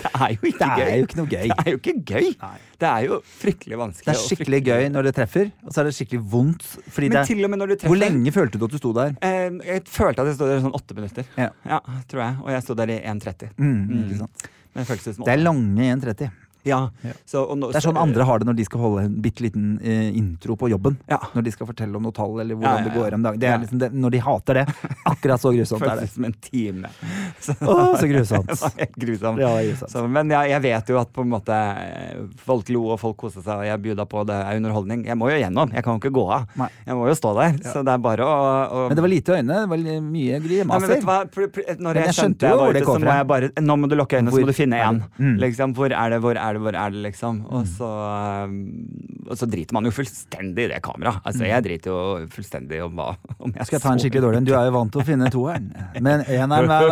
Det 0.00 0.10
er 0.14 0.28
jo 0.32 0.48
ikke 0.48 0.58
Det 0.58 0.66
er 0.66 0.80
gøy. 0.80 0.96
jo 0.96 1.06
ikke 1.06 1.18
noe 1.18 1.30
gøy. 1.30 1.46
Det 1.50 1.56
er 1.64 1.70
jo 1.70 1.80
ikke 1.80 1.94
gøy. 2.10 2.28
Nei. 2.42 2.58
Det 2.80 2.88
er 2.88 3.06
jo 3.06 3.18
fryktelig 3.40 3.78
vanskelig. 3.80 4.06
Det 4.06 4.14
er 4.14 4.22
skikkelig 4.24 4.60
gøy 4.64 4.86
når 4.94 5.08
det 5.08 5.14
treffer, 5.18 5.50
og 5.66 5.74
så 5.74 5.82
er 5.82 5.90
det 5.90 5.94
skikkelig 5.98 6.20
vondt. 6.32 6.68
Men 6.96 7.16
det 7.16 7.24
til 7.28 7.44
og 7.44 7.52
med 7.52 7.60
når 7.60 7.72
du 7.72 7.74
treffer 7.74 7.92
hvor 7.92 8.00
lenge 8.00 8.32
følte 8.32 8.60
du 8.60 8.64
at 8.64 8.76
du 8.76 8.78
sto 8.80 8.92
der? 8.96 9.16
Eh, 9.20 9.58
jeg 9.66 9.84
følte 9.90 10.24
at 10.24 10.30
jeg 10.30 10.38
stod 10.38 10.52
der 10.52 10.60
i 10.60 10.64
sånn 10.64 10.78
åtte 10.80 10.96
minutter. 10.96 11.28
Ja. 11.36 11.80
tror 12.08 12.24
jeg. 12.24 12.38
Og 12.44 12.54
jeg 12.54 12.66
sto 12.66 12.78
der 12.80 12.94
i 12.94 13.00
1,30. 13.12 13.52
Mm, 13.58 13.74
mm. 13.90 14.28
det 14.78 14.86
føltes 14.88 15.18
som 15.18 15.28
Det 15.28 15.34
er 15.34 15.42
lange 15.44 15.90
1,30. 15.96 16.30
Ja. 16.68 16.90
Så, 17.26 17.44
nå- 17.56 17.70
Det 17.72 17.80
er 17.80 17.86
sånn 17.88 17.96
andre 18.00 18.24
har 18.28 18.38
det 18.42 18.46
når 18.50 18.56
de 18.58 18.64
skal 18.68 18.80
holde 18.82 19.04
en 19.06 19.14
bitte 19.24 19.44
liten 19.44 19.78
eh, 19.82 20.10
intro 20.16 20.56
på 20.60 20.68
jobben. 20.70 20.98
Ja. 21.08 21.18
Når 21.34 21.46
de 21.46 21.52
skal 21.54 21.68
fortelle 21.70 21.96
om 21.96 22.04
noe 22.04 22.12
tall, 22.16 22.34
eller 22.42 22.58
hvordan 22.58 22.84
det 22.84 22.94
går 22.94 23.16
om 23.16 23.22
dagen. 23.26 23.40
Det 23.40 23.48
er 23.48 23.58
liksom 23.62 23.80
det, 23.80 23.90
når 23.96 24.10
de 24.16 24.22
hater 24.26 24.60
det. 24.60 24.66
Akkurat 25.08 25.40
så 25.40 25.52
grusomt 25.54 25.82
er 25.82 25.86
det. 25.86 26.08
Føles 26.10 26.14
som 26.16 26.24
en 26.28 26.36
time. 26.44 26.88
Så, 27.40 27.54
oh, 27.64 27.94
så 27.96 28.06
grusomt. 28.10 28.50
grusomt. 29.02 29.40
Ja, 29.40 29.50
grusomt. 29.62 29.90
Så, 29.90 30.02
men 30.12 30.28
jeg, 30.32 30.50
jeg 30.52 30.62
vet 30.66 30.90
jo 30.92 30.98
at 31.00 31.12
på 31.16 31.24
en 31.24 31.30
måte 31.32 31.56
eh, 31.56 32.20
folk 32.44 32.68
lo 32.74 32.82
og 32.92 32.98
folk 33.00 33.16
koste 33.22 33.40
seg, 33.40 33.62
og 33.62 33.64
jeg 33.64 33.80
bjuda 33.86 34.04
på 34.10 34.24
det 34.28 34.36
er 34.36 34.60
underholdning. 34.60 35.06
Jeg 35.08 35.16
må 35.18 35.30
jo 35.32 35.38
gjennom, 35.40 35.72
jeg 35.72 35.86
kan 35.86 35.96
jo 35.96 36.02
ikke 36.02 36.12
gå 36.18 36.26
av. 36.36 36.44
Nei. 36.60 36.68
Jeg 36.86 36.98
må 36.98 37.08
jo 37.08 37.16
stå 37.16 37.32
der. 37.38 37.56
Så 37.64 37.84
det 37.86 37.94
er 37.94 38.02
bare 38.04 38.26
å, 38.26 38.34
å 38.36 38.84
Men 38.90 38.98
det 39.00 39.04
var 39.06 39.12
lite 39.14 39.38
øyne, 39.38 39.60
det 39.62 39.70
var 39.72 40.04
mye 40.10 40.40
grimaser. 40.44 41.00
når 41.00 41.94
Men 41.94 42.02
jeg 42.02 42.10
jeg 42.10 42.16
skjønte 42.18 42.20
skjønte 42.20 42.50
jo 42.50 42.60
hvor 42.60 42.76
det 42.76 42.84
kom 42.86 43.04
fra. 43.04 43.40
Nå 43.64 43.76
må 43.80 43.88
du 43.90 43.96
lukke 43.98 44.18
øynene, 44.20 44.34
så 44.34 44.42
må 44.44 44.50
du 44.50 44.56
finne 44.56 44.80
én. 44.84 45.00
Mm. 45.18 45.36
Liksom, 45.44 45.74
hvor 45.78 45.92
er 45.94 46.14
det, 46.14 46.20
hvor 46.24 46.36
er 46.40 46.49
det, 46.56 46.62
bare 46.64 46.84
er 46.84 46.94
det, 46.94 47.02
liksom? 47.08 47.40
Og 47.50 47.66
så, 47.68 47.88
um, 48.50 48.54
og 49.26 49.38
så 49.38 49.48
driter 49.50 49.76
man 49.76 49.88
jo 49.88 49.92
fullstendig 49.94 50.66
i 50.66 50.70
det 50.74 50.80
kameraet. 50.84 51.22
Altså, 51.24 51.46
jeg 51.48 51.66
driter 51.66 51.92
jo 51.92 52.28
fullstendig 52.34 52.82
om 52.84 52.98
hva 52.98 53.10
om 53.40 53.52
jeg 53.54 53.68
Skal 53.68 53.78
jeg 53.78 53.84
ta 53.84 53.92
en 53.94 54.02
skikkelig 54.02 54.24
dårlig 54.26 54.40
en? 54.42 54.48
Du 54.48 54.54
er 54.58 54.68
jo 54.68 54.74
vant 54.76 54.92
til 54.92 55.02
å 55.02 55.06
finne 55.06 55.30
toeren. 55.32 55.70
Men 56.02 56.24
eneren 56.26 56.68
hver 56.70 56.88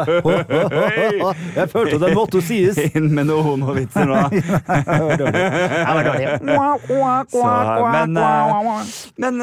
Jeg 1.59 1.71
følte 1.73 2.01
det 2.03 2.13
måtte 2.17 2.43
sies! 2.45 2.79
Inn 2.89 3.11
med 3.15 3.29
noen 3.29 3.45
homovitser 3.49 4.09
nå. 4.09 4.19
Så, 7.29 7.45
men 7.93 8.19
men 9.19 9.43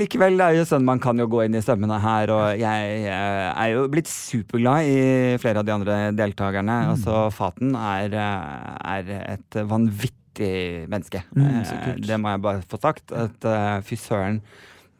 likevel, 0.00 0.38
det 0.38 0.46
er 0.46 0.60
jo 0.60 0.66
sånn 0.68 0.86
man 0.86 1.00
kan 1.02 1.18
jo 1.20 1.26
gå 1.30 1.44
inn 1.46 1.56
i 1.58 1.62
stemmene 1.64 1.98
her, 2.02 2.30
og 2.32 2.60
jeg 2.60 3.00
eh, 3.10 3.48
er 3.50 3.72
jo 3.74 3.86
blitt 3.92 4.10
superglad 4.10 4.88
i 4.88 5.36
flere 5.42 5.62
av 5.62 5.68
de 5.68 5.74
andre 5.74 5.98
deltakerne. 6.16 6.76
Altså, 6.92 7.26
Faten 7.34 7.74
er, 7.78 8.14
eh, 8.14 8.66
er 8.96 9.12
et 9.36 9.55
vanvittig 9.64 10.88
menneske. 10.92 11.22
Mm, 11.32 11.46
Eh, 11.64 11.94
det 12.06 12.18
må 12.20 12.28
jeg 12.34 12.42
bare 12.44 12.62
få 12.68 12.80
sagt. 12.82 13.12
At 13.12 13.44
eh, 13.48 13.80
fy 13.82 13.94
søren. 13.96 14.42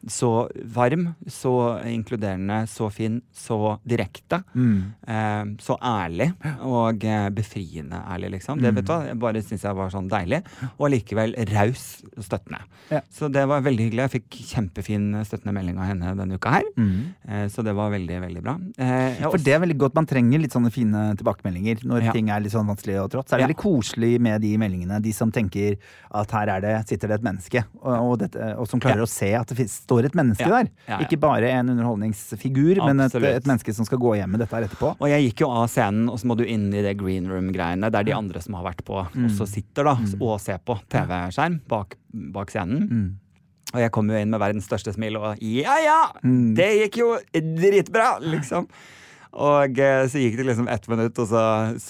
Så 0.07 0.47
varm, 0.73 1.15
så 1.27 1.51
inkluderende, 1.89 2.67
så 2.69 2.89
fin, 2.93 3.21
så 3.33 3.77
direkte. 3.87 4.43
Mm. 4.55 4.93
Eh, 5.07 5.43
så 5.63 5.77
ærlig 5.81 6.29
og 6.61 7.03
eh, 7.03 7.29
befriende 7.33 7.99
ærlig, 8.07 8.29
liksom. 8.37 8.61
Det 8.61 8.73
vet 8.77 8.85
du 8.87 8.93
jeg 9.07 9.19
bare 9.19 9.41
syns 9.43 9.63
jeg 9.65 9.75
var 9.75 9.89
sånn 9.93 10.09
deilig. 10.11 10.43
Og 10.77 10.87
allikevel 10.89 11.33
raus 11.53 12.03
og 12.15 12.23
støttende. 12.23 12.61
Ja. 12.91 13.01
Så 13.11 13.31
det 13.33 13.47
var 13.49 13.61
veldig 13.65 13.87
hyggelig. 13.89 14.05
Jeg 14.05 14.13
fikk 14.21 14.37
kjempefin 14.53 15.09
støttende 15.27 15.55
melding 15.57 15.79
av 15.81 15.89
henne 15.91 16.13
denne 16.19 16.37
uka 16.37 16.53
her. 16.59 16.69
Mm. 16.77 16.93
Eh, 17.27 17.47
så 17.51 17.65
det 17.65 17.73
var 17.75 17.91
veldig, 17.95 18.21
veldig 18.27 18.43
bra. 18.45 18.57
Eh, 18.77 19.23
For 19.27 19.37
det 19.41 19.55
er 19.57 19.63
veldig 19.65 19.77
godt, 19.81 19.95
Man 19.97 20.05
trenger 20.05 20.39
litt 20.43 20.53
sånne 20.53 20.69
fine 20.71 21.15
tilbakemeldinger 21.17 21.81
når 21.89 22.03
Ja. 22.03 22.11
ting 22.13 22.29
er 22.29 22.39
litt 22.39 22.53
sånn 22.53 22.67
vanskelig 22.69 22.99
og 23.03 23.09
trått. 23.11 23.27
Så 23.29 23.33
er 23.35 23.37
det 23.39 23.41
Ja. 23.41 23.47
veldig 23.47 23.63
koselig 23.63 24.19
med 24.21 24.41
de 24.41 24.57
meldingene. 24.57 25.01
De 25.01 25.11
som 25.11 25.31
tenker 25.31 25.77
at 26.11 26.31
her 26.31 26.47
er 26.49 26.61
det, 26.61 26.87
sitter 26.87 27.07
det 27.07 27.15
et 27.19 27.23
menneske, 27.23 27.63
og, 27.81 28.11
og, 28.11 28.19
dette, 28.19 28.55
og 28.57 28.67
som 28.67 28.79
klarer 28.79 29.01
å 29.01 29.07
se 29.09 29.33
at 29.33 29.47
det 29.47 29.57
finnes- 29.57 29.86
står 29.87 30.05
et 30.11 30.15
menneske 30.19 30.43
Ja. 30.45 30.59
der. 30.61 30.99
Ikke 31.07 31.17
bare 31.23 31.47
en 31.55 31.69
underholdningsfigur, 31.71 32.81
men 32.85 32.99
et, 33.05 33.15
et 33.15 33.45
menneske 33.47 33.73
som 33.73 33.87
skal 33.87 33.97
gå 34.03 34.15
hjem 34.19 34.33
med 34.35 34.41
dette 34.43 34.55
her 34.57 34.65
etterpå. 34.67 34.93
Og 34.99 35.07
jeg 35.09 35.29
gikk 35.29 35.45
jo 35.45 35.49
av 35.55 35.67
scenen, 35.71 36.09
og 36.11 36.19
så 36.19 36.27
må 36.27 36.35
du 36.37 36.43
inn 36.43 36.67
i 36.75 36.81
det 36.83 36.97
green 36.99 37.29
room-greiene, 37.31 37.89
der 37.93 38.03
de 38.03 38.13
andre 38.15 38.41
som 38.43 38.57
har 38.59 38.67
vært 38.67 38.83
på, 38.87 38.99
også 39.15 39.47
sitter 39.47 39.87
da, 39.87 39.95
og 40.19 40.35
ser 40.43 40.59
på 40.59 40.75
TV-skjerm 40.91 41.61
bak, 41.71 41.95
bak 42.35 42.51
scenen. 42.51 42.83
Mm. 42.91 43.07
Og 43.75 43.81
jeg 43.83 43.91
kom 43.91 44.07
jo 44.11 44.15
inn 44.19 44.29
med 44.31 44.39
verdens 44.39 44.67
største 44.69 44.93
smil 44.95 45.17
og 45.19 45.41
ja 45.43 45.73
ja, 45.83 45.97
Mm. 46.23 46.53
det 46.55 46.69
gikk 46.83 47.01
jo 47.01 47.17
dritbra, 47.35 48.17
liksom. 48.23 48.67
Og 49.33 49.79
eh, 49.79 50.07
så 50.07 50.17
gikk 50.21 50.37
det 50.39 50.45
liksom 50.47 50.67
ett 50.71 50.87
minutt, 50.87 51.19
og 51.19 51.27
så 51.27 51.41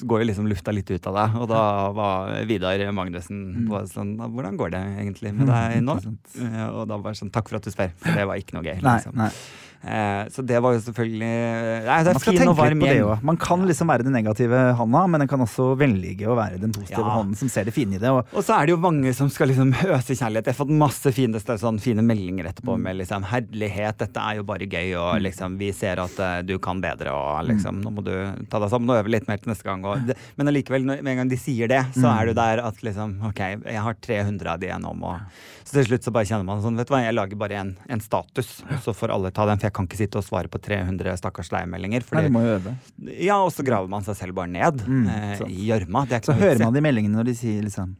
går 0.10 0.24
jo 0.24 0.28
liksom 0.32 0.48
lufta 0.50 0.72
litt 0.74 0.90
ut 0.92 1.06
av 1.08 1.14
deg. 1.20 1.36
Og 1.42 1.48
da 1.52 1.92
var 1.96 2.34
Vidar 2.50 2.82
Magnussen 2.92 3.68
på 3.70 3.84
sånn 3.92 4.16
Hvordan 4.18 4.58
går 4.58 4.70
det 4.74 4.82
egentlig 5.04 5.34
med 5.38 5.48
deg 5.48 5.80
nå? 5.86 5.96
Mm. 5.96 6.04
Sant. 6.04 6.36
Eh, 6.42 6.68
Og 6.74 6.88
da 6.90 6.98
var 6.98 7.14
det 7.14 7.22
sånn 7.22 7.32
Takk 7.32 7.48
for 7.50 7.58
at 7.62 7.64
du 7.64 7.72
spør, 7.72 7.94
for 8.02 8.12
det 8.18 8.26
var 8.28 8.36
ikke 8.42 8.58
noe 8.58 8.64
gøy. 8.66 8.82
Nei, 8.82 8.98
Liksom. 8.98 9.16
nei. 9.16 9.30
Eh, 9.30 9.77
så 10.30 10.42
det 10.46 10.60
var 10.62 10.74
jo 10.74 10.80
selvfølgelig 10.82 11.34
Nei, 11.86 11.98
det 12.04 12.10
er 12.10 12.14
Man 12.14 12.20
skal 12.24 12.34
tenke 12.34 12.70
litt 12.70 12.82
på 12.82 12.88
det 12.88 13.02
òg. 13.06 13.24
Man 13.24 13.38
kan 13.38 13.62
liksom 13.68 13.88
være 13.88 14.04
den 14.04 14.14
negative 14.14 14.76
handa, 14.80 15.04
men 15.08 15.20
den 15.24 15.28
kan 15.30 15.40
også 15.40 15.78
velge 15.78 16.26
å 16.28 16.36
være 16.36 16.60
den 16.60 16.72
positive 16.74 17.06
Ja. 17.06 17.14
hånden 17.18 17.36
som 17.38 17.48
ser 17.50 17.64
det 17.66 17.74
fine 17.74 17.96
i 17.96 17.98
det. 18.02 18.10
Og 18.10 18.26
Og 18.34 18.44
så 18.44 18.58
er 18.58 18.66
det 18.66 18.72
jo 18.76 18.78
mange 18.82 19.14
som 19.14 19.30
skal 19.30 19.48
liksom 19.50 19.72
øse 19.74 20.16
kjærlighet. 20.18 20.46
Jeg 20.50 20.56
har 20.56 20.66
fått 20.66 20.74
masse 20.74 21.14
fine, 21.14 21.34
sånn, 21.40 21.80
fine 21.80 22.02
meldinger 22.02 22.46
Mm. 22.48 22.52
etterpå 22.54 22.80
med 22.80 22.98
liksom 22.98 23.24
'herlighet, 23.24 23.98
dette 23.98 24.18
er 24.20 24.36
jo 24.38 24.44
bare 24.44 24.66
gøy', 24.68 24.96
og 24.98 25.22
liksom 25.22 25.58
'vi 25.58 25.72
ser 25.74 26.00
at 26.00 26.20
uh, 26.20 26.42
du 26.42 26.58
kan 26.60 26.82
bedre', 26.82 27.12
og 27.14 27.46
liksom 27.48 27.82
'nå 27.84 27.94
må 27.94 28.04
du 28.04 28.46
ta 28.50 28.60
deg 28.60 28.70
sammen 28.70 28.90
og 28.90 29.04
øve 29.06 29.10
litt 29.12 29.28
mer 29.28 29.38
til 29.38 29.52
neste 29.54 29.64
gang'. 29.64 29.86
Og 29.86 30.08
det, 30.08 30.18
men 30.38 30.48
allikevel, 30.48 30.84
med 30.86 31.06
en 31.08 31.18
gang 31.18 31.30
de 31.30 31.36
sier 31.38 31.68
det, 31.68 31.86
så 31.94 32.08
Mm. 32.08 32.20
er 32.22 32.26
du 32.26 32.34
der 32.34 32.60
at 32.66 32.76
liksom 32.82 33.20
'ok, 33.22 33.64
jeg 33.66 33.82
har 33.82 33.94
300 33.94 34.48
av 34.54 34.60
de 34.60 34.68
gjennom', 34.68 35.04
og 35.04 35.20
så 35.66 35.72
til 35.72 35.86
slutt 35.86 36.04
så 36.04 36.12
bare 36.12 36.26
kjenner 36.26 36.46
man 36.46 36.62
sånn 36.62 36.76
'vet 36.78 36.88
du 36.88 36.94
hva, 36.94 37.04
jeg 37.04 37.14
lager 37.16 37.36
bare 37.38 37.52
en, 37.60 37.78
en 37.90 38.00
status', 38.00 38.64
så 38.84 38.94
får 38.96 39.10
alle 39.14 39.32
ta 39.32 39.46
den, 39.46 39.58
for 39.58 39.67
jeg 39.68 39.76
kan 39.78 39.88
ikke 39.90 40.00
sitte 40.00 40.18
og 40.22 40.26
svare 40.26 40.50
på 40.52 40.60
300 40.64 41.14
stakkars 41.20 41.52
leiemeldinger. 41.54 42.02
Nei, 42.02 42.10
fordi- 42.10 42.28
du 42.32 42.34
må 42.38 42.44
jo 42.48 42.56
øve. 42.58 42.76
Ja, 43.28 43.38
og 43.44 43.52
så 43.54 43.64
graver 43.68 43.88
man 43.92 44.04
seg 44.08 44.16
selv 44.16 44.34
bare 44.40 44.48
ned 44.52 44.84
Mm, 44.88 45.08
eh, 45.08 45.46
i 45.48 45.68
gjørma. 45.70 46.08
Så 46.24 46.34
hører 46.34 46.64
man 46.66 46.74
de 46.74 46.82
meldingene 46.82 47.16
når 47.20 47.26
de 47.32 47.34
sier 47.36 47.64
liksom 47.64 47.96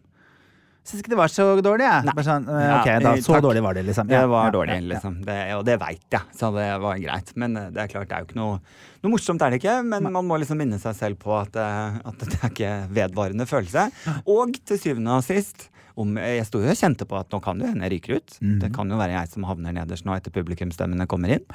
Syns 0.88 1.02
ikke 1.04 1.10
det 1.12 1.18
var 1.20 1.28
så 1.28 1.44
dårlig, 1.60 1.84
jeg. 1.84 2.24
Sånn, 2.24 2.46
eh, 2.48 2.64
Ja, 2.64 2.76
ok, 2.80 2.86
da, 3.04 3.10
eh, 3.12 3.20
så 3.20 3.34
takk. 3.34 3.42
dårlig 3.44 3.62
var 3.62 3.74
det, 3.76 3.82
liksom. 3.90 4.08
Det 4.08 4.22
var 4.32 4.46
ja, 4.46 4.52
dårlig, 4.56 4.70
ja, 4.72 4.80
ja. 4.80 4.88
liksom. 4.94 5.18
Det, 5.26 5.36
og 5.58 5.66
det 5.68 5.76
veit 5.82 6.00
jeg, 6.16 6.22
så 6.34 6.48
det 6.56 6.68
var 6.80 6.96
greit. 7.04 7.34
Men 7.36 7.58
eh, 7.58 7.66
det 7.76 7.82
er 7.84 7.88
klart, 7.92 8.08
det 8.08 8.16
er 8.16 8.20
jo 8.24 8.28
ikke 8.30 8.40
noe 8.40 8.60
Noe 9.04 9.12
morsomt 9.12 9.42
er 9.44 9.52
det 9.52 9.60
ikke, 9.62 9.84
men 9.86 10.08
man 10.12 10.26
må 10.26 10.40
liksom 10.40 10.58
minne 10.58 10.80
seg 10.80 10.96
selv 10.96 11.20
på 11.20 11.36
at, 11.42 11.54
at 11.58 12.18
det 12.24 12.40
er 12.40 12.50
ikke 12.50 12.72
vedvarende 12.90 13.46
følelse. 13.46 13.92
Og 14.26 14.56
til 14.66 14.80
syvende 14.80 15.12
og 15.20 15.24
sist 15.28 15.68
om, 15.98 16.16
jeg 16.22 16.46
sto 16.48 16.62
jo 16.62 16.70
og 16.72 16.78
kjente 16.80 17.08
på 17.10 17.18
at 17.20 17.32
nå 17.34 17.40
kan 17.44 17.58
det 17.62 17.72
hende 17.74 17.88
jeg 17.88 17.96
ryker 17.98 18.20
ut. 18.22 18.36
Mm. 18.42 18.58
Det 18.62 18.72
kan 18.76 18.90
jo 18.94 18.98
være 19.00 19.16
jeg 19.18 19.32
som 19.34 19.44
havner 19.50 19.74
nederst 19.74 20.06
nå 20.06 20.14
etter 20.18 20.32
publikumsstemmene 20.36 21.08
kommer 21.10 21.38
inn. 21.38 21.46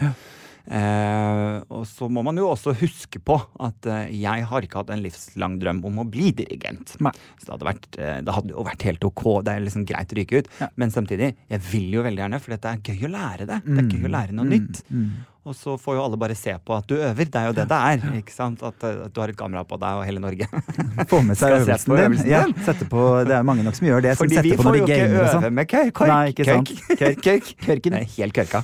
Eh, 0.62 1.56
og 1.74 1.82
så 1.90 2.06
må 2.12 2.22
man 2.22 2.36
jo 2.38 2.44
også 2.52 2.70
huske 2.78 3.18
på 3.26 3.34
at 3.66 3.88
eh, 3.90 4.12
jeg 4.14 4.44
har 4.46 4.62
ikke 4.62 4.78
hatt 4.78 4.92
en 4.94 5.02
livslang 5.02 5.56
drøm 5.62 5.80
om 5.88 5.98
å 6.04 6.06
bli 6.08 6.30
dirigent. 6.38 6.94
Nei. 7.02 7.10
Så 7.40 7.48
det 7.48 7.52
hadde, 7.56 7.66
vært, 7.72 7.88
eh, 7.98 8.20
det 8.22 8.36
hadde 8.36 8.54
jo 8.54 8.66
vært 8.68 8.86
helt 8.86 9.06
ok. 9.10 9.24
Det 9.42 9.56
er 9.56 9.64
liksom 9.66 9.86
greit 9.90 10.14
å 10.14 10.18
ryke 10.20 10.38
ut. 10.44 10.52
Ja. 10.62 10.68
Men 10.78 10.94
samtidig, 10.94 11.32
jeg 11.50 11.64
vil 11.72 11.90
jo 11.98 12.04
veldig 12.06 12.22
gjerne, 12.24 12.40
for 12.44 12.54
dette 12.54 12.76
er 12.76 12.84
gøy 12.86 13.08
å 13.08 13.12
lære 13.16 13.48
det. 13.50 13.58
Det 13.66 13.78
er 13.82 13.90
gøy 13.96 14.06
å 14.06 14.14
lære 14.14 14.38
noe 14.38 14.46
Mm, 14.46 14.54
nytt. 14.54 14.82
mm. 14.90 15.10
Og 15.42 15.56
så 15.58 15.72
får 15.74 15.96
jo 15.96 16.02
alle 16.04 16.16
bare 16.22 16.36
se 16.38 16.52
på 16.62 16.74
at 16.76 16.84
du 16.86 16.92
øver. 16.94 17.26
Det 17.26 17.34
er 17.40 17.48
jo 17.48 17.54
det 17.56 17.64
det 17.66 17.78
er. 17.78 18.02
ikke 18.20 18.30
sant? 18.30 18.60
At, 18.62 18.84
eh, 18.86 19.00
at 19.08 19.10
du 19.14 19.18
har 19.20 19.28
et 19.32 19.36
kamera 19.36 19.64
på 19.66 19.74
deg 19.82 19.98
og 19.98 20.04
hele 20.06 20.20
Norge. 20.22 20.46
Få 21.10 21.18
med 21.26 21.34
seg 21.40 21.56
øvelsen 21.56 21.90
på 21.90 21.96
din. 21.98 22.14
Ja, 22.30 22.44
sette 22.62 22.86
på, 22.86 23.00
det 23.26 23.34
er 23.34 23.42
mange 23.48 23.64
nok 23.66 23.74
som 23.74 23.88
gjør 23.88 24.04
det. 24.04 24.12
Fordi 24.20 24.38
vi 24.46 24.52
får 24.60 24.76
jo 24.78 24.84
ikke 24.86 24.98
øve 25.08 25.24
sånn. 25.32 25.46
med 25.58 25.66
køy. 25.72 25.90
Nei, 26.12 26.20
ikke 26.30 26.46
sant. 26.46 26.70
Kørk. 26.92 27.22
Kørk. 27.26 27.50
Kørken. 27.66 27.96
Er 27.98 28.06
helt 28.14 28.36
kørka, 28.38 28.60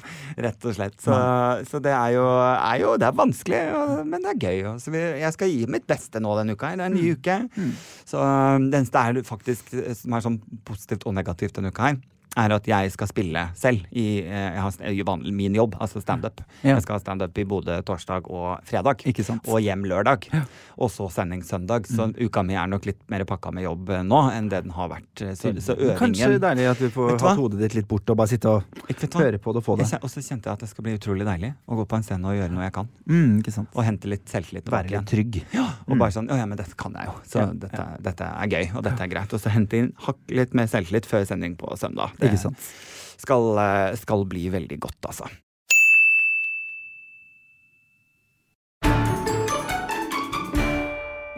rett 0.46 0.68
og 0.70 0.76
slett. 0.78 0.94
Så, 1.02 1.18
så 1.72 1.80
det 1.82 1.94
er 1.98 2.14
jo, 2.14 2.26
er 2.54 2.78
jo 2.84 2.92
Det 3.02 3.08
er 3.10 3.16
vanskelig, 3.24 3.62
og- 3.74 4.06
men 4.06 4.22
det 4.22 4.36
er 4.36 4.38
gøy. 4.46 4.78
Så 4.78 4.94
vi, 4.94 5.02
jeg 5.24 5.32
skal 5.34 5.50
gi 5.50 5.66
mitt 5.66 5.86
beste 5.90 6.22
nå 6.22 6.36
denne 6.38 6.54
uka. 6.54 6.70
Det 6.78 6.86
er 6.86 6.92
en 6.92 6.94
ny 6.94 7.10
uke. 7.18 7.40
Så 8.06 8.22
um, 8.22 8.70
det 8.70 8.84
eneste 8.84 9.02
er 9.02 9.18
faktisk 9.26 9.74
eh, 9.74 9.90
som 9.98 10.14
er 10.14 10.22
sånn 10.24 10.38
positivt 10.64 11.08
og 11.10 11.18
negativt 11.18 11.58
denne 11.58 11.74
uka 11.74 11.90
her, 11.90 11.98
er 12.38 12.54
at 12.54 12.68
jeg 12.70 12.92
skal 12.94 13.08
spille 13.10 13.42
selv 13.58 13.84
i 13.92 14.06
eh, 14.22 14.58
jeg 14.58 15.04
har 15.06 15.22
min 15.38 15.54
jobb, 15.56 15.76
altså 15.82 16.00
standup. 16.02 16.40
Ja. 16.62 16.76
Jeg 16.76 16.84
skal 16.84 16.98
ha 16.98 17.02
standup 17.02 17.38
i 17.38 17.44
Bodø 17.48 17.78
torsdag 17.86 18.28
og 18.30 18.60
fredag. 18.68 19.02
Og 19.48 19.60
hjem 19.64 19.84
lørdag. 19.90 20.28
Og 20.78 20.90
så 20.94 21.08
sending 21.12 21.42
søndag. 21.46 21.86
Så 21.90 22.08
uka 22.18 22.42
mi 22.46 22.54
er 22.54 22.68
nok 22.70 22.86
litt 22.86 23.00
mer 23.10 23.24
pakka 23.28 23.50
med 23.54 23.64
jobb 23.66 23.90
eh, 23.90 24.02
nå 24.06 24.20
enn 24.32 24.48
det 24.52 24.62
den 24.66 24.74
har 24.76 24.90
vært. 24.92 25.22
eh, 25.24 25.34
Så, 25.34 25.52
så 25.64 25.74
øvingen 25.76 25.98
Kanskje 25.98 26.38
deilig 26.42 26.68
at 26.70 26.78
du 26.82 26.88
får 26.94 27.16
hatt 27.18 27.40
hodet 27.40 27.60
ditt 27.64 27.74
litt 27.80 27.88
bort 27.90 28.08
og 28.10 28.16
bare 28.20 28.30
sitte 28.32 28.48
og 28.48 28.62
høre 29.18 29.38
på 29.42 29.52
det 29.56 29.62
og 29.62 29.66
få 29.66 29.76
det. 29.80 29.88
Og 30.02 30.10
så 30.12 30.22
kjente 30.22 30.48
jeg 30.48 30.52
at 30.58 30.64
det 30.64 30.70
skal 30.70 30.86
bli 30.86 30.94
utrolig 30.98 31.26
deilig 31.28 31.52
å 31.66 31.78
gå 31.80 31.86
på 31.90 31.98
en 31.98 32.06
scene 32.06 32.30
og 32.30 32.38
gjøre 32.38 32.54
noe 32.54 32.66
jeg 32.68 32.76
kan. 32.78 32.88
Mm. 33.08 33.66
Og 33.74 33.82
hente 33.84 34.10
litt 34.10 34.28
selvtillit 34.30 34.68
og 34.68 34.76
Være 34.78 34.94
litt 34.94 35.08
trygg. 35.10 35.40
Ja, 35.54 35.66
og 35.88 35.98
bare 35.98 36.14
sånn, 36.14 36.28
«Å 36.30 36.36
ja, 36.38 36.46
men 36.46 36.58
dette 36.60 36.76
kan 36.78 36.94
jeg 36.94 37.08
jo, 37.08 37.14
så 37.26 37.42
Ja, 37.42 37.46
dette, 37.66 37.84
dette 38.04 38.28
er 38.28 38.50
gøy, 38.52 38.64
og 38.76 38.84
dette 38.86 39.02
er 39.04 39.10
greit. 39.10 39.32
Og 39.34 39.40
så 39.42 39.50
hente 39.54 39.78
inn 39.80 39.92
hakk 40.06 40.18
litt 40.30 40.54
mer 40.54 40.68
selvtillit 40.70 41.06
før 41.08 41.24
sending 41.28 41.56
på 41.58 41.72
søndag. 41.80 42.12
Det 42.20 42.27
Ikke 42.28 42.42
sant. 42.46 42.70
skal, 43.18 43.50
eh, 43.58 43.96
skal 44.00 44.24
bli 44.30 44.46
veldig 44.54 44.78
godt, 44.80 45.00
altså. 45.10 45.28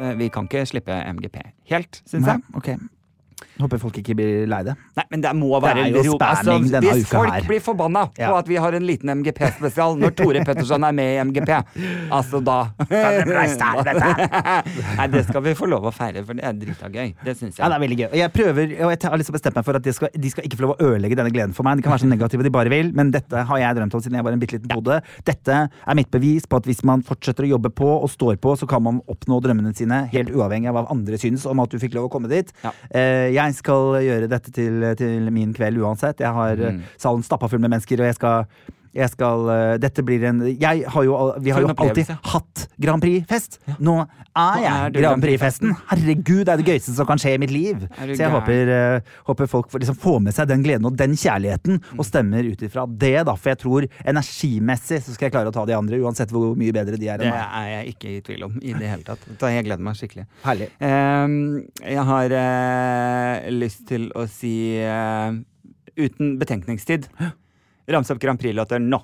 Eh, 0.01 0.15
Vi 0.19 0.29
kan 0.33 0.45
ikke 0.49 0.65
slippe 0.67 0.97
MGP 1.13 1.37
helt, 1.71 2.03
syns 2.09 2.27
jeg. 2.27 2.41
ok. 2.55 2.69
Håper 3.61 3.79
folk 3.83 3.97
ikke 4.01 4.15
blir 4.17 4.47
lei 4.49 4.63
det. 4.65 4.75
Nei, 4.97 5.05
men 5.11 5.21
det 5.25 5.33
må 5.37 5.51
være 5.61 5.85
er 5.87 5.91
jo 5.95 6.03
ro- 6.13 6.19
Altså, 6.21 6.57
Hvis 6.81 7.07
folk 7.11 7.31
her. 7.33 7.45
blir 7.49 7.61
forbanna 7.61 8.07
på 8.15 8.31
at 8.39 8.49
vi 8.49 8.57
har 8.57 8.73
en 8.77 8.87
liten 8.87 9.11
MGP-spesial 9.21 9.97
når 10.01 10.15
Tore 10.17 10.45
Petterson 10.45 10.85
er 10.85 10.93
med 10.97 11.11
i 11.15 11.19
MGP, 11.25 11.51
altså 12.13 12.41
da 12.45 12.59
Nei, 14.97 15.07
det 15.13 15.23
skal 15.29 15.43
vi 15.45 15.55
få 15.59 15.69
lov 15.71 15.87
å 15.89 15.93
feire, 15.95 16.23
for 16.27 16.37
det 16.39 16.45
er 16.47 16.57
drita 16.59 16.91
gøy. 16.93 17.13
Det 17.25 17.35
syns 17.39 17.59
Ja, 17.61 17.69
det 17.71 17.77
er 17.79 17.83
veldig 17.85 17.99
gøy. 18.01 18.09
Jeg 18.21 18.33
prøver, 18.35 18.75
og 18.87 18.93
jeg 18.95 19.01
har 19.11 19.21
liksom 19.21 19.37
bestemt 19.37 19.59
meg 19.59 19.67
for 19.67 19.79
at 19.79 19.85
de 19.87 19.95
skal, 19.97 20.13
de 20.15 20.33
skal 20.33 20.47
ikke 20.49 20.59
få 20.61 20.67
lov 20.67 20.75
å 20.77 20.89
ødelegge 20.91 21.19
denne 21.21 21.33
gleden 21.35 21.55
for 21.57 21.67
meg. 21.67 21.79
De 21.81 21.85
kan 21.87 21.95
være 21.95 22.05
så 22.05 22.11
negative 22.11 22.47
de 22.47 22.53
bare 22.55 22.73
vil, 22.73 22.93
men 22.97 23.11
dette 23.15 23.45
har 23.51 23.63
jeg 23.63 23.79
drømt 23.79 23.97
om 23.99 24.05
siden 24.05 24.19
jeg 24.21 24.27
var 24.27 24.37
en 24.37 24.43
bitte 24.43 24.59
liten 24.59 24.73
pode. 24.73 25.01
Dette 25.29 25.59
er 25.71 25.99
mitt 25.99 26.11
bevis 26.13 26.47
på 26.51 26.61
at 26.61 26.69
hvis 26.69 26.83
man 26.89 27.05
fortsetter 27.07 27.47
å 27.47 27.53
jobbe 27.55 27.73
på 27.77 27.89
og 28.01 28.09
står 28.13 28.41
på, 28.43 28.57
så 28.61 28.69
kan 28.71 28.83
man 28.87 29.01
oppnå 29.11 29.41
drømmene 29.45 29.75
sine, 29.77 30.03
helt 30.13 30.33
uavhengig 30.35 30.71
av 30.73 30.79
hva 30.81 30.87
andre 30.95 31.19
syns 31.21 31.47
om 31.51 31.61
at 31.65 31.71
du 31.73 31.79
fikk 31.83 31.95
lov 31.99 32.09
å 32.09 32.13
komme 32.13 32.31
dit. 32.33 32.53
Ja. 32.65 32.73
Eh, 32.91 33.30
jeg 33.33 33.55
skal 33.55 33.97
gjøre 34.05 34.29
dette 34.29 34.53
til, 34.53 34.83
til 34.99 35.31
min 35.33 35.55
kveld 35.57 35.79
uansett. 35.83 36.21
Jeg 36.21 36.33
har 36.37 36.53
eh, 36.59 36.73
Mm. 36.75 36.83
salen 36.99 37.23
stappa 37.27 37.49
full 37.49 37.61
med 37.61 37.71
mennesker, 37.71 38.01
og 38.01 38.07
jeg 38.11 38.15
skal 38.15 38.45
jeg 38.97 39.11
skal, 39.13 39.45
eh, 39.55 39.77
dette 39.79 40.03
blir 40.03 40.25
en 40.27 40.41
Jeg 40.51 40.85
har 40.91 41.05
jo, 41.07 41.15
vi 41.39 41.53
har 41.55 41.63
jo 41.63 41.71
alltid 41.71 42.09
hatt 42.11 42.67
Grand 42.81 43.03
Prix-fest. 43.03 43.61
Nå 43.79 44.01
er 44.01 44.63
jeg 44.65 44.71
er 44.71 44.95
Grand 44.97 45.23
Prix-festen. 45.23 45.75
Herregud, 45.91 46.43
det 46.47 46.55
er 46.55 46.63
det 46.63 46.67
gøyeste 46.67 46.95
som 46.97 47.07
kan 47.07 47.21
skje 47.21 47.37
i 47.37 47.41
mitt 47.43 47.53
liv. 47.55 47.85
Så 48.01 48.19
jeg 48.19 48.33
håper, 48.33 48.73
eh, 48.75 49.13
håper 49.29 49.51
folk 49.51 49.71
får, 49.71 49.85
liksom, 49.85 49.99
får 50.03 50.19
med 50.27 50.35
seg 50.35 50.49
den 50.51 50.65
gleden 50.67 50.89
og 50.91 50.97
den 50.99 51.15
kjærligheten, 51.15 51.79
og 51.97 52.07
stemmer 52.07 52.47
ut 52.51 52.65
ifra 52.67 52.87
det, 52.87 53.15
da. 53.29 53.35
For 53.37 53.53
jeg 53.53 53.61
tror 53.63 53.87
energimessig 54.03 55.03
så 55.05 55.15
skal 55.15 55.29
jeg 55.29 55.37
klare 55.37 55.53
å 55.53 55.55
ta 55.55 55.65
de 55.69 55.77
andre, 55.77 56.01
uansett 56.03 56.35
hvor 56.35 56.57
mye 56.59 56.75
bedre 56.75 56.99
de 56.99 57.11
er 57.11 57.23
Det 57.23 57.29
enn 57.29 57.37
meg. 57.37 57.47
er 57.61 57.69
jeg 57.75 57.95
ikke 57.95 58.11
i 58.17 58.21
tvil 58.27 58.49
om 58.49 58.59
i 58.59 58.75
det 58.75 58.91
hele 58.91 59.07
tatt. 59.07 59.23
Da 59.39 59.51
Jeg 59.51 59.67
gleder 59.67 59.83
meg 59.83 59.99
skikkelig. 59.99 60.27
Herlig. 60.43 60.71
Uh, 60.81 61.63
jeg 61.85 62.07
har 62.11 62.35
uh, 62.35 63.51
lyst 63.55 63.87
til 63.91 64.11
å 64.19 64.27
si 64.31 64.79
uh, 64.83 65.31
uten 65.99 66.39
betenkningstid 66.41 67.09
ramse 67.93 68.13
opp 68.13 68.21
Grand 68.23 68.41
Prix-låter 68.41 68.79
nå. 68.79 69.03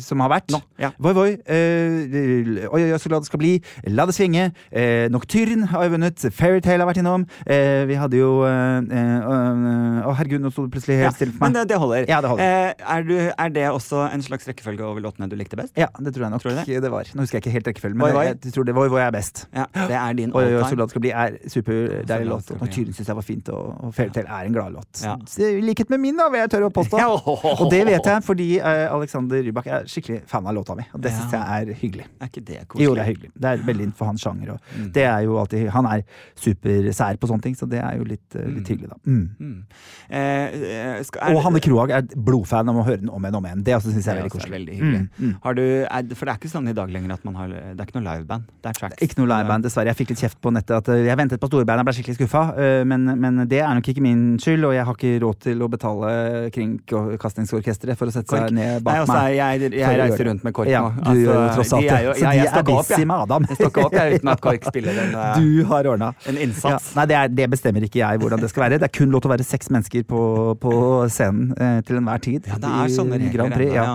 Som 0.00 0.20
har 0.24 0.30
vært. 0.32 0.50
Nå, 0.54 0.60
ja. 0.80 0.90
Voi 1.02 1.12
Voi, 1.16 1.30
eh, 1.46 2.68
Oi 2.72 2.82
oi 2.82 2.92
oi, 2.92 2.98
så 2.98 3.10
glad 3.10 3.24
det 3.24 3.28
skal 3.28 3.40
bli, 3.42 3.52
La 3.92 4.06
det 4.08 4.14
svinge, 4.16 4.46
eh, 4.72 5.06
Nocturne 5.12 5.66
har 5.70 5.84
jo 5.86 5.92
vunnet, 5.94 6.24
Fairytale 6.34 6.80
har 6.84 6.88
vært 6.88 7.00
innom. 7.02 7.26
Eh, 7.46 7.84
vi 7.90 7.94
hadde 8.00 8.16
jo 8.18 8.30
eh, 8.48 8.78
eh, 8.80 10.06
Å, 10.08 10.14
herregud, 10.18 10.42
nå 10.44 10.50
sto 10.54 10.64
det 10.66 10.72
plutselig 10.74 10.96
Ja, 10.98 11.08
helt 11.10 11.18
stille 11.18 11.34
for 11.36 11.44
men 11.44 11.52
meg. 11.52 11.60
det, 11.60 11.74
det 11.74 11.80
holder. 11.82 12.06
Ja, 12.08 12.20
det 12.24 12.30
holder. 12.32 12.44
Eh, 12.44 12.86
er, 12.96 13.04
du, 13.08 13.14
er 13.44 13.52
det 13.54 13.66
også 13.70 14.04
en 14.08 14.24
slags 14.24 14.48
rekkefølge 14.48 14.84
over 14.86 15.04
låtene 15.04 15.28
du 15.30 15.36
likte 15.36 15.58
best? 15.60 15.74
Ja, 15.80 15.88
det 16.00 16.14
tror 16.16 16.26
jeg 16.28 16.34
nok 16.34 16.44
Tror 16.44 16.56
det? 16.60 16.80
det? 16.84 16.90
var. 16.94 17.10
Nå 17.14 17.24
husker 17.26 17.38
jeg 17.38 17.44
ikke 17.44 17.54
helt 17.58 17.68
rekkefølgen, 17.72 17.98
men 17.98 18.06
Voi 18.08 18.16
Voi? 18.18 18.24
jeg 18.30 18.54
tror 18.56 18.68
det 18.68 18.74
Voi 18.76 18.88
Voi 18.92 19.02
er 19.04 19.12
best. 19.14 19.44
Ja, 19.54 19.66
Det 19.74 19.98
er 20.00 20.18
din 20.18 20.32
Oi, 20.34 20.44
oi, 20.48 20.62
så 20.64 20.74
glad 20.78 20.86
det 20.88 20.94
skal 20.96 21.04
bli 21.04 21.12
er 21.14 21.38
superdeilig 21.50 22.28
låt. 22.30 22.50
Og 22.54 22.62
Nocturne 22.64 22.94
syns 22.96 23.08
jeg 23.12 23.18
var 23.20 23.26
fint, 23.26 23.48
og, 23.54 23.74
og 23.88 23.94
Fairytale 23.96 24.28
er 24.30 24.48
en 24.48 24.56
gladlåt. 24.56 25.04
I 25.44 25.52
likhet 25.64 25.90
med 25.92 26.00
min, 26.02 26.16
da, 26.18 26.28
vil 26.32 26.42
jeg 26.44 26.52
tørre 26.56 26.70
å 26.70 26.74
påstå. 26.74 27.00
Ja, 27.00 27.10
Og 27.14 27.70
det 27.72 27.82
vet 27.88 28.10
jeg 28.12 28.24
fordi 28.24 28.48
Alexander 28.64 29.42
Rybak 29.44 29.66
er 29.66 29.73
skikkelig 29.86 30.22
fan 30.30 30.46
av 30.46 30.54
låta 30.56 30.76
mi, 30.78 30.84
og 30.94 31.00
det 31.02 31.10
Ja. 31.12 31.18
syns 31.18 31.32
jeg 31.32 31.42
er 31.68 31.74
hyggelig. 31.80 32.06
Er 32.20 32.26
ikke 32.30 32.44
det 32.44 32.58
koselig? 32.68 32.84
Jo, 32.86 32.94
det 32.94 33.02
er 33.04 33.08
hyggelig. 33.12 33.30
Det 33.34 33.50
er 33.50 33.56
veldig 33.66 33.84
innenfor 33.88 34.06
hans 34.06 34.22
sjanger. 34.24 34.52
Og 34.54 34.92
det 34.94 35.04
er 35.04 35.20
jo 35.26 35.38
alltid, 35.42 35.68
han 35.74 35.86
er 35.86 36.02
supersær 36.36 37.16
på 37.18 37.28
sånne 37.30 37.42
ting, 37.42 37.54
så 37.58 37.68
det 37.68 37.80
er 37.82 37.96
jo 37.98 38.04
litt, 38.04 38.36
eh, 38.36 38.46
litt 38.48 38.68
hyggelig, 38.68 38.88
da. 38.90 38.96
Mm. 39.06 39.28
Mm. 39.40 39.64
Eh, 40.10 40.48
eh, 40.98 41.02
skal, 41.02 41.20
er 41.30 41.34
Og 41.36 41.42
Hanne 41.44 41.60
Krohag 41.60 41.90
er 41.90 42.02
blodfan 42.16 42.68
om 42.68 42.76
å 42.82 42.84
høre 42.86 43.00
den 43.00 43.08
om 43.10 43.22
igjen 43.22 43.34
og 43.34 43.42
om 43.42 43.46
igjen. 43.50 43.64
Det 43.64 43.74
også 43.76 43.92
syns 43.94 44.04
jeg 44.06 44.16
er 44.16 44.20
veldig 44.22 44.30
også 44.30 44.36
er 44.36 44.40
koselig. 44.44 44.54
veldig 44.58 44.74
hyggelig. 44.78 45.00
Mm, 45.18 45.28
mm. 45.28 45.34
Har 45.42 45.54
du, 45.54 45.62
er, 45.84 46.14
for 46.14 46.24
det 46.26 46.32
er 46.34 46.38
ikke 46.38 46.52
sånn 46.54 46.68
i 46.68 46.72
dag 46.76 46.88
lenger 46.90 47.12
at 47.12 47.24
man 47.24 47.34
har 47.34 47.48
Det 47.48 47.80
er 47.80 47.86
ikke 47.86 48.00
noe 48.00 48.06
liveband. 48.08 48.42
Det 48.62 48.68
er 48.70 48.72
tracks. 48.78 49.02
Ikke 49.02 49.18
noe 49.18 49.28
liveband, 49.30 49.64
dessverre. 49.64 49.86
Jeg 49.92 49.96
fikk 49.96 50.10
litt 50.14 50.20
kjeft 50.24 50.40
på 50.40 50.52
nettet 50.52 50.76
at 50.76 50.88
eh, 50.88 51.04
jeg 51.06 51.16
ventet 51.16 51.40
på 51.40 51.48
storband 51.50 51.80
og 51.80 51.86
ble 51.88 51.94
skikkelig 51.94 52.16
skuffa. 52.18 52.44
Men, 52.84 53.04
men 53.20 53.46
det 53.48 53.60
er 53.60 53.74
nok 53.74 53.88
ikke 53.88 54.02
min 54.04 54.38
skyld, 54.38 54.64
og 54.64 54.74
jeg 54.74 54.84
har 54.84 54.94
ikke 54.94 55.20
råd 55.24 55.38
til 55.40 55.62
å 55.64 55.68
betale 55.68 56.50
Kringkastingsorkesteret 56.54 57.96
for 57.98 58.10
å 58.10 58.14
sette 58.14 58.28
Kork. 58.30 58.48
seg 58.48 58.54
ned 58.56 58.72
Nei, 58.74 58.80
bak 58.84 59.00
altså, 59.02 59.16
meg. 59.18 59.36
jeg, 59.38 59.63
jeg, 59.72 59.98
reiser 60.00 60.28
rundt 60.28 60.44
med 60.44 60.54
KORK 60.54 60.68
Ja, 60.68 60.82
du 60.90 61.00
altså, 61.00 61.14
gjør 61.20 61.34
jo 61.34 61.48
tross 61.56 61.72
alt 61.72 61.86
det. 61.88 61.98
Så 62.18 62.24
jeg, 62.24 62.44
de 62.44 62.58
er 62.60 62.66
busy 62.68 63.04
med 63.04 63.16
Adam. 63.16 63.46
Jeg 63.48 63.58
står 63.60 63.80
opp 63.84 63.96
jeg, 63.98 64.18
uten 64.18 64.32
at 64.34 64.42
KORK 64.44 64.68
spiller 64.68 65.00
en, 65.04 65.14
eh, 65.24 65.40
Du 65.40 65.64
har 65.70 65.90
ordna. 65.94 66.12
en 66.30 66.38
Ja. 66.38 66.78
Nei, 66.98 67.06
det, 67.10 67.18
er, 67.18 67.34
det 67.40 67.48
bestemmer 67.54 67.86
ikke 67.88 68.00
jeg 68.02 68.22
hvordan 68.22 68.44
det 68.44 68.50
skal 68.52 68.66
være. 68.66 68.78
Det 68.82 68.88
er 68.90 68.94
kun 69.00 69.12
lov 69.14 69.24
til 69.24 69.32
å 69.32 69.34
være 69.34 69.46
seks 69.48 69.70
mennesker 69.74 70.06
på, 70.08 70.22
på 70.62 70.74
scenen 71.12 71.52
eh, 71.58 71.78
til 71.86 72.00
enhver 72.00 72.24
tid. 72.24 72.48
Ja, 72.50 72.60
det 72.62 72.72
er 72.80 72.94
sånne 72.94 73.20
regler 73.20 73.34
Grand 73.34 73.56
Prix, 73.58 73.74
ja. 73.74 73.86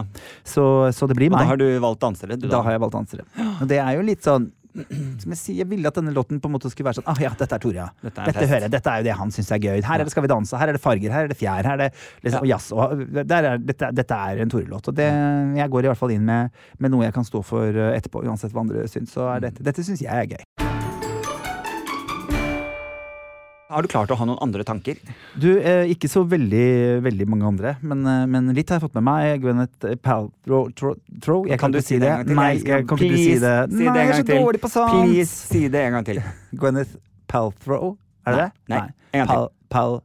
Så, 0.44 0.64
så 0.96 1.10
det 1.10 1.18
blir 1.20 1.32
Og 1.32 1.40
da 1.40 1.48
har 1.54 1.60
du 1.60 1.68
valgt 1.80 2.02
dansere, 2.04 2.36
du 2.40 2.48
Da 2.48 2.58
da. 2.58 2.64
har 2.68 2.78
jeg 2.78 2.84
valgt 2.86 2.98
dansere. 3.00 3.28
Og 3.60 3.68
det 3.70 3.80
er 3.84 4.00
jo 4.00 4.08
litt 4.10 4.26
sånn 4.26 4.50
som 5.24 5.36
jeg 5.36 5.40
sier, 5.42 5.60
jeg 5.64 5.70
ville 5.70 5.90
at 5.90 6.00
denne 6.00 6.14
låten 6.16 6.42
på 6.42 6.50
en 6.50 6.56
måte 6.56 6.72
skulle 6.72 6.90
være 6.90 7.00
sånn 7.02 7.10
Ah 7.10 7.22
ja, 7.24 7.32
dette 7.40 7.58
er 7.58 7.64
Tore, 7.64 7.78
ja. 7.82 7.88
Dette 8.04 8.26
Dette, 8.30 8.46
er 8.46 8.52
hører 8.54 8.68
jeg. 8.68 8.74
Dette 8.76 8.94
er 8.94 9.04
jo 9.04 9.08
det 9.10 9.18
han 9.22 9.34
syns 9.36 9.52
er 9.56 9.64
gøy. 9.64 9.78
Her 9.86 10.00
er 10.00 10.08
det 10.08 10.16
Skal 10.16 10.26
vi 10.26 10.32
danse, 10.32 10.60
her 10.62 10.72
er 10.72 10.80
det 10.80 10.84
farger, 10.84 11.16
her 11.16 11.28
er 11.28 11.34
det 11.34 11.40
fjær, 11.40 11.70
her 11.70 11.76
er 11.78 11.84
det 11.86 11.92
liksom, 12.26 12.42
og 12.42 12.52
jazz. 12.52 12.72
Og 12.74 13.06
der 13.20 13.52
er, 13.54 13.64
dette, 13.72 13.92
dette 13.96 14.20
er 14.30 14.44
en 14.44 14.54
Tore-låt. 14.54 14.92
Og 14.92 15.00
det, 15.00 15.10
jeg 15.60 15.76
går 15.76 15.88
i 15.88 15.92
hvert 15.92 16.02
fall 16.02 16.16
inn 16.16 16.28
med, 16.28 16.60
med 16.80 16.94
noe 16.96 17.08
jeg 17.08 17.16
kan 17.16 17.28
stå 17.28 17.44
for 17.46 17.70
eh, 17.70 17.96
etterpå, 17.98 18.24
uansett 18.26 18.56
hva 18.56 18.66
andre 18.66 18.88
syns. 18.92 19.16
Så 19.16 19.28
er 19.34 19.50
dette, 19.50 19.66
dette 19.66 19.86
syns 19.86 20.06
jeg 20.06 20.14
er 20.14 20.38
gøy. 20.38 20.79
Har 23.70 23.86
du 23.86 23.88
klart 23.92 24.10
å 24.10 24.16
ha 24.18 24.26
noen 24.26 24.40
andre 24.42 24.64
tanker? 24.66 24.98
Du, 25.38 25.50
eh, 25.62 25.84
ikke 25.94 26.10
så 26.10 26.24
veldig, 26.26 27.02
veldig 27.06 27.26
mange 27.30 27.46
andre, 27.52 27.76
men, 27.86 28.00
eh, 28.10 28.24
men 28.26 28.48
litt 28.58 28.70
har 28.74 28.80
jeg 28.80 28.88
fått 28.88 28.96
med 28.98 29.04
meg. 29.06 29.42
Gwyneth 29.44 29.92
Paltrow 30.02 30.72
Tro, 30.74 30.96
Tro, 31.22 31.44
Jeg 31.46 31.60
Kan 31.60 31.68
kan 31.70 31.72
du 31.72 31.78
ikke 31.78 31.86
si 31.92 32.00
det 32.02 32.26
det. 32.26 32.36
Nei, 32.36 32.54
Jeg 32.58 32.88
kan 32.88 32.98
Please, 32.98 33.14
ikke 33.14 33.36
si 33.36 33.38
det. 33.40 33.72
si 33.72 33.84
Nei, 33.86 33.94
jeg 33.94 34.10
er 34.10 34.14
så 34.14 34.26
til. 34.26 34.42
dårlig 34.42 34.62
på 34.64 34.70
sånt! 34.74 34.92
Please, 35.06 35.30
si 35.54 35.68
det 35.70 35.86
en 35.86 35.92
gang 36.00 36.06
til. 36.06 36.24
Gwyneth 36.60 36.96
Paltrow, 37.28 37.98
er 38.26 38.32
det 38.32 38.40
det? 38.42 38.52
Nei, 38.74 38.80
nei, 39.14 39.26
til. 39.28 39.48
Pal, 39.70 40.02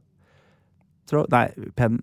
tro, 1.09 1.25
Nei, 1.31 1.47
pen... 1.75 1.99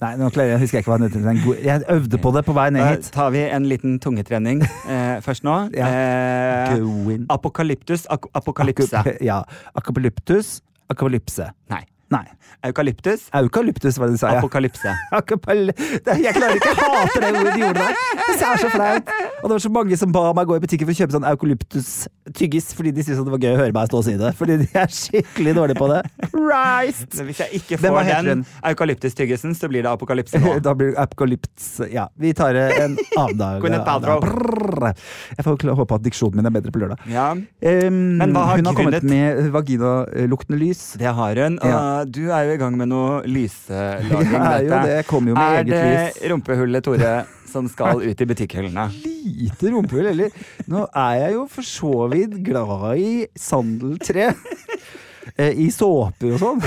Nei, 0.00 0.14
nå 0.16 0.30
jeg, 0.32 0.56
husker 0.62 0.78
jeg 0.78 0.84
ikke 0.86 0.94
hva 0.94 0.96
den 1.02 1.10
heter. 1.10 1.58
Jeg 1.60 1.82
øvde 1.92 2.18
på 2.22 2.30
det 2.32 2.44
på 2.46 2.54
vei 2.56 2.70
ned 2.70 2.80
Da 2.80 2.92
hit. 2.94 3.10
tar 3.12 3.30
vi 3.34 3.42
en 3.50 3.66
liten 3.68 3.98
tungetrening 4.00 4.62
eh, 4.88 5.18
først 5.20 5.42
nå. 5.44 5.58
Ja. 5.76 5.90
Eh, 5.90 7.18
Apokalyptus, 7.28 8.06
ak 8.08 8.30
apokalypse. 8.32 8.94
Akup- 8.96 9.18
Ja. 9.20 9.42
Akapolyptus. 9.76 10.60
Akapolypse. 10.90 11.54
Nei. 11.68 11.89
Nei. 12.10 12.24
Eukalyptus, 12.66 13.28
Eukalyptus, 13.38 13.96
var 14.00 14.10
det 14.10 14.16
du 14.16 14.20
sa, 14.20 14.32
ja. 14.34 14.40
apokalypse. 14.42 14.90
Jeg 15.14 16.34
klarer 16.34 16.56
ikke 16.58 16.72
å 16.74 16.88
hate 16.96 17.20
det 17.22 17.28
ordet 17.30 17.52
de 17.54 17.60
gjorde 17.62 17.84
der. 17.84 18.00
Det 18.18 18.46
er 18.48 18.58
så 18.60 18.70
flaut. 18.72 19.12
Og 19.40 19.44
det 19.46 19.52
var 19.54 19.62
så 19.64 19.70
mange 19.72 19.96
som 20.00 20.10
ba 20.12 20.24
meg 20.36 20.48
gå 20.50 20.56
i 20.58 20.62
butikken 20.64 20.88
for 20.88 20.92
å 20.92 20.98
kjøpe 20.98 21.14
sånn 21.14 21.26
eukalyptus-tyggis, 21.30 22.72
fordi 22.76 22.92
de 22.96 23.04
syntes 23.06 23.22
det 23.24 23.32
var 23.32 23.40
gøy 23.44 23.54
å 23.54 23.60
høre 23.62 23.74
meg 23.76 23.88
stå 23.88 24.00
og 24.02 24.06
si 24.08 24.16
det. 24.20 24.32
Fordi 24.36 24.56
de 24.64 24.66
er 24.82 24.92
skikkelig 24.92 25.54
dårlige 25.56 25.78
på 25.80 25.88
det. 25.92 26.00
Christ! 26.34 27.06
Men 27.16 27.28
Hvis 27.30 27.40
jeg 27.44 27.60
ikke 27.62 27.78
får 27.84 28.10
den 28.10 28.28
den? 28.30 28.44
eukalyptus-tyggisen, 28.72 29.54
så 29.56 29.70
blir 29.72 29.86
det 29.86 29.92
apokalypse 29.94 30.42
nå. 30.42 30.56
Da 30.66 30.74
blir 30.76 30.92
det 30.92 30.98
apokalyps 31.00 31.70
Ja, 31.94 32.08
vi 32.20 32.34
tar 32.36 32.52
det 32.58 32.66
en 32.82 32.98
annen 33.22 33.38
dag. 33.40 33.64
Jeg 35.38 35.46
får 35.46 35.74
håpe 35.78 36.00
at 36.00 36.04
diksjonen 36.04 36.40
min 36.42 36.50
er 36.50 36.54
bedre 36.58 36.74
på 36.74 36.82
lørdag. 36.82 37.06
Ja, 37.10 37.30
Um, 37.60 38.16
Men 38.18 38.32
hva 38.34 38.42
har 38.48 38.58
hun 38.58 38.66
har 38.66 38.74
kommet 38.76 39.04
med 39.06 39.50
vaginaluktende 39.54 40.58
lys. 40.60 40.80
det 40.98 41.10
har 41.14 41.38
hun. 41.38 41.58
Og 41.62 41.68
Ja. 41.70 41.99
Du 42.08 42.22
er 42.32 42.46
jo 42.48 42.54
i 42.54 42.60
gang 42.60 42.76
med 42.78 42.88
noe 42.92 43.20
lyselaging. 43.36 44.30
Jeg 44.32 44.40
er 44.40 44.64
jo 44.64 44.70
vet 44.70 44.70
jeg. 44.70 44.86
det. 44.88 45.06
Kommer 45.10 45.32
jo 45.32 45.36
med 45.38 45.44
Er 45.44 45.60
eget 45.60 45.70
det 45.74 45.82
lys. 46.16 46.30
rumpehullet 46.32 46.84
Tore 46.86 47.14
som 47.50 47.66
skal 47.68 48.02
ut 48.08 48.20
i 48.22 48.28
butikkhyllene? 48.30 48.84
Lite 49.40 49.72
rumpehull, 49.74 50.06
eller? 50.12 50.30
Nå 50.70 50.84
er 50.96 51.14
jeg 51.24 51.34
jo 51.38 51.46
for 51.50 51.66
så 51.66 51.94
vidt 52.12 52.36
glad 52.46 52.98
i 53.02 53.12
sandeltre. 53.38 54.30
eh, 55.36 55.52
I 55.64 55.68
såper 55.74 56.34
og 56.36 56.40
sånn. 56.42 56.60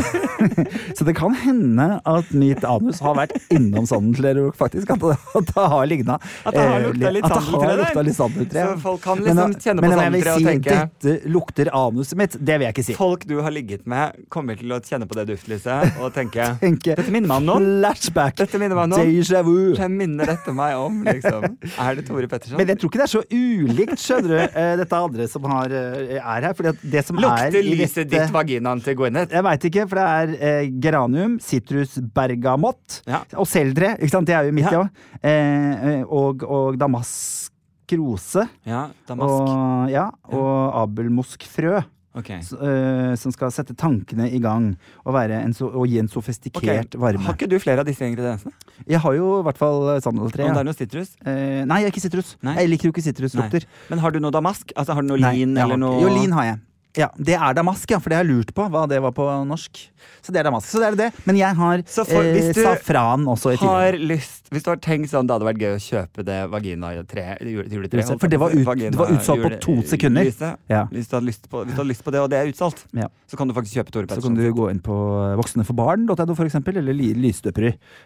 Så 0.97 1.05
det 1.07 1.15
kan 1.17 1.33
hende 1.43 1.87
at 2.09 2.31
mitt 2.35 2.63
anus 2.67 2.99
har 3.03 3.15
vært 3.17 3.35
innom 3.53 3.85
sandeltre, 3.89 4.49
faktisk. 4.57 4.91
At 4.95 5.03
det, 5.03 5.17
at 5.39 5.51
det 5.53 5.65
har 5.73 5.85
ligna. 5.89 6.17
At 6.45 6.55
det 6.57 6.63
har 6.67 6.79
eh, 6.79 6.87
lukta 6.89 7.11
litt 7.15 7.27
sandeltre 7.29 7.87
der. 7.93 8.11
sandeltre. 8.17 8.65
Så 8.73 8.77
folk 8.83 9.01
kan 9.03 9.21
Men, 9.21 9.29
liksom 9.31 9.53
da- 9.55 9.63
kjenne 9.67 9.83
på 9.83 9.87
men 9.87 9.97
om 9.97 10.03
jeg 10.03 10.13
vil 10.15 10.29
og 10.33 10.37
si 10.39 10.47
tenke 10.49 10.77
dette 10.77 11.31
lukter 11.33 11.71
anuset 11.73 12.19
mitt, 12.19 12.37
det 12.39 12.57
vil 12.59 12.67
jeg 12.67 12.75
ikke 12.77 12.85
si. 12.89 12.97
Folk 12.97 13.25
du 13.29 13.35
har 13.45 13.53
ligget 13.55 13.87
med, 13.89 14.17
kommer 14.33 14.59
til 14.59 14.71
å 14.75 14.79
kjenne 14.83 15.07
på 15.09 15.17
det 15.19 15.27
duftlyset 15.31 15.99
og 16.03 16.13
tenke 16.15 16.49
Tenke 16.63 16.95
Dette 16.99 17.11
minner 17.13 17.29
meg 17.31 17.41
om 17.43 17.47
noen. 17.49 17.67
flashback. 17.83 18.37
Dette 18.43 18.59
minner 18.61 18.77
meg 18.77 18.87
om 18.89 18.93
noen. 18.95 19.11
Déjà 19.13 19.41
vu. 19.45 19.73
Hvem 19.77 19.97
minner 20.03 20.29
dette 20.33 20.53
meg 20.55 20.77
om, 20.79 21.01
liksom? 21.07 21.47
Er 21.79 21.97
det 21.99 22.05
Tore 22.07 22.27
Petterson? 22.31 22.57
Men 22.59 22.71
jeg 22.73 22.79
tror 22.81 22.91
ikke 22.91 23.01
det 23.01 23.07
er 23.07 23.13
så 23.13 23.23
ulikt, 23.33 24.03
skjønner 24.03 24.33
du, 24.33 24.37
eh, 24.45 24.73
dette 24.79 24.99
andre 25.07 25.27
som 25.31 25.47
har, 25.49 25.73
er 25.73 26.19
her. 26.47 26.53
Fordi 26.57 26.73
det 26.93 27.03
som 27.07 27.17
er 27.19 27.25
Lukter 27.25 27.59
i 27.59 27.75
lyset 27.79 28.09
ditt 28.09 28.11
ditt 28.13 28.33
vaginaen 28.43 28.83
til 28.83 28.95
Gwyneth? 28.99 29.31
Jeg 29.33 29.43
veit 29.47 29.67
ikke, 29.71 29.87
for 29.89 29.95
det 30.01 30.05
er 30.05 30.35
eh, 30.51 30.69
geranium, 30.83 31.39
sitrus 31.43 31.97
bergamott 32.13 33.01
Ja. 33.07 33.23
og 33.39 33.47
seldre. 33.47 33.95
Ikke 33.99 34.09
sant? 34.17 34.27
Det 34.27 34.35
er 34.35 34.45
jo 34.45 34.51
midt 34.59 34.69
i 34.69 34.75
Ja. 34.75 34.83
òg. 34.83 34.89
Eh, 35.23 35.87
eh, 35.99 36.03
og, 36.03 36.43
og 36.43 36.77
damaskrose. 36.77 38.47
Ja, 38.67 38.89
damask. 39.07 39.41
Og, 39.41 39.89
ja, 39.93 40.09
og 40.31 40.77
abelmoskfrø. 40.83 41.81
Okay. 42.13 42.43
Så, 42.45 42.59
øh, 42.61 43.15
som 43.17 43.31
skal 43.33 43.49
sette 43.49 43.73
tankene 43.73 44.27
i 44.29 44.37
gang 44.37 44.75
og, 45.03 45.15
være 45.15 45.39
en 45.41 45.53
so 45.57 45.65
og 45.73 45.87
gi 45.89 45.97
en 45.97 46.05
sofistikert 46.07 46.61
sofistikert 46.61 46.99
varme. 47.01 47.25
Har 47.25 47.33
ikke 47.33 47.47
du 47.49 47.55
flere 47.57 47.81
av 47.81 47.87
disse 47.87 48.05
ingrediensene? 48.05 48.53
Jeg 48.85 48.99
har 49.01 49.15
jo 49.17 49.39
i 49.39 49.43
hvert 49.47 49.57
fall 49.57 49.99
sandeltre. 49.99 50.45
Om 50.45 50.53
det 50.53 50.55
Ja. 50.55 50.59
er 50.61 50.63
noe 50.69 50.77
sitrus? 50.77 51.15
Eh, 51.25 51.65
nei, 51.65 51.79
ikke 51.89 52.03
sitrus. 52.05 52.35
Nei. 52.43 52.53
Jeg 52.61 52.69
liker 52.69 52.83
jo 52.85 52.91
ikke 52.93 53.01
sitruslukter. 53.01 53.65
Men 53.89 53.97
har 53.97 54.11
du 54.11 54.19
noe 54.19 54.29
damask? 54.29 54.71
Altså 54.77 54.93
Har 54.93 55.01
du 55.01 55.07
noe 55.07 55.17
Nei, 55.17 55.37
lin 55.39 55.55
har 55.57 55.65
eller 55.65 55.77
noe 55.77 56.01
Jo, 56.01 56.13
lin 56.13 56.31
har 56.31 56.43
jeg. 56.51 56.59
Ja, 56.95 57.07
Det 57.17 57.33
er 57.33 57.53
damask, 57.57 57.89
ja, 57.89 57.97
for 57.97 58.09
det 58.13 58.17
har 58.19 58.23
jeg 58.23 58.35
lurt 58.35 58.51
på 58.53 58.67
hva 58.69 58.83
det 58.87 58.99
var 59.01 59.11
på 59.17 59.25
norsk. 59.49 59.79
Så 60.21 60.29
det 60.31 60.41
er 60.41 60.45
damask. 60.45 60.67
Så 60.69 60.77
det 60.77 60.91
er 60.91 60.95
det. 60.99 61.07
Men 61.25 61.37
jeg 61.39 61.55
har 61.57 61.81
Så 61.89 62.05
for- 62.05 62.21
eh, 62.21 62.53
safran 62.53 63.25
også 63.25 63.53
i 63.53 63.55
har 63.57 63.93
tillegg. 63.93 64.07
lyst 64.19 64.49
Hvis 64.53 64.61
du 64.63 64.69
har 64.69 64.77
tenkt 64.77 65.09
sånn 65.09 65.25
det 65.25 65.33
hadde 65.33 65.47
vært 65.49 65.57
gøy 65.57 65.73
å 65.73 65.81
kjøpe 65.81 66.23
det 66.23 66.37
vagina-tre 66.51 67.37
juletreet 67.41 68.19
For 68.19 68.27
det 68.27 68.37
var 68.39 68.51
ut- 68.51 68.77
det 68.77 68.93
var 68.95 69.07
utsolgt 69.07 69.41
på 69.43 69.59
to 69.59 69.81
sekunder. 69.81 70.23
Lyse, 70.25 70.57
Ja. 70.69 70.85
Hvis, 70.85 71.07
du 71.09 71.17
på, 71.49 71.65
hvis 71.65 71.73
du 71.73 71.81
hadde 71.81 71.89
lyst 71.89 72.03
på 72.03 72.11
det, 72.11 72.19
og 72.21 72.29
det 72.29 72.37
er 72.37 72.51
utsolgt, 72.51 72.85
Ja. 72.93 73.07
så 73.27 73.35
kan 73.37 73.47
du 73.47 73.53
faktisk 73.55 73.73
kjøpe 73.81 73.89
Tore 73.91 74.05
Så 74.13 74.21
kan 74.21 74.35
du 74.35 74.53
gå 74.53 74.69
inn 74.69 74.79
på 74.79 74.93
voksneforbarn.no 75.41 76.35
for 76.35 76.45
eksempel, 76.45 76.77
eller 76.77 76.93
Ly- 76.93 77.13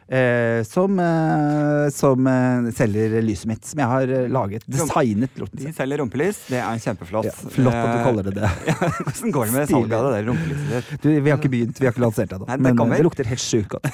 eh, 0.09 0.63
som, 0.63 0.97
eh, 0.99 1.89
som 1.89 2.25
eh, 2.25 2.71
selger 2.71 3.21
lyset 3.21 3.45
mitt. 3.47 3.65
Som 3.65 3.79
jeg 3.79 3.87
har 3.87 4.03
eh, 4.03 4.27
laget. 4.29 4.63
Designet 4.69 5.29
De 5.53 5.73
selger 5.73 5.97
rumpelys. 5.99 6.47
Det 6.47 6.61
er 6.63 6.77
kjempeflott. 6.79 7.33
Flott 7.51 7.73
at 7.73 7.91
du 7.91 7.99
Eh, 7.99 8.03
kaller 8.05 8.23
det 8.23 8.35
det. 8.35 8.49
Hvordan 8.77 9.33
går 9.35 9.49
det 9.49 9.55
med 9.55 9.71
salget 9.71 9.97
av 9.97 10.07
det 10.07 10.11
der 10.17 10.27
rumpelyset? 10.31 11.07
Vi 11.07 11.29
har 11.29 11.37
ikke 11.37 11.53
begynt, 11.53 11.79
vi 11.81 11.87
har 11.87 11.95
ikke 11.95 12.03
lansert 12.03 12.29
det 12.31 12.37
ennå. 12.37 12.49
Det 12.49 12.59
Men 12.67 12.83
eh, 12.85 12.95
det 12.97 13.05
lukter 13.07 13.31
helt 13.31 13.43
sjukt 13.43 13.75
godt. 13.75 13.87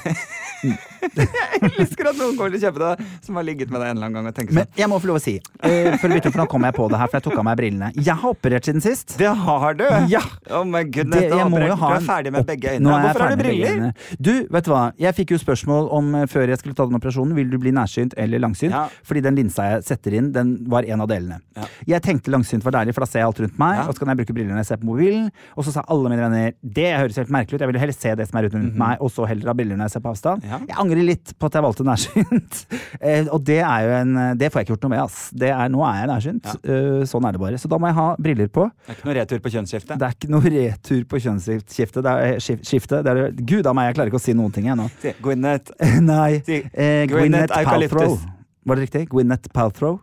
Jeg 1.04 1.70
elsker 1.78 2.08
at 2.08 2.16
noen 2.16 2.36
kommer 2.38 2.54
til 2.54 2.62
å 2.62 2.64
kjøpe 2.68 2.80
det, 2.80 3.06
som 3.26 3.36
har 3.38 3.44
ligget 3.46 3.72
med 3.72 3.82
deg 3.82 3.90
en 3.92 3.98
eller 3.98 4.08
annen 4.08 4.16
gang 4.16 4.28
og 4.30 4.36
tenker 4.36 4.56
Men 4.56 4.64
sånn 4.64 4.80
jeg 4.80 4.88
må 4.90 4.98
få 5.02 5.10
lov 5.10 5.18
å 5.18 5.22
si, 5.22 5.34
uh, 5.36 5.96
for 6.00 6.08
å 6.08 6.16
bytte, 6.16 6.32
for 6.32 6.40
nå 6.40 6.46
kom 6.50 6.64
jeg 6.64 6.76
på 6.78 6.86
det 6.92 7.00
her, 7.00 7.10
for 7.10 7.18
jeg 7.18 7.26
tok 7.26 7.40
av 7.42 7.46
meg 7.48 7.58
brillene. 7.60 7.90
Jeg 7.98 8.16
har 8.22 8.34
operert 8.34 8.68
siden 8.68 8.84
sist. 8.84 9.16
Det 9.20 9.28
har 9.44 9.76
du! 9.78 9.84
Ja. 10.10 10.22
Oh 10.48 10.64
my 10.64 10.82
goodness, 10.88 11.26
Det, 11.28 11.40
jeg 11.40 11.50
må 11.52 11.60
jo 11.60 11.76
ha 11.82 11.90
du 11.92 11.98
er 11.98 12.06
ferdig 12.06 12.32
med 12.34 12.48
begge 12.48 12.74
øynene. 12.74 12.96
Hvorfor 13.04 13.26
har 13.26 13.34
du 13.34 13.42
briller? 13.42 14.08
Du, 14.16 14.32
vet 14.56 14.68
du 14.68 14.72
hva? 14.72 14.82
Jeg 15.00 15.16
fikk 15.18 15.34
jo 15.34 15.40
spørsmål 15.42 15.90
om 15.98 16.10
eh, 16.20 16.26
før 16.30 16.52
jeg 16.52 16.62
skulle 16.62 16.78
ta 16.78 16.88
den 16.88 16.98
operasjonen, 16.98 17.36
vil 17.36 17.52
du 17.52 17.58
bli 17.60 17.74
nærsynt 17.76 18.16
eller 18.20 18.42
langsynt? 18.42 18.74
Ja. 18.74 18.86
Fordi 19.06 19.24
den 19.24 19.38
linsa 19.38 19.68
jeg 19.68 19.86
setter 19.88 20.18
inn, 20.18 20.32
den 20.34 20.56
var 20.72 20.88
en 20.88 21.04
av 21.04 21.10
delene. 21.10 21.40
Ja. 21.58 21.68
Jeg 21.94 22.06
tenkte 22.08 22.32
langsynt 22.34 22.64
var 22.66 22.78
deilig, 22.80 22.96
for 22.96 23.04
da 23.04 23.10
ser 23.10 23.24
jeg 23.24 23.30
alt 23.30 23.42
rundt 23.44 23.60
meg, 23.60 23.84
og 23.84 23.92
så 23.94 24.02
kan 24.02 24.14
jeg 24.14 24.22
bruke 24.22 24.36
brillene 24.36 24.62
jeg 24.62 24.70
ser 24.72 24.73
på 24.80 24.86
mobilen. 24.88 25.30
Og 25.56 25.64
så 25.66 25.72
sa 25.74 25.84
alle 25.88 26.10
mine 26.12 26.22
venner 26.24 26.52
det 26.62 26.88
høres 26.98 27.16
helt 27.20 27.30
merkelig 27.34 27.56
ut, 27.58 27.64
jeg 27.64 27.70
vil 27.72 27.80
heller 27.80 27.96
se 27.96 28.14
det 28.14 28.26
som 28.28 28.38
er 28.40 28.48
rundt 28.48 28.72
Mhm. 28.74 28.78
meg, 28.78 28.96
og 29.00 29.10
så 29.10 29.26
heller 29.28 29.46
ha 29.50 29.54
briller 29.54 29.76
når 29.76 29.84
jeg 29.88 29.94
ser 29.96 30.00
på 30.04 30.10
avstand. 30.14 30.44
Ja. 30.44 30.58
Jeg 30.68 30.76
angrer 30.80 31.04
litt 31.04 31.34
på 31.38 31.46
at 31.46 31.52
jeg 31.58 31.62
valgte 31.66 31.84
nærsynt. 31.88 32.64
Eh, 33.04 33.26
og 33.32 33.42
det 33.44 33.58
er 33.60 33.80
jo 33.84 33.90
en 33.98 34.38
Det 34.38 34.48
får 34.52 34.60
jeg 34.60 34.64
ikke 34.66 34.72
gjort 34.76 34.84
noe 34.86 34.92
med, 34.94 35.00
ass. 35.04 35.30
Det 35.34 35.48
er, 35.50 35.68
nå 35.68 35.82
er 35.84 35.96
jeg 36.00 36.08
nærsynt. 36.08 36.44
Ja. 36.64 37.04
sånn 37.10 37.26
er 37.28 37.32
det 37.36 37.40
bare. 37.42 37.58
Så 37.60 37.68
da 37.68 37.76
må 37.78 37.88
jeg 37.90 37.96
ha 37.98 38.06
briller 38.16 38.48
på. 38.48 38.64
Det 38.86 38.94
er 38.94 38.96
ikke 38.96 39.08
noe 39.08 39.16
retur 39.18 39.42
på 39.44 39.52
kjønnsskiftet? 39.54 39.98
Det 39.98 40.06
er 40.08 40.14
ikke 40.16 40.30
noe 40.32 40.52
retur 40.54 41.04
på 41.10 41.20
kjønnsskiftet. 41.24 42.00
Det 42.06 42.14
er 42.14 42.38
skiftet. 42.64 43.04
Det 43.04 43.12
er, 43.12 43.32
Gud 43.44 43.66
a 43.66 43.74
meg, 43.76 43.90
jeg 43.90 43.96
klarer 43.98 44.12
ikke 44.12 44.20
å 44.22 44.24
si 44.24 44.32
noen 44.36 44.52
ting 44.54 44.66
jeg 44.70 44.78
nå. 44.78 44.88
Si, 45.02 45.12
Gwyneth. 45.20 45.74
Nei. 46.00 46.40
Eh, 46.46 47.04
Gwyneth 47.10 47.52
Gwyneth 47.52 47.64
Paltrow. 47.68 48.18
Var 48.64 48.76
det 48.80 48.86
riktig? 48.86 49.04
Gwyneth 49.12 49.50
Paltrow? 49.52 49.98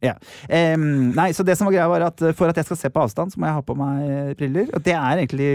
Ja. 0.00 0.14
Um, 0.48 1.10
nei, 1.16 1.28
så 1.36 1.44
det 1.44 1.58
som 1.58 1.68
var 1.68 1.74
greia 1.74 1.88
var 1.90 2.06
at 2.06 2.22
eh, 2.24 2.32
For 2.36 2.48
at 2.48 2.56
jeg 2.56 2.64
skal 2.70 2.78
se 2.80 2.90
på 2.92 3.02
avstand, 3.02 3.34
så 3.34 3.40
må 3.40 3.50
jeg 3.50 3.58
ha 3.58 3.64
på 3.64 3.76
meg 3.76 4.04
eh, 4.06 4.30
briller. 4.38 4.70
Og 4.76 4.84
det 4.86 4.94
er 4.96 5.20
egentlig 5.20 5.50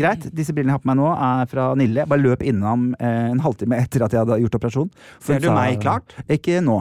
greit. 0.00 0.24
Disse 0.32 0.54
brillene 0.56 0.72
jeg 0.72 0.78
har 0.78 0.84
på 0.84 0.90
meg 0.92 1.00
nå, 1.02 1.10
er 1.12 1.50
fra 1.50 1.66
Nille. 1.76 2.00
Jeg 2.02 2.12
bare 2.12 2.24
løp 2.24 2.46
innom 2.46 2.90
eh, 2.96 3.26
en 3.34 3.44
halvtime 3.44 3.80
etter 3.84 4.06
at 4.06 4.16
jeg 4.16 4.24
hadde 4.24 4.40
gjort 4.46 4.56
operasjon. 4.60 4.88
Ser 5.26 5.44
du 5.44 5.50
meg 5.52 5.82
klart? 5.84 6.16
Ikke 6.32 6.62
nå. 6.64 6.80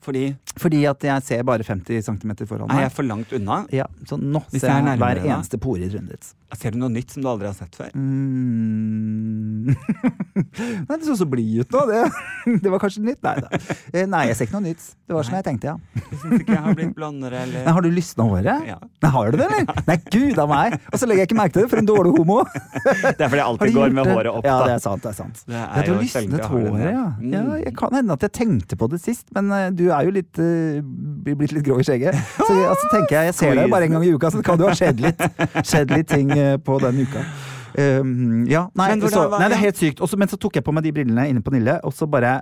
Fordi 0.00 0.24
Fordi 0.58 0.78
at 0.88 1.02
jeg 1.04 1.22
ser 1.26 1.42
bare 1.44 1.62
50 1.66 2.02
cm 2.06 2.30
foran 2.48 2.70
er 2.70 2.74
meg. 2.74 2.82
jeg 2.86 2.92
for 2.96 3.04
langt 3.04 3.32
unna? 3.36 3.58
Ja, 3.74 3.84
så 4.08 4.16
nå 4.16 4.40
Hvis 4.50 4.62
ser 4.64 4.72
jeg 4.72 4.78
er 4.80 4.86
nærmere, 4.88 5.20
hver 5.20 5.20
da? 5.26 5.34
eneste 5.36 5.58
pore 5.60 5.84
i 5.84 5.90
trynet 5.92 6.14
ditt. 6.16 6.30
Ser 6.58 6.72
du 6.74 6.78
noe 6.82 6.90
nytt 6.90 7.12
som 7.14 7.22
du 7.22 7.28
aldri 7.30 7.46
har 7.46 7.54
sett 7.54 7.76
før? 7.78 7.92
Mm. 7.94 9.70
Nei, 10.88 10.96
det 10.96 11.04
så 11.06 11.14
så 11.20 11.26
blid 11.30 11.60
ut 11.62 11.74
nå, 11.74 11.82
det. 11.90 12.00
Det 12.64 12.70
var 12.72 12.80
kanskje 12.82 13.02
nytt? 13.04 13.20
Nei 13.22 13.34
da. 13.44 13.50
Eh, 13.92 14.06
Nei, 14.10 14.22
jeg 14.30 14.36
ser 14.38 14.48
ikke 14.48 14.56
noe 14.56 14.64
nytt. 14.70 14.86
Det 15.06 15.14
var 15.14 15.26
som 15.26 15.36
jeg 15.36 15.44
tenkte, 15.46 15.74
ja. 15.74 16.00
Jeg 16.00 16.18
syns 16.22 16.40
ikke 16.40 16.54
jeg 16.56 16.62
har 16.64 16.76
blitt 16.78 16.94
blondere 16.96 17.40
eller 17.44 17.66
Nei, 17.66 17.74
har 17.76 17.84
du 17.84 17.90
lysna 17.92 18.26
håret? 18.30 18.64
Ja. 18.70 18.78
Nei, 19.04 19.10
har 19.14 19.30
du 19.30 19.38
det, 19.38 19.46
eller? 19.50 19.82
Nei, 19.90 19.96
gud 20.10 20.40
a 20.40 20.46
meg! 20.50 20.76
Og 20.90 20.98
så 21.02 21.08
legger 21.10 21.22
jeg 21.24 21.30
ikke 21.30 21.38
merke 21.40 21.54
til 21.58 21.64
det, 21.66 21.70
for 21.74 21.82
en 21.82 21.90
dårlig 21.90 22.14
homo! 22.16 22.38
Det 22.48 23.12
er 23.14 23.28
fordi 23.28 23.40
jeg 23.42 23.46
alltid 23.46 23.74
går 23.76 23.94
med 24.00 24.10
håret 24.10 24.32
opp, 24.32 24.48
Ja, 24.48 24.56
da. 24.58 24.66
det 24.70 24.74
er 24.78 24.82
sant. 24.86 25.04
det 25.04 25.12
er 25.12 25.18
sant 25.20 25.42
Det 25.46 25.60
er 25.60 25.90
jo 25.92 25.98
sjelden 26.10 26.38
jeg 26.40 26.48
har 26.48 26.64
det, 26.64 26.72
håret, 26.74 26.92
ja. 26.96 27.06
Mm. 27.20 27.30
ja. 27.36 27.44
Jeg 27.66 27.76
kan 27.78 27.96
hende 28.00 28.16
at 28.18 28.26
jeg 28.26 28.34
tenkte 28.40 28.80
på 28.80 28.90
det 28.94 29.00
sist, 29.04 29.26
men 29.36 29.52
eh, 29.54 29.68
du 29.76 29.86
er 29.96 30.08
jo 30.08 30.14
litt 30.14 30.40
eh, 30.42 30.80
blitt 31.30 31.54
litt 31.56 31.64
grå 31.66 31.78
i 31.80 31.86
skjegget. 31.86 32.18
Så 32.46 32.50
altså, 32.54 32.90
tenker 32.92 33.16
jeg, 33.18 33.30
jeg 33.30 33.38
ser 33.38 33.56
deg 33.58 33.72
bare 33.72 33.88
en 33.88 33.96
gang 33.96 34.06
i 34.06 34.12
uka, 34.14 34.30
så 34.30 34.40
det 34.40 34.46
kan 34.46 34.60
jo 34.60 34.68
ha 34.68 34.76
skjedd 34.76 35.02
litt, 35.04 35.24
skjedd 35.64 35.94
litt 35.94 36.08
ting 36.10 36.32
eh, 36.36 36.56
på 36.62 36.78
den 36.82 37.02
uka. 37.06 37.24
Um, 37.70 38.46
ja, 38.50 38.64
nei, 38.74 38.88
så, 39.06 39.28
nei, 39.30 39.46
det 39.46 39.56
er 39.56 39.62
helt 39.62 39.78
sykt. 39.78 40.00
Også, 40.02 40.18
men 40.18 40.30
så 40.30 40.38
tok 40.40 40.58
jeg 40.58 40.66
på 40.66 40.74
meg 40.74 40.84
de 40.86 40.92
brillene 40.94 41.28
inne 41.30 41.42
på 41.44 41.52
Nille, 41.54 41.78
og 41.86 41.94
så 41.94 42.08
bare 42.10 42.40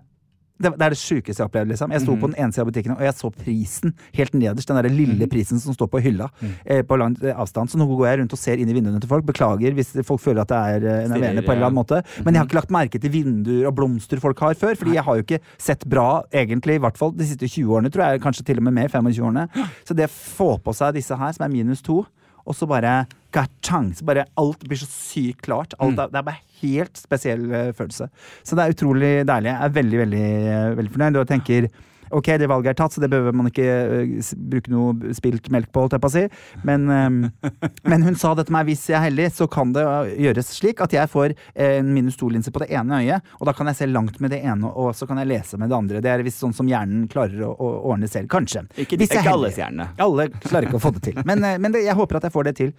det, 0.58 0.72
det 0.74 0.84
er 0.84 0.94
det 0.94 0.98
sjukeste 0.98 1.36
jeg 1.38 1.44
har 1.44 1.48
opplevd. 1.50 1.70
Liksom. 1.72 1.92
Jeg 1.94 2.02
sto 2.02 2.14
mm. 2.14 2.20
på 2.22 2.28
den 2.32 2.38
ene 2.42 2.52
sida 2.54 2.64
av 2.64 2.70
butikken, 2.72 2.94
og 2.96 3.02
jeg 3.06 3.14
så 3.14 3.30
prisen 3.34 3.94
helt 4.18 4.34
nederst. 4.34 4.68
Den 4.68 4.78
der 4.80 4.88
lille 4.90 5.18
Mhm. 5.18 5.30
prisen 5.30 5.60
som 5.62 5.74
står 5.74 5.88
på 5.92 6.00
hylla 6.02 6.28
eh, 6.64 6.82
på 6.82 6.98
lang 6.98 7.16
eh, 7.22 7.34
avstand. 7.36 7.70
Så 7.70 7.78
nå 7.78 7.86
går 7.86 8.06
jeg 8.08 8.18
rundt 8.20 8.32
og 8.32 8.38
ser 8.38 8.58
inn 8.58 8.68
i 8.68 8.74
vinduene 8.74 9.00
til 9.00 9.08
folk. 9.10 9.24
Beklager 9.28 9.74
hvis 9.76 9.94
folk 10.06 10.20
føler 10.20 10.42
at 10.42 10.48
det 10.48 10.58
er 10.58 10.88
eh, 10.88 11.04
enerverende 11.06 11.44
på 11.46 11.52
en 11.52 11.58
eller 11.58 11.70
annen 11.70 11.80
måte. 11.80 12.02
Men 12.24 12.34
jeg 12.34 12.40
har 12.42 12.48
ikke 12.48 12.60
lagt 12.60 12.74
merke 12.74 13.00
til 13.00 13.10
vinduer 13.14 13.68
og 13.70 13.74
blomster 13.78 14.20
folk 14.20 14.38
har 14.40 14.54
før. 14.58 14.74
Fordi 14.78 14.94
jeg 14.98 15.04
har 15.04 15.16
jo 15.16 15.26
ikke 15.26 15.40
sett 15.58 15.86
bra, 15.88 16.22
egentlig, 16.32 16.78
i 16.78 16.82
hvert 16.82 16.98
fall 16.98 17.12
de 17.14 17.26
siste 17.28 17.46
20 17.48 17.74
årene, 17.78 17.90
tror 17.94 18.08
jeg. 18.08 18.22
Kanskje 18.24 18.44
til 18.50 18.58
og 18.58 18.66
med 18.68 18.74
mer. 18.80 18.88
25 18.88 19.24
årene. 19.24 19.48
Så 19.86 19.94
det 19.94 20.08
å 20.08 20.12
få 20.12 20.50
på 20.62 20.74
seg 20.74 20.94
disse 20.98 21.16
her, 21.16 21.32
som 21.32 21.44
er 21.46 21.52
minus 21.52 21.82
to, 21.84 22.02
og 22.48 22.56
så 22.56 22.66
bare 22.68 23.06
ka-chang, 23.34 23.90
så 23.96 24.06
bare 24.08 24.26
alt 24.40 24.64
blir 24.68 24.80
så 24.80 24.88
sykt 24.88 25.42
klart. 25.44 25.76
Alt 25.82 25.98
er, 26.00 26.12
det 26.12 26.20
er 26.20 26.26
bare 26.30 26.44
helt 26.62 26.98
spesiell 27.00 27.44
eh, 27.52 27.74
følelse. 27.76 28.08
Så 28.46 28.56
det 28.56 28.64
er 28.64 28.74
utrolig 28.76 29.12
deilig. 29.28 29.52
Jeg 29.52 29.66
er 29.66 29.76
veldig, 29.76 30.00
veldig, 30.04 30.24
eh, 30.54 30.70
veldig 30.78 30.94
fornøyd 30.96 31.20
og 31.20 31.28
tenker 31.30 31.68
Ok, 32.14 32.30
det 32.40 32.48
valget 32.50 32.72
er 32.72 32.78
tatt, 32.78 32.94
så 32.94 33.02
det 33.02 33.10
behøver 33.12 33.34
man 33.36 33.50
ikke 33.50 33.66
uh, 33.68 34.32
bruke 34.50 34.72
noe 34.72 35.14
spilt 35.16 35.48
melk 35.52 35.70
på, 35.72 35.84
holdt 35.84 35.96
jeg 35.96 36.02
på 36.04 36.10
å 36.10 36.14
si. 36.14 36.24
Men, 36.68 36.86
um, 36.88 37.18
men 37.90 38.06
hun 38.06 38.16
sa 38.18 38.34
det 38.38 38.48
til 38.48 38.56
meg, 38.56 38.68
hvis 38.70 38.86
jeg 38.90 38.98
er 38.98 39.06
heldig, 39.08 39.28
så 39.34 39.48
kan 39.50 39.72
det 39.76 39.84
eh, 39.84 40.14
gjøres 40.28 40.52
slik 40.58 40.82
at 40.84 40.94
jeg 40.94 41.10
får 41.12 41.34
eh, 41.34 41.78
en 41.78 41.90
minus 41.94 42.18
to-linse 42.20 42.52
på 42.54 42.62
det 42.62 42.70
ene 42.74 43.02
øyet, 43.02 43.32
og 43.38 43.48
da 43.48 43.54
kan 43.56 43.70
jeg 43.70 43.80
se 43.80 43.88
langt 43.90 44.20
med 44.24 44.32
det 44.34 44.40
ene, 44.44 44.70
og 44.70 44.94
så 44.96 45.08
kan 45.08 45.20
jeg 45.22 45.30
lese 45.30 45.60
med 45.60 45.70
det 45.72 45.76
andre. 45.78 46.02
Det 46.04 46.12
er 46.12 46.24
visst 46.26 46.42
sånn 46.42 46.56
som 46.56 46.68
hjernen 46.70 47.06
klarer 47.10 47.44
å, 47.46 47.52
å 47.52 47.70
ordne 47.92 48.08
selv. 48.10 48.30
Kanskje. 48.32 48.64
Ikke, 48.80 48.98
ikke 49.04 49.24
alles 49.30 49.58
hjerne. 49.60 49.90
Alle 50.02 50.28
klarer 50.42 50.68
ikke 50.68 50.78
å 50.80 50.82
få 50.82 50.92
det 50.96 51.04
til. 51.10 51.20
Men, 51.28 51.44
men 51.60 51.74
det, 51.74 51.84
jeg 51.86 51.96
håper 51.98 52.18
at 52.18 52.28
jeg 52.28 52.34
får 52.34 52.48
det 52.48 52.54
til. 52.58 52.72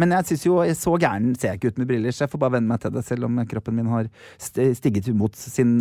Men 0.00 0.14
jeg 0.16 0.28
synes 0.30 0.46
jo 0.46 0.58
så 0.76 0.94
gæren 1.00 1.32
ser 1.38 1.52
jeg 1.52 1.60
ikke 1.60 1.72
ut 1.74 1.80
med 1.82 1.90
briller, 1.90 2.14
så 2.14 2.24
jeg 2.24 2.32
får 2.32 2.42
bare 2.42 2.56
venne 2.56 2.70
meg 2.72 2.82
til 2.82 2.94
det, 2.94 3.04
selv 3.06 3.28
om 3.28 3.40
kroppen 3.50 3.76
min 3.78 3.90
har 3.92 4.08
st- 4.36 4.70
stigget 4.78 5.10
imot 5.12 5.38
sin 5.38 5.78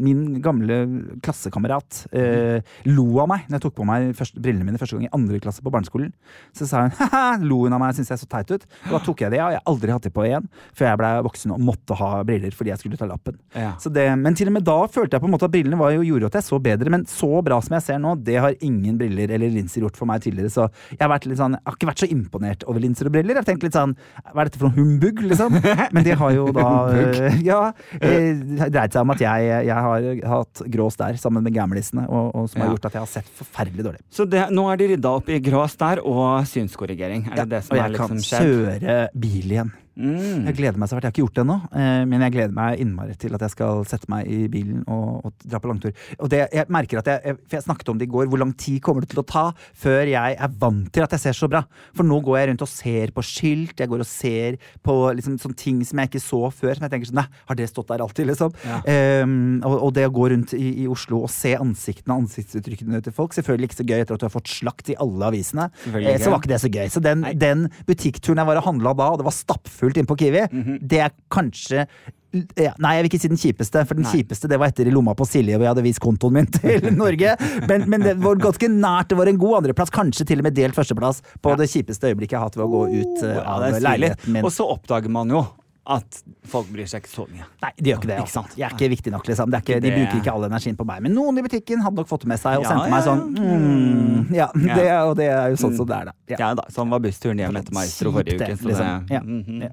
Min 0.00 0.40
gamle 0.44 0.80
klassekamerat 1.24 2.04
eh, 2.40 2.74
lo 2.90 3.06
av 3.22 3.28
meg 3.32 3.46
når 3.48 3.58
jeg 3.58 3.64
tok 3.66 3.76
på 3.80 3.86
meg 3.88 4.10
første, 4.18 4.40
brillene 4.42 4.66
mine 4.66 4.80
første 4.80 4.96
gang 4.98 5.06
i 5.08 5.12
andre 5.16 5.40
klasse 5.42 5.62
på 5.64 5.72
barneskolen. 5.74 6.12
Så 6.56 6.68
sa 6.70 6.84
hun 6.86 6.94
ha-ha, 7.00 7.24
lo 7.44 7.62
hun 7.64 7.76
av 7.76 7.82
meg, 7.82 7.94
syntes 7.98 8.14
jeg 8.14 8.22
så 8.24 8.30
teit 8.30 8.50
ut. 8.54 8.66
Og 8.88 8.94
da 8.96 9.02
tok 9.06 9.24
jeg 9.26 9.34
det 9.34 9.40
av. 9.44 9.52
Jeg 9.54 9.60
har 9.62 9.70
aldri 9.74 9.94
hatt 9.94 10.06
det 10.08 10.12
på 10.16 10.26
igjen 10.26 10.48
før 10.76 10.88
jeg 10.90 11.00
ble 11.02 11.12
voksen 11.28 11.54
og 11.56 11.62
måtte 11.70 11.96
ha 12.00 12.10
briller 12.26 12.54
fordi 12.56 12.72
jeg 12.74 12.82
skulle 12.82 12.98
ta 13.00 13.08
lappen. 13.10 13.38
Ja. 13.54 13.72
Så 13.82 13.92
det, 13.92 14.06
men 14.20 14.36
til 14.38 14.50
og 14.50 14.56
med 14.56 14.66
da 14.66 14.78
følte 14.90 15.16
jeg 15.18 15.24
på 15.24 15.28
en 15.30 15.34
måte 15.36 15.46
at 15.48 15.54
brillene 15.54 15.78
var 15.80 15.94
jo, 15.94 16.04
gjorde 16.06 16.30
at 16.32 16.40
jeg 16.40 16.48
så 16.48 16.58
bedre. 16.62 16.92
Men 16.92 17.06
så 17.10 17.30
bra 17.46 17.60
som 17.64 17.76
jeg 17.78 17.86
ser 17.86 18.00
nå, 18.02 18.14
det 18.26 18.38
har 18.42 18.56
ingen 18.64 18.98
briller 19.00 19.32
eller 19.36 19.52
linser 19.54 19.84
gjort 19.84 19.98
for 20.00 20.08
meg 20.10 20.22
tidligere. 20.24 20.52
Så 20.52 20.66
jeg 20.96 21.02
har, 21.04 21.26
sånn, 21.38 21.56
jeg 21.58 21.66
har 21.68 21.76
ikke 21.78 21.90
vært 21.90 22.04
så 22.04 22.10
imponert 22.12 22.66
over 22.70 22.82
linser 22.84 23.08
og 23.10 23.14
briller. 23.16 23.36
Jeg 23.36 23.42
har 23.44 23.48
tenkt 23.52 23.66
litt 23.66 23.76
sånn 23.76 23.94
Hva 24.30 24.42
er 24.44 24.48
dette 24.50 24.60
for 24.60 24.68
noe 24.70 24.76
humbug, 24.78 25.20
liksom? 25.30 25.56
Men 25.94 26.06
det 26.06 26.16
har 26.20 26.34
jo 26.36 26.48
da 26.56 26.66
eh, 26.94 27.40
Ja. 27.46 27.60
eh, 28.00 28.32
Det 28.40 28.70
dreide 28.72 28.92
seg 28.94 29.02
om 29.04 29.12
at 29.14 29.22
jeg, 29.24 29.50
jeg 29.68 29.86
har 29.86 30.06
hatt 30.34 30.62
grå 30.72 30.88
stær 30.92 31.18
sammen 31.20 31.44
med 31.46 31.54
gamlisene, 31.56 32.06
og, 32.08 32.29
og 32.34 32.48
som 32.50 32.62
har 32.62 32.72
gjort 32.74 32.88
at 32.90 32.96
jeg 32.98 33.04
har 33.04 33.10
sett 33.10 33.30
forferdelig 33.40 33.86
dårlig. 33.86 34.02
Så 34.12 34.26
det, 34.30 34.46
nå 34.54 34.66
er 34.72 34.80
de 34.80 34.88
rydda 34.94 35.12
opp 35.20 35.30
i 35.30 35.38
grås 35.44 35.76
der, 35.80 36.02
og 36.06 36.46
synskorrigering. 36.50 37.28
Er 37.30 37.42
det 37.42 37.48
det 37.52 37.62
som 37.66 37.76
og 37.76 37.82
er 37.82 37.86
jeg 37.86 38.00
kan 38.00 38.18
liksom 38.18 38.40
kjøre 38.40 38.98
bil 39.26 39.54
igjen. 39.56 39.72
Mm. 39.98 40.46
Jeg 40.48 40.56
gleder 40.56 40.78
meg 40.78 40.88
så 40.88 40.96
fælt. 40.96 41.04
Jeg 41.04 41.10
har 41.10 41.14
ikke 41.14 41.24
gjort 41.24 41.36
det 41.36 41.42
ennå, 41.44 41.56
eh, 41.76 42.02
men 42.08 42.24
jeg 42.24 42.34
gleder 42.36 42.54
meg 42.56 42.82
innmari 42.82 43.16
til 43.20 43.34
at 43.36 43.44
jeg 43.44 43.54
skal 43.54 43.82
sette 43.88 44.08
meg 44.12 44.28
i 44.30 44.46
bilen 44.52 44.84
og, 44.86 45.26
og 45.26 45.44
dra 45.44 45.60
på 45.60 45.70
langtur. 45.70 45.94
Og 46.18 46.30
det, 46.32 46.44
jeg 46.54 46.70
merker 46.72 47.00
at 47.00 47.10
jeg, 47.10 47.36
for 47.42 47.58
jeg 47.58 47.66
snakket 47.66 47.92
om 47.92 48.00
det 48.00 48.06
i 48.08 48.12
går, 48.12 48.30
hvor 48.30 48.40
lang 48.40 48.54
tid 48.60 48.80
kommer 48.84 49.04
det 49.04 49.10
til 49.12 49.22
å 49.22 49.26
ta 49.26 49.44
før 49.82 50.08
jeg 50.10 50.36
er 50.38 50.54
vant 50.62 50.88
til 50.94 51.04
at 51.04 51.16
jeg 51.16 51.24
ser 51.26 51.36
så 51.36 51.50
bra? 51.50 51.62
For 51.96 52.06
nå 52.06 52.20
går 52.24 52.38
jeg 52.38 52.50
rundt 52.52 52.64
og 52.64 52.72
ser 52.72 53.14
på 53.16 53.24
skilt, 53.26 53.82
jeg 53.82 53.90
går 53.90 54.04
og 54.04 54.08
ser 54.08 54.60
på 54.86 54.96
liksom, 55.18 55.36
sånne 55.42 55.60
ting 55.60 55.82
som 55.86 56.00
jeg 56.00 56.12
ikke 56.12 56.24
så 56.24 56.42
før. 56.54 56.78
Som 56.78 56.86
jeg 56.86 56.94
tenker 56.94 57.10
sånn, 57.10 57.20
nei, 57.20 57.42
har 57.50 57.60
det 57.60 57.68
stått 57.72 57.92
der 57.92 58.04
alltid, 58.06 58.30
liksom? 58.30 58.54
Ja. 58.64 58.80
Um, 59.24 59.60
og, 59.66 59.76
og 59.88 59.94
det 59.98 60.06
å 60.08 60.14
gå 60.14 60.30
rundt 60.32 60.54
i, 60.56 60.70
i 60.84 60.88
Oslo 60.90 61.24
og 61.26 61.32
se 61.34 61.56
ansiktene 61.58 62.16
og 62.16 62.24
ansiktsuttrykkene 62.24 63.02
til 63.04 63.16
folk, 63.16 63.36
selvfølgelig 63.36 63.70
ikke 63.70 63.80
så 63.82 63.88
gøy 63.88 63.98
etter 63.98 64.16
at 64.16 64.22
du 64.24 64.28
har 64.28 64.34
fått 64.38 64.52
slakt 64.52 64.92
i 64.92 64.98
alle 65.02 65.28
avisene, 65.28 65.68
eh, 65.90 66.16
så 66.22 66.32
var 66.32 66.40
ikke 66.40 66.54
det 66.54 66.62
så 66.62 66.72
gøy. 66.72 66.86
Så 66.92 67.02
den, 67.04 67.26
den 67.40 67.66
butikkturen 67.88 68.40
jeg 68.40 68.48
var 68.48 68.62
og 68.62 68.68
handla 68.70 68.94
da, 68.96 69.10
og 69.12 69.20
det 69.20 69.26
var 69.28 69.36
stappfullt 69.36 69.79
inn 69.88 70.06
på 70.06 70.16
Kiwi, 70.20 70.46
Mhm. 70.52 70.78
det 70.86 70.98
er 71.00 71.10
kanskje 71.30 71.86
ja, 72.30 72.70
nei, 72.78 72.92
jeg 72.94 73.02
vil 73.02 73.08
ikke 73.10 73.18
si 73.20 73.28
den 73.28 73.40
kjipeste, 73.42 73.80
for 73.88 73.94
den 73.98 74.04
Nei. 74.06 74.12
kjipeste 74.12 74.46
det 74.46 74.56
var 74.60 74.68
etter 74.70 74.86
i 74.86 74.90
lomma 74.94 75.16
på 75.18 75.26
Silje, 75.26 75.56
hvor 75.56 75.66
jeg 75.66 75.72
hadde 75.74 75.82
vist 75.82 75.98
kontoen 75.98 76.32
min 76.32 76.46
til 76.60 76.86
Norge. 76.94 77.32
Men, 77.66 77.88
men 77.90 78.00
det 78.06 78.12
var 78.22 78.36
ganske 78.38 78.68
nært. 78.70 79.08
Det 79.10 79.18
var 79.18 79.26
en 79.26 79.36
god 79.40 79.56
andreplass, 79.64 79.90
kanskje 79.90 80.24
til 80.28 80.38
og 80.38 80.44
med 80.46 80.54
delt 80.54 80.76
førsteplass 80.78 81.22
på 81.42 81.56
det 81.58 81.66
kjipeste 81.72 82.06
øyeblikket 82.06 82.36
jeg 82.36 82.38
har 82.38 82.46
hatt 82.46 82.54
ved 82.60 82.68
å 82.68 82.70
gå 82.70 82.84
ut 83.00 83.24
uh, 83.26 83.40
av 83.42 83.64
det 83.64 83.72
er 83.80 83.82
leiligheten 83.82 84.32
min. 84.36 84.44
Og 84.46 84.54
så 84.54 84.62
oppdager 84.70 85.10
man 85.10 85.28
jo 85.34 85.42
at 85.90 86.20
folk 86.50 86.68
bryr 86.72 86.86
seg 86.86 87.02
ikke 87.02 87.10
så 87.12 87.24
mye. 87.30 87.44
Nei, 87.64 87.70
de 87.76 87.90
gjør 87.90 87.98
ikke 88.00 88.08
det. 88.10 88.16
Ikke 88.20 88.26
Altså. 88.28 88.42
sant? 88.44 88.56
Jeg 88.56 88.66
er 88.70 88.74
ikke 88.76 88.88
viktig 88.92 89.12
nok, 89.14 89.26
liksom. 89.30 89.54
Ikke, 89.60 89.80
de 89.82 89.90
bruker 89.90 90.18
ikke 90.20 90.32
all 90.32 90.44
energien 90.46 90.76
på 90.78 90.86
meg. 90.86 91.02
Men 91.02 91.14
noen 91.16 91.38
i 91.38 91.42
butikken 91.42 91.82
hadde 91.82 91.96
nok 92.00 92.08
fått 92.10 92.22
det 92.24 92.28
med 92.30 92.38
seg 92.40 92.58
og 92.60 92.64
Ja, 92.64 92.70
sendte 92.70 92.86
ja, 92.86 92.94
meg 92.94 93.02
sånn 93.04 93.22
ja. 93.36 93.56
mm, 93.58 94.34
Ja, 94.34 94.48
Ja. 94.54 94.74
det, 94.78 94.86
og 95.10 95.16
det 95.18 95.26
er 95.30 95.48
jo 95.50 95.56
sånn 95.60 95.76
som 95.76 95.86
det 95.90 95.96
er, 95.96 96.04
da. 96.10 96.12
Ja. 96.30 96.36
Ja 96.38 96.50
da, 96.54 96.64
Sånn 96.70 96.88
var 96.90 97.00
bussturen 97.02 97.38
hjem 97.42 97.56
etter 97.58 97.74
Maestro 97.74 98.12
forrige 98.14 98.36
uke. 98.38 98.46
det, 98.46 98.60
liksom. 98.62 99.06
det, 99.06 99.14
Ja. 99.16 99.20
Mhm. 99.20 99.62
Ja. 99.62 99.70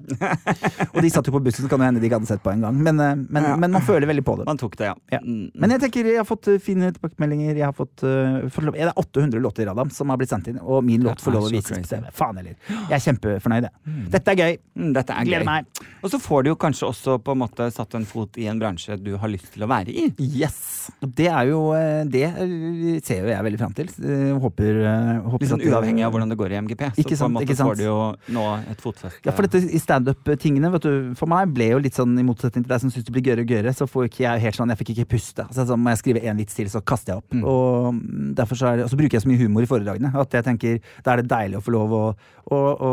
Og 0.94 1.02
de 1.02 1.10
satt 1.10 1.26
jo 1.28 1.32
på 1.32 1.42
bussen, 1.44 1.64
så 1.64 1.70
kan 1.70 1.78
det 1.80 1.86
hende 1.90 2.00
de 2.02 2.08
ikke 2.08 2.18
hadde 2.18 2.26
sett 2.30 2.42
på 2.42 2.50
engang. 2.52 2.74
Men, 2.82 2.98
eh, 3.00 3.14
men, 3.14 3.42
Ja. 3.44 3.56
men 3.56 3.70
man 3.72 3.82
føler 3.82 4.06
veldig 4.06 4.24
på 4.24 4.36
det. 4.38 4.46
Man 4.46 4.56
tok 4.58 4.76
det, 4.76 4.86
ja. 4.90 4.94
Ja. 5.12 5.18
Mm. 5.22 5.50
Men 5.54 5.70
jeg 5.70 5.80
tenker, 5.80 6.04
jeg 6.04 6.16
har 6.16 6.24
fått 6.28 6.48
eh, 6.48 6.58
fine 6.58 6.90
tilbakemeldinger. 6.92 7.54
Jeg 7.56 7.64
har 7.64 7.72
fått, 7.72 8.02
uh, 8.02 8.48
fått 8.48 8.72
det 8.72 8.80
er 8.82 8.92
800 8.96 9.40
låter 9.40 9.68
Adam, 9.70 9.90
som 9.90 10.08
har 10.10 10.16
blitt 10.18 10.30
sendt 10.30 10.48
inn, 10.48 10.58
og 10.60 10.82
min 10.84 11.02
låt 11.02 11.20
får 11.20 11.32
lov 11.32 11.44
å 11.44 11.50
vises 11.50 11.78
på. 11.78 11.88
TV. 11.88 12.10
Faen 12.12 12.36
heller. 12.36 12.54
Jeg 12.88 12.92
er 12.98 13.12
kjempefornøyd, 13.12 13.62
jeg. 13.68 14.10
Dette 14.10 14.28
er 14.28 14.36
gøy. 14.36 14.58
Mm, 14.76 14.92
Dette 14.94 15.10
er 15.12 15.24
Gleder 15.24 15.44
meg. 15.44 15.66
Og 16.08 16.12
så 16.14 16.18
får 16.24 16.46
du 16.46 16.48
jo 16.48 16.56
kanskje 16.56 16.86
også 16.88 17.18
på 17.20 17.34
en 17.34 17.42
måte 17.42 17.66
satt 17.74 17.92
en 17.98 18.06
fot 18.08 18.38
i 18.40 18.46
en 18.48 18.56
bransje 18.56 18.96
du 18.96 19.10
har 19.20 19.28
lyst 19.28 19.50
til 19.52 19.66
å 19.66 19.68
være 19.68 19.92
i. 19.92 20.06
Yes. 20.24 20.88
Det 21.04 21.26
er 21.28 21.50
jo 21.50 21.58
eh, 21.76 22.06
Det 22.08 22.22
eh, 22.24 22.94
ser 23.04 23.26
jo 23.26 23.28
jeg 23.28 23.44
veldig 23.44 23.58
fram 23.60 23.74
til. 23.76 23.90
Eh, 24.00 24.30
Håper, 24.40 24.78
håper 25.28 25.52
at 25.58 25.64
uavhengig 25.68 26.06
av 26.06 26.14
hvordan 26.14 26.32
det 26.32 26.38
går 26.40 26.54
i 26.54 26.60
MGP. 26.64 26.84
Så 26.96 27.04
sant, 27.04 27.20
på 27.20 27.26
en 27.28 27.36
måte 27.36 27.56
får 27.58 27.76
du 27.76 27.84
jo 27.84 27.98
nå 28.32 28.44
et 28.72 28.80
fotfeste. 28.80 29.20
Ja, 29.26 29.34
for 29.36 29.44
dette 29.44 29.60
i 29.60 29.82
standup-tingene, 29.82 30.70
vet 30.72 30.86
du, 30.86 31.12
for 31.18 31.28
meg 31.28 31.52
ble 31.52 31.68
jo 31.74 31.82
litt 31.84 31.98
sånn 31.98 32.16
i 32.16 32.24
motsetning 32.24 32.64
til 32.64 32.72
deg 32.72 32.80
som 32.86 32.94
syns 32.94 33.04
det 33.04 33.12
blir 33.12 33.28
gøyere 33.28 33.44
og 33.44 33.52
gøyere, 33.52 33.76
så 33.76 33.88
får 33.90 34.08
ikke 34.08 34.24
jeg 34.24 34.44
helt 34.46 34.60
sånn, 34.62 34.72
jeg 34.72 34.80
fikk 34.80 34.94
ikke 34.94 35.08
puste. 35.12 35.44
Altså, 35.44 35.68
så 35.68 35.76
må 35.76 35.92
jeg 35.92 36.00
skrive 36.00 36.24
én 36.24 36.40
vits 36.40 36.56
til, 36.56 36.72
så 36.72 36.80
kaster 36.80 37.12
jeg 37.12 37.20
opp. 37.20 37.36
Mm. 37.36 37.44
Og 37.44 37.92
mm, 37.98 38.32
derfor 38.40 38.62
så 38.62 38.72
er 38.72 38.80
det, 38.80 38.88
og 38.88 38.94
så 38.94 39.00
bruker 39.02 39.18
jeg 39.18 39.26
så 39.26 39.32
mye 39.34 39.42
humor 39.44 39.66
i 39.66 39.68
foredragene 39.68 40.14
at 40.24 40.40
jeg 40.40 40.46
tenker 40.46 40.80
da 41.04 41.12
er 41.12 41.20
det 41.20 41.28
deilig 41.30 41.60
å 41.60 41.64
få 41.64 41.74
lov 41.74 41.92
å, 41.98 42.02
å, 42.56 42.58
å 42.88 42.92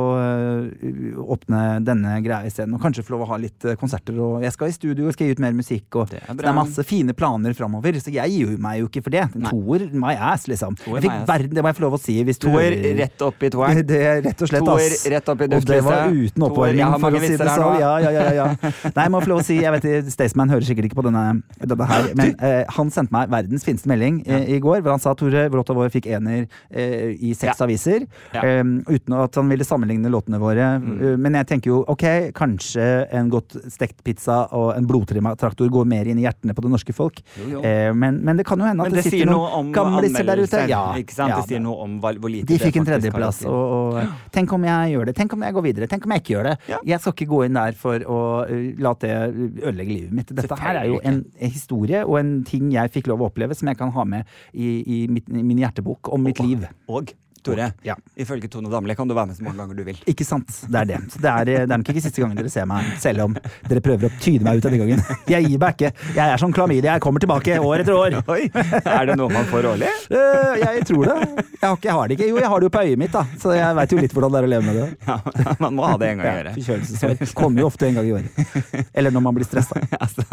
åpne 1.36 1.64
denne 1.86 2.20
greia 2.26 2.44
isteden. 2.48 2.76
Og 2.76 2.84
kanskje 2.84 2.95
kanskje 2.96 3.08
få 3.08 3.16
lov 3.16 3.26
å 3.26 3.30
ha 3.34 3.38
litt 3.42 3.66
eh, 3.68 3.76
konserter, 3.80 4.18
og 4.22 4.44
jeg 4.46 4.54
skal 4.56 4.72
i 4.72 4.76
studio 4.76 5.10
og 5.10 5.16
skal 5.16 5.28
gi 5.28 5.36
ut 5.36 5.42
mer 5.44 5.56
musikk. 5.56 5.88
Og 6.00 6.10
Det 6.12 6.22
er 6.22 6.38
det 6.40 6.48
er 6.48 6.56
masse 6.56 6.86
fine 6.88 7.16
planer 7.18 7.56
framover, 7.58 8.00
så 8.00 8.14
jeg 8.14 8.32
gir 8.32 8.56
meg 8.62 8.82
jo 8.82 8.90
ikke 8.90 9.04
for 9.06 9.16
det. 9.16 9.26
Toer 9.50 9.88
my 9.92 10.16
ass, 10.16 10.48
liksom. 10.52 10.78
Toer 10.80 11.02
Jeg 11.02 11.08
fikk 11.08 11.28
verden, 11.30 11.56
det 11.56 11.64
må 11.64 11.72
jeg 11.72 11.80
få 11.80 11.86
lov 11.86 11.98
å 11.98 12.02
si. 12.02 12.18
Hvis 12.26 12.42
Toer 12.42 12.78
rett 13.02 13.26
opp 13.26 13.44
i 13.44 13.52
toeren. 13.54 13.84
Det 13.96 14.00
rett 14.26 14.42
og 14.42 14.50
slett, 14.50 14.66
Toer 14.66 14.86
ass. 14.86 15.04
rett 15.12 15.30
opp 15.30 15.42
i 15.44 15.48
Og 15.48 15.66
det 15.68 15.80
var 15.86 16.10
uten 16.10 16.46
oppvarming, 16.48 16.96
for 17.02 17.18
å 17.18 17.22
si 17.22 17.36
det 17.38 17.50
sånn. 17.52 17.80
Ja, 17.82 17.92
ja, 18.02 18.12
ja, 18.16 18.26
ja. 18.34 18.48
Nei, 18.56 19.06
jeg 19.06 19.14
må 19.14 19.22
få 19.24 19.32
lov 19.34 19.44
å 19.44 19.46
si, 19.46 19.60
jeg 19.62 19.76
vet 19.76 20.10
Staysman 20.14 20.52
hører 20.52 20.66
sikkert 20.68 20.90
ikke 20.90 21.00
på 21.00 21.06
denne, 21.06 21.24
denne 21.62 21.90
her, 21.90 22.10
men 22.18 22.34
eh, 22.46 22.64
han 22.76 22.92
sendte 22.94 23.14
meg 23.16 23.32
verdens 23.34 23.66
fineste 23.68 23.90
melding 23.92 24.22
eh, 24.26 24.48
i 24.56 24.60
går, 24.64 24.82
hvor 24.82 24.96
han 24.96 25.04
sa 25.04 25.14
Tore, 25.18 25.46
låta 25.54 25.76
vår 25.78 25.92
fikk 25.94 26.10
ener 26.18 26.46
eh, 26.72 27.14
i 27.14 27.36
seks 27.38 27.62
aviser, 27.66 28.08
eh, 28.36 28.64
uten 28.90 29.18
at 29.20 29.40
han 29.40 29.52
ville 29.52 29.68
sammenligne 29.68 30.12
låtene 30.12 30.42
våre. 30.42 30.72
Mm. 30.82 30.96
Eh, 30.98 31.18
men 31.22 31.38
jeg 31.40 31.50
tenker 31.52 31.72
jo, 31.72 31.82
ok, 31.92 32.06
kanskje 32.36 32.85
en 33.20 33.32
godt 33.34 33.58
stekt 33.74 34.04
pizza 34.06 34.44
og 34.56 34.74
en 34.76 34.88
blodtrimma 34.90 35.36
traktor 35.40 35.70
går 35.72 35.88
mer 35.90 36.10
inn 36.12 36.20
i 36.22 36.26
hjertene 36.26 36.56
på 36.56 36.66
det 36.66 36.72
norske 36.74 36.96
folk. 36.96 37.22
Jo, 37.40 37.48
jo. 37.56 37.64
Eh, 37.66 37.92
men, 37.96 38.22
men 38.26 38.40
det 38.40 38.46
kan 38.48 38.62
jo 38.62 38.68
hende 38.68 38.86
at 38.86 38.94
det 38.94 39.04
det 39.04 39.10
sitter 39.10 39.32
noe 39.32 39.50
noen 39.56 39.72
gamliser 39.76 40.28
der 40.28 40.42
ute. 40.44 40.62
Ja, 40.70 40.84
ja, 40.98 41.28
det 41.32 41.44
sier 41.50 41.64
noe 41.64 41.86
om 41.86 41.98
hvor 42.04 42.32
lite 42.32 42.50
de 42.50 42.60
fikk 42.62 42.80
en 42.82 42.88
tredjeplass, 42.88 43.44
og, 43.50 43.76
og 43.76 44.30
tenk 44.36 44.54
om 44.56 44.68
jeg 44.68 44.94
gjør 44.96 45.10
det, 45.10 45.16
tenk 45.18 45.36
om 45.36 45.46
jeg 45.46 45.58
går 45.58 45.66
videre, 45.68 45.90
tenk 45.92 46.08
om 46.08 46.16
jeg 46.16 46.24
ikke 46.24 46.36
gjør 46.36 46.50
det. 46.52 46.56
Ja. 46.72 46.82
Jeg 46.94 47.04
skal 47.04 47.16
ikke 47.18 47.30
gå 47.32 47.42
inn 47.48 47.60
der 47.60 47.78
for 47.80 48.08
å 48.16 48.22
uh, 48.48 48.56
la 48.82 48.94
det 49.02 49.14
ødelegge 49.16 49.92
livet 49.92 50.16
mitt. 50.16 50.34
Dette 50.36 50.60
her 50.62 50.82
er 50.82 50.90
jo 50.92 51.02
en 51.04 51.22
historie 51.42 52.06
og 52.06 52.20
en 52.22 52.34
ting 52.48 52.72
jeg 52.74 52.94
fikk 52.94 53.12
lov 53.12 53.24
å 53.24 53.30
oppleve 53.32 53.58
som 53.58 53.72
jeg 53.72 53.80
kan 53.80 53.94
ha 53.96 54.08
med 54.16 54.26
i, 54.54 54.80
i, 54.82 55.00
mitt, 55.12 55.30
i 55.32 55.44
min 55.44 55.62
hjertebok 55.64 56.12
om 56.14 56.26
mitt 56.26 56.42
liv. 56.44 56.66
Og 56.92 57.14
Tore, 57.46 57.70
Ja. 57.86 57.96
ifølge 58.18 58.50
Tone 58.52 58.70
Damli 58.74 58.96
kan 58.98 59.08
du 59.08 59.14
være 59.16 59.28
med 59.32 59.38
så 59.38 59.44
mange 59.46 59.58
ganger 59.62 59.78
du 59.78 59.84
vil. 59.88 60.00
Ikke 60.10 60.26
sant? 60.26 60.50
Det 60.66 60.80
er 60.82 60.86
det. 60.90 61.00
Så 61.14 61.22
det 61.22 61.30
er, 61.32 61.46
det 61.46 61.58
er 61.70 61.78
nok 61.78 61.92
ikke 61.94 62.02
siste 62.04 62.24
gangen 62.24 62.38
dere 62.40 62.50
ser 62.52 62.66
meg, 62.70 62.90
selv 63.04 63.22
om 63.28 63.36
dere 63.70 63.84
prøver 63.86 64.10
å 64.10 64.12
tyde 64.20 64.44
meg 64.48 64.58
ut 64.60 64.66
denne 64.68 64.80
gangen. 64.82 65.04
Jeg 65.30 65.46
gir 65.50 65.60
meg 65.62 65.76
ikke. 65.78 65.92
Jeg 66.16 66.26
er 66.36 66.42
som 66.42 66.54
klamydia, 66.56 66.96
jeg 66.98 67.04
kommer 67.06 67.22
tilbake 67.24 67.60
år 67.62 67.84
etter 67.86 67.94
år. 68.00 68.18
Oi, 68.34 68.50
Er 68.86 69.06
det 69.12 69.18
noe 69.20 69.30
man 69.34 69.46
får 69.52 69.70
årlig? 69.76 69.92
Eh, 70.16 70.60
jeg 70.62 70.86
tror 70.88 71.06
det. 71.10 71.16
Jeg 71.62 71.70
har, 71.70 71.76
ikke, 71.76 71.88
jeg 71.88 71.94
har 71.96 72.08
det 72.08 72.16
ikke. 72.18 72.28
Jo, 72.30 72.36
jeg 72.40 72.50
har 72.52 72.60
det 72.62 72.68
jo 72.68 72.72
på 72.76 72.82
øyet 72.86 73.00
mitt, 73.02 73.12
da. 73.16 73.24
Så 73.42 73.54
jeg 73.56 73.76
veit 73.78 73.92
jo 73.96 73.98
litt 74.00 74.14
hvordan 74.16 74.32
det 74.36 74.40
er 74.40 74.46
å 74.48 74.52
leve 74.54 74.66
med 74.66 74.76
det. 74.80 74.86
Ja, 75.10 75.56
Man 75.60 75.76
må 75.76 75.86
ha 75.90 75.98
det 76.02 76.10
en 76.14 76.22
gang 76.22 76.28
i 76.28 76.40
året. 76.44 76.56
Forkjølelsesår 76.60 77.34
kommer 77.36 77.64
jo 77.66 77.68
ofte 77.72 77.88
en 77.90 77.98
gang 78.00 78.08
i 78.10 78.14
året. 78.20 78.88
Eller 78.94 79.12
når 79.16 79.26
man 79.28 79.36
blir 79.38 79.48
stressa. 79.50 79.82
Altså, 80.06 80.24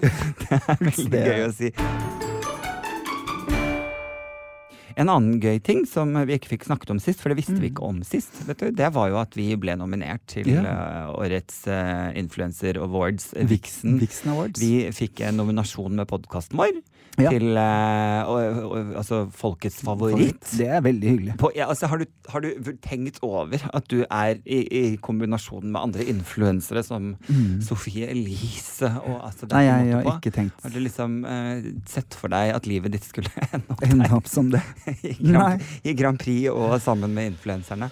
det 0.00 0.10
er 0.56 0.80
veldig 0.80 1.10
Det- 1.10 1.26
gøy 1.26 1.46
å 1.48 1.52
si. 1.56 1.72
En 4.96 5.10
annen 5.12 5.40
gøy 5.42 5.58
ting 5.60 5.82
som 5.88 6.14
vi 6.28 6.38
ikke 6.38 6.54
fikk 6.54 6.66
snakket 6.70 6.94
om 6.94 7.00
sist, 7.02 7.20
for 7.20 7.32
det 7.32 7.36
visste 7.42 7.58
vi 7.60 7.68
ikke 7.68 7.84
om 7.84 7.98
sist, 8.06 8.32
vet 8.48 8.62
du, 8.62 8.70
det 8.72 8.88
var 8.96 9.10
jo 9.12 9.18
at 9.20 9.36
vi 9.36 9.50
ble 9.60 9.74
nominert 9.76 10.24
til 10.32 10.48
yeah. 10.48 11.10
årets 11.12 11.66
uh, 11.68 12.08
Influencer 12.16 12.80
Awards, 12.80 13.28
Vixen. 13.50 13.98
Vixen 14.00 14.32
Awards. 14.32 14.62
Vi 14.62 14.86
fikk 14.96 15.20
en 15.28 15.36
nominasjon 15.42 16.00
med 16.00 16.08
podkasten 16.08 16.56
vår 16.56 16.80
Ja. 17.16 17.30
til 17.32 17.56
uh, 17.56 18.98
altså 18.98 19.22
folkets 19.32 19.78
favoritt. 19.80 20.42
Det 20.58 20.66
er 20.68 20.82
veldig 20.84 21.12
hyggelig. 21.14 21.36
På, 21.40 21.48
ja, 21.56 21.64
altså, 21.72 21.88
har, 21.88 22.02
du, 22.02 22.10
har 22.28 22.44
du 22.44 22.72
tenkt 22.84 23.22
over 23.24 23.62
at 23.72 23.88
du 23.88 24.02
er 24.04 24.36
i, 24.44 24.58
i 24.68 24.82
kombinasjon 25.00 25.64
med 25.64 25.80
andre 25.80 26.04
influensere 26.12 26.82
som 26.84 27.14
Sofie 27.64 28.10
Elise 28.12 28.90
og 29.06 29.22
altså, 29.30 29.48
det 29.48 29.56
Mm. 29.56 29.62
Nei, 29.62 29.64
jeg, 29.64 29.86
jeg 29.86 29.96
har 29.96 30.04
på. 30.04 30.12
ikke 30.20 30.34
tenkt 30.34 30.64
Har 30.66 30.72
du 30.74 30.78
liksom 30.82 31.12
uh, 31.24 31.68
sett 31.88 32.16
for 32.18 32.32
deg 32.32 32.52
at 32.52 32.66
livet 32.68 32.92
ditt 32.92 33.06
skulle 33.06 33.30
ende 33.56 33.72
opp 33.72 33.86
ende 33.86 34.10
opp 34.18 34.28
som 34.28 34.50
det. 34.52 34.60
i 35.10 35.16
Grand, 35.22 35.64
i 35.86 35.96
Grand 35.96 36.20
Prix 36.20 36.50
og 36.52 36.76
sammen 36.84 37.14
med 37.16 37.32
influenserne? 37.32 37.88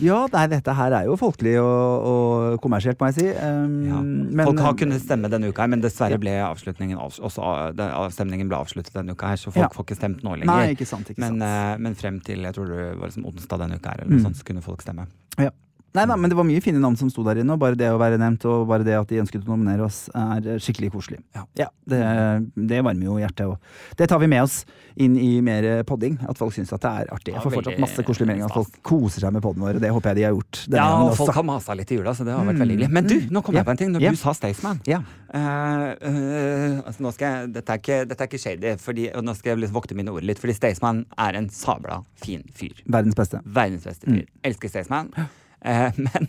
Ja, 0.00 0.18
nei, 0.30 0.44
dette 0.46 0.74
her 0.78 0.94
er 0.94 1.06
jo 1.08 1.16
folkelig 1.18 1.56
og, 1.58 2.04
og 2.06 2.60
kommersielt, 2.62 3.00
må 3.02 3.08
jeg 3.10 3.16
si. 3.18 3.26
Um, 3.42 3.72
Ja. 3.88 4.00
men- 4.00 4.46
folk 4.46 4.60
har 4.62 4.74
kunnet 4.78 5.00
stemme 5.02 5.28
denne 5.28 5.48
uka, 5.50 5.62
her, 5.62 5.68
men 5.68 5.80
dessverre 5.82 6.18
ble 6.22 6.36
avslutningen 6.44 6.96
av, 6.98 7.10
også, 7.18 7.74
det- 7.74 7.90
avstemningen 7.92 8.48
ble 8.48 8.56
avsluttet 8.62 8.92
denne 8.94 9.10
uka, 9.16 9.26
her, 9.32 9.36
så 9.36 9.50
folk 9.52 9.56
Ja. 9.64 9.68
får 9.74 9.84
ikke 9.86 9.96
stemt 9.98 10.22
nå 10.22 10.36
lenger. 10.38 10.46
Nei, 10.46 10.74
ikke 10.74 10.86
sant. 10.86 11.08
Ikke 11.10 11.18
men, 11.18 11.40
sant. 11.40 11.42
eh, 11.42 11.76
men 11.78 11.94
frem 11.94 12.20
til 12.22 12.38
jeg 12.42 12.54
tror 12.54 12.66
det 12.68 12.98
var 12.98 13.08
liksom 13.08 13.26
onsdag 13.26 13.58
denne 13.58 13.74
uka, 13.80 13.90
her, 13.90 14.02
eller 14.04 14.16
Mm. 14.18 14.22
sånt, 14.24 14.36
så 14.36 14.44
kunne 14.44 14.62
folk 14.62 14.82
stemme. 14.82 15.06
Ja. 15.38 15.50
Nei 15.96 16.04
da, 16.04 16.16
men 16.20 16.28
det 16.30 16.36
var 16.36 16.44
mye 16.44 16.60
fine 16.60 16.78
navn 16.82 16.96
som 17.00 17.08
sto 17.10 17.22
der 17.24 17.40
inne, 17.40 17.54
og 17.56 17.60
bare 17.62 17.74
det 17.74 17.88
å 17.90 17.96
være 17.98 18.18
nevnt 18.20 18.44
og 18.44 18.66
bare 18.68 18.84
det 18.84 18.92
at 18.98 19.08
de 19.08 19.22
ønsket 19.22 19.46
å 19.46 19.48
nominere 19.54 19.86
oss, 19.86 20.10
er 20.14 20.44
eh, 20.54 20.58
skikkelig 20.60 20.90
koselig. 20.92 21.18
Ja. 21.56 21.68
det, 21.88 22.00
det 22.68 22.82
varmer 22.84 23.06
jo 23.08 23.16
hjertet. 23.18 23.46
Og 23.48 23.96
det 23.96 24.08
tar 24.10 24.20
vi 24.20 24.28
med 24.28 24.42
oss 24.44 24.60
inn 25.00 25.16
i 25.16 25.40
mer 25.40 25.64
podding, 25.88 26.18
at 26.28 26.36
folk 26.38 26.52
syns 26.54 26.72
at 26.76 26.82
det 26.84 26.90
er 27.02 27.12
artig. 27.14 27.32
Jeg 27.34 27.42
får 27.42 27.54
fortsatt 27.56 27.80
masse 27.80 28.04
koselige 28.04 28.28
meldinger, 28.28 28.50
at 28.52 28.58
folk 28.60 28.76
koser 28.84 29.24
seg 29.24 29.32
med 29.38 29.42
podden 29.42 29.64
vår, 29.64 29.78
og 29.80 29.84
det 29.86 29.90
håper 29.96 30.10
jeg 30.12 30.20
de 30.20 30.26
har 30.28 30.36
gjort. 30.36 30.60
Ja, 30.76 30.86
og 31.06 31.14
folk 31.16 31.32
har 31.40 31.46
masa 31.48 31.76
litt 31.78 31.90
i 31.94 31.98
jula, 31.98 32.12
så 32.14 32.26
det 32.28 32.36
har 32.36 32.44
vært 32.44 32.58
Mm. 32.58 32.62
veldig 32.66 32.76
hyggelig. 32.76 32.90
Men 32.98 33.08
du, 33.08 33.16
nå 33.32 33.42
kom 33.44 33.54
Ja. 33.54 33.60
jeg 33.62 33.66
på 33.66 33.70
en 33.70 33.76
ting. 33.80 33.92
Når 33.96 34.00
Ja. 34.02 34.10
du 34.10 34.16
sa 34.16 34.32
Staysman 34.34 34.80
Ja. 34.86 34.98
uh, 35.34 35.96
eh, 36.00 36.82
altså 36.84 37.00
nå 37.00 37.12
skal 37.14 37.26
jeg, 37.32 37.52
dette, 37.54 37.70
er 37.72 37.78
ikke, 37.78 37.98
dette 38.08 38.20
er 38.22 38.28
ikke 38.28 38.38
shady, 38.42 38.76
fordi, 38.76 39.08
og 39.14 39.24
nå 39.24 39.34
skal 39.36 39.50
jeg 39.56 39.64
liksom 39.64 39.74
vokte 39.80 39.96
mine 39.96 40.12
ord 40.12 40.22
litt, 40.26 40.38
fordi 40.38 40.54
Staysman 40.54 41.04
er 41.16 41.34
en 41.40 41.48
sabla 41.48 42.02
fin 42.16 42.44
fyr. 42.54 42.76
Verdens 42.86 43.14
beste. 43.18 43.40
Verdens 43.44 43.84
beste 43.88 44.06
fyr. 44.06 44.26
Elsker 44.44 44.68
Staysman. 44.68 45.12
Eh, 45.64 45.90
men 46.04 46.28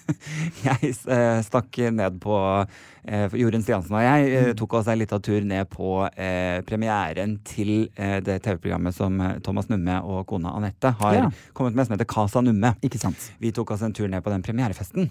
jeg 0.64 0.92
eh, 0.92 1.40
stakk 1.44 1.76
ned 1.92 2.16
på 2.22 2.36
eh, 3.04 3.34
Jorunn 3.36 3.64
Stiansen 3.64 3.92
og 3.98 4.04
jeg 4.06 4.30
eh, 4.38 4.52
tok 4.56 4.78
oss 4.80 4.88
en 4.88 5.00
liten 5.02 5.20
tur 5.24 5.44
ned 5.44 5.68
på 5.72 5.90
premieren 6.68 7.36
til 7.44 7.88
det 7.94 8.38
TV-programmet 8.44 8.96
som 8.96 9.18
Thomas 9.44 9.68
Numme 9.68 9.98
og 10.04 10.24
kona 10.30 10.54
Anette 10.56 10.94
har 11.00 11.18
Ja. 11.18 11.28
kommet 11.52 11.76
med, 11.76 11.86
som 11.86 11.94
heter 11.96 12.08
Casa 12.08 12.40
Numme. 12.44 12.74
Ikke 12.84 12.98
sant. 13.00 13.30
Vi 13.40 13.52
tok 13.52 13.74
oss 13.76 13.82
en 13.84 13.92
tur 13.92 14.08
ned 14.08 14.24
på 14.24 14.32
den 14.32 14.42
premierefesten. 14.42 15.10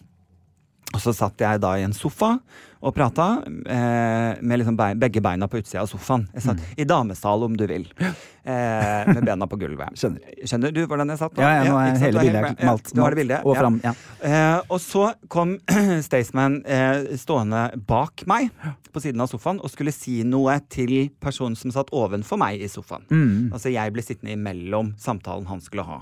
Og 0.94 1.02
så 1.02 1.14
satt 1.16 1.40
jeg 1.42 1.62
da 1.64 1.72
i 1.80 1.86
en 1.86 1.94
sofa 1.96 2.36
og 2.84 2.92
prata 2.96 3.26
eh, 3.48 4.42
med 4.44 4.60
liksom 4.60 4.76
bein, 4.80 5.00
begge 5.00 5.22
beina 5.24 5.48
på 5.48 5.62
utsida 5.62 5.82
av 5.86 5.88
sofaen. 5.88 6.26
Jeg 6.36 6.44
satt 6.50 6.64
i 6.76 6.84
damesal, 6.90 7.46
om 7.48 7.56
du 7.58 7.64
vil. 7.70 7.86
Eh, 7.98 9.08
med 9.08 9.22
bena 9.24 9.48
på 9.48 9.56
gulvet. 9.62 9.94
Skjønner. 10.00 10.20
Skjønner 10.44 10.74
du 10.76 10.82
hvordan 10.84 11.14
jeg 11.14 11.22
satt 11.22 11.38
Da? 11.38 11.46
Ja, 11.46 11.52
ja, 11.64 11.64
nå 11.72 11.78
er 11.80 11.88
ja, 11.94 12.00
hele 12.04 12.26
bildet 12.26 12.64
malt. 12.68 12.90
Ja, 12.92 12.96
du 12.98 13.02
har 13.06 13.16
det 13.16 13.16
malt 13.16 13.20
bildet? 13.22 13.46
Og 13.48 13.56
fram. 13.62 13.78
Ja. 13.86 13.94
Eh, 14.20 14.58
og 14.68 14.82
så 14.84 15.06
kom 15.32 15.56
Staysman 16.10 16.60
eh, 16.68 17.14
stående 17.22 17.70
bak 17.88 18.26
meg 18.28 18.52
på 18.94 19.02
siden 19.02 19.24
av 19.24 19.32
sofaen 19.32 19.58
og 19.64 19.72
skulle 19.74 19.94
si 19.96 20.20
noe 20.28 20.58
til 20.70 21.08
personen 21.24 21.56
som 21.58 21.72
satt 21.74 21.90
ovenfor 21.96 22.38
meg 22.38 22.62
i 22.62 22.68
sofaen. 22.70 23.08
Mm. 23.10 23.48
Altså 23.56 23.72
jeg 23.74 23.96
ble 23.96 24.04
sittende 24.06 24.36
imellom 24.36 24.92
samtalen 25.02 25.48
han 25.50 25.64
skulle 25.64 25.88
ha. 25.88 26.02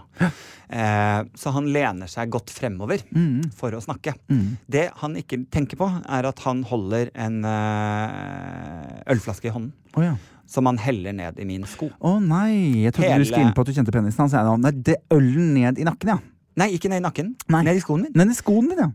Eh, 0.72 1.22
så 1.38 1.54
han 1.56 1.70
lener 1.72 2.10
seg 2.12 2.34
godt 2.34 2.52
fremover 2.52 3.06
Mm. 3.12 3.52
for 3.56 3.72
å 3.76 3.80
snakke. 3.84 4.14
Mm. 4.32 4.58
Det 4.72 4.86
han 5.02 5.16
ikke 5.20 5.44
tenker 5.52 5.78
på, 5.80 5.88
er 6.10 6.28
at 6.30 6.40
han 6.46 6.64
holder 6.72 7.10
en 7.20 7.42
eh, 7.48 9.12
ølflaske 9.14 9.50
i 9.50 9.54
hånden. 9.54 9.72
Oh, 9.98 10.04
ja. 10.06 10.16
Som 10.52 10.68
han 10.68 10.80
heller 10.84 11.14
ned 11.16 11.38
i 11.40 11.46
min 11.48 11.64
sko. 11.70 11.88
Å 12.04 12.16
nei, 12.24 12.84
jeg 12.86 12.96
trodde 12.98 13.12
Hele- 13.14 13.24
du 13.24 13.30
skulle 13.30 13.46
inn 13.48 13.54
på 13.56 13.64
at 13.64 13.70
du 13.70 13.76
kjente 13.78 13.94
penisen 13.96 14.26
hans. 14.26 14.36
Nei, 14.64 14.72
det 14.84 14.98
ølen 15.14 15.54
ned 15.56 15.80
i 15.80 15.86
nakken, 15.88 16.12
ja. 16.16 16.20
Nei, 16.60 16.68
ikke 16.76 16.90
ned 16.92 17.00
i 17.00 17.06
nakken. 17.06 17.30
Nei. 17.54 17.62
Ned 17.70 17.80
i 17.80 17.84
skoen 17.84 18.04
min. 18.08 18.16
Ned 18.20 18.34
i 18.34 18.36
skoen 18.36 18.68
din, 18.72 18.82
ja. 18.84 18.90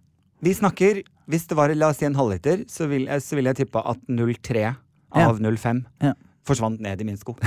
Vi 0.45 0.53
snakker 0.59 1.01
Hvis 1.27 1.49
det 1.51 1.57
var 1.59 1.72
la 1.74 1.89
oss 1.91 1.97
si 1.99 2.05
en 2.07 2.14
halvliter, 2.14 2.61
så 2.70 2.87
vil, 2.87 3.09
jeg- 3.09 3.22
så 3.24 3.35
vil 3.35 3.49
jeg 3.49 3.57
tippe 3.64 3.81
at 3.83 3.99
0,3 4.07 4.77
av 5.11 5.41
0,5 5.41 5.81
Ja. 6.05 6.12
forsvant 6.47 6.79
ned 6.81 7.01
i 7.01 7.05
min 7.09 7.16
sko. 7.16 7.35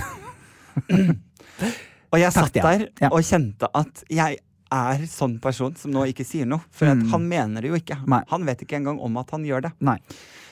og 2.11 2.17
jeg 2.19 2.33
satt 2.33 2.55
ja. 2.57 2.63
der 2.65 2.87
Ja. 3.01 3.09
og 3.13 3.21
kjente 3.23 3.69
at 3.73 4.03
jeg 4.09 4.39
er 4.71 5.05
sånn 5.09 5.39
person 5.41 5.75
som 5.75 5.91
nå 5.91 6.03
ikke 6.11 6.25
sier 6.25 6.45
noe. 6.45 6.61
For 6.71 6.85
at 6.91 6.97
Mm. 6.97 7.09
han 7.11 7.27
mener 7.29 7.61
det 7.61 7.69
jo 7.71 7.75
ikke. 7.79 7.97
Nei. 8.07 8.21
Han 8.29 8.45
vet 8.45 8.61
ikke 8.61 8.77
engang 8.77 8.99
om 8.99 9.17
at 9.17 9.31
han 9.31 9.43
gjør 9.43 9.61
det. 9.63 9.71
Nei. 9.79 9.97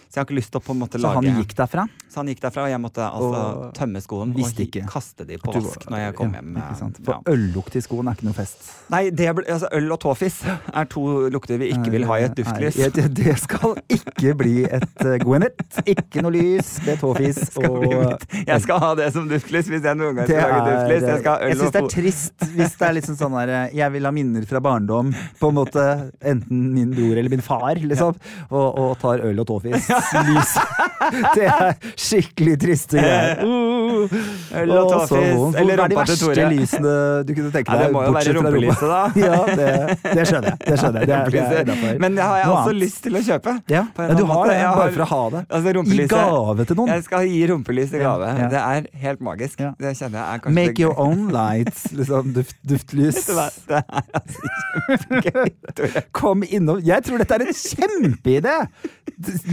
Så 0.07 0.15
jeg 0.15 0.21
har 0.21 0.27
ikke 0.29 0.37
lyst 0.37 0.53
til 0.53 0.61
å 0.61 0.63
på 0.63 0.71
en 0.71 0.79
måte 0.79 0.99
Så 1.03 1.09
han 1.11 1.25
gikk 1.27 1.53
derfra? 1.57 1.83
Så 2.07 2.21
han 2.21 2.29
gikk 2.31 2.39
derfra, 2.45 2.63
og 2.63 2.71
jeg 2.71 2.79
måtte 2.79 3.03
altså 3.03 3.39
Og 3.43 3.73
tømme 3.75 4.01
skoen 4.03 4.31
og 4.31 4.61
ikke 4.63 4.85
kaste 4.87 5.25
de 5.27 5.35
på 5.41 5.51
vask 5.51 5.83
når 5.91 5.99
jeg 5.99 6.15
kom 6.17 6.31
ja, 6.31 6.39
hjem. 6.39 6.53
Ikke 6.61 6.77
sant? 6.79 7.01
Ja. 7.07 7.17
Øllukt 7.33 7.75
i 7.75 7.81
skoen 7.83 8.07
er 8.07 8.15
ikke 8.15 8.27
noe 8.29 8.37
fest. 8.37 8.69
Nei, 8.93 9.01
det 9.11 9.27
altså, 9.33 9.67
øl 9.75 9.91
og 9.91 9.99
tåfis 10.05 10.37
er 10.47 10.87
to 10.91 11.03
lukter 11.33 11.59
vi 11.59 11.71
ikke 11.75 11.91
vil 11.91 12.07
ha 12.07 12.19
i 12.21 12.25
et 12.29 12.37
duftlys. 12.37 12.79
Nei, 12.79 12.89
det, 12.95 13.07
det 13.19 13.35
skal 13.41 13.75
ikke 13.97 14.33
bli 14.39 14.55
et 14.63 15.03
uh, 15.03 15.17
Gwyneth. 15.21 15.81
Ikke 15.83 16.23
noe 16.23 16.33
lys 16.37 16.77
med 16.87 17.01
tåfis. 17.03 17.43
Skal 17.57 17.75
og-. 17.75 18.23
Jeg 18.47 18.63
skal 18.63 18.81
ha 18.83 18.93
det 18.99 19.09
som 19.15 19.27
duftlys 19.29 19.69
hvis 19.71 19.85
jeg 19.87 19.99
noen 19.99 20.17
gang 20.21 20.29
skal 20.29 20.41
lage 20.41 20.57
er, 20.57 20.67
duftlys. 20.71 21.07
Jeg 21.11 21.21
skal 21.21 21.31
ha 21.33 21.37
jeg 21.43 21.57
øl 21.57 21.59
syns 21.59 21.67
og 21.67 21.75
det 21.75 21.81
er 21.81 21.91
trist 21.97 22.47
hvis 22.55 22.77
det 22.79 22.87
er 22.87 22.97
liksom 22.97 23.19
sånn 23.19 23.37
der 23.37 23.53
eh, 23.53 23.77
Jeg 23.77 23.93
vil 23.93 24.07
ha 24.07 24.13
minner 24.15 24.47
fra 24.49 24.61
barndom, 24.63 25.11
på 25.41 25.51
en 25.51 25.59
måte. 25.59 25.85
Enten 26.33 26.65
min 26.73 26.95
bror 26.95 27.19
eller 27.19 27.33
min 27.33 27.43
far, 27.43 27.75
liksom. 27.77 28.15
Og, 28.49 28.67
og 28.67 28.95
tar 29.01 29.23
øl 29.27 29.43
og 29.43 29.49
tåfis. 29.51 29.91
Lys. 30.27 30.53
Det 31.37 31.47
er 31.47 31.75
skikkelig 31.95 32.55
triste 32.61 33.01
greier. 33.01 33.43
Uh, 33.87 34.11
Øl 34.57 34.71
og 34.75 34.91
Å, 34.91 34.97
så 35.07 35.15
tåfis. 35.15 35.55
Eller 35.61 35.79
er 35.79 35.91
de 35.91 35.95
rumpa 35.95 36.03
til 36.05 36.13
verste 36.17 36.25
Tore. 36.27 36.47
lysene 36.51 36.93
du 37.27 37.31
kunne 37.37 37.51
tenke 37.53 37.71
Ja, 37.71 37.77
det 37.79 37.87
må 37.93 38.03
jo 38.03 38.13
være 38.15 38.33
rumpelyset, 38.37 38.83
da. 38.91 38.99
ja, 39.23 39.37
det, 39.47 39.69
det 40.03 40.25
skjønner 40.27 40.49
jeg. 40.49 40.59
Det 40.65 40.79
skjønner 40.81 41.05
jeg. 41.05 41.07
Det 41.07 41.41
er, 41.41 41.67
det 41.69 41.77
er. 41.77 42.01
Men 42.03 42.17
det 42.17 42.25
har 42.25 42.41
jeg 42.41 42.51
også 42.51 42.73
lyst 42.77 42.99
til 43.05 43.17
å 43.17 43.21
kjøpe. 43.27 43.53
Ja, 43.71 43.83
ja, 43.87 44.17
du 44.17 44.23
har 44.29 44.51
det, 44.51 44.57
bare 44.77 44.93
for 44.97 45.05
å 45.05 45.09
ha 45.11 45.21
det. 45.37 45.43
Altså, 45.47 45.85
I 45.97 46.07
gave 46.11 46.67
til 46.69 46.79
noen. 46.81 46.93
Jeg 46.93 47.05
skal 47.07 47.31
gi 47.31 47.41
rumpelys 47.53 47.95
i 47.95 48.03
gave. 48.03 48.33
Ja. 48.41 48.49
Det 48.51 48.61
er 48.63 48.89
helt 49.05 49.23
magisk. 49.29 49.63
Det 49.79 49.95
kjenner 50.01 50.19
jeg 50.19 50.43
er 50.43 50.57
Make 50.57 50.83
your 50.83 50.99
own 51.01 51.27
lights. 51.33 51.87
Liksom, 51.97 52.33
duft, 52.35 52.57
duftlys. 52.67 53.23
Det 53.67 53.81
er 53.81 53.87
altså 54.21 54.53
kjempegøy. 54.87 56.01
Kom 56.15 56.43
innom. 56.47 56.81
Jeg 56.85 57.05
tror 57.07 57.23
dette 57.23 57.39
er 57.39 57.47
en 57.47 57.55
kjempeidé! 57.57 58.57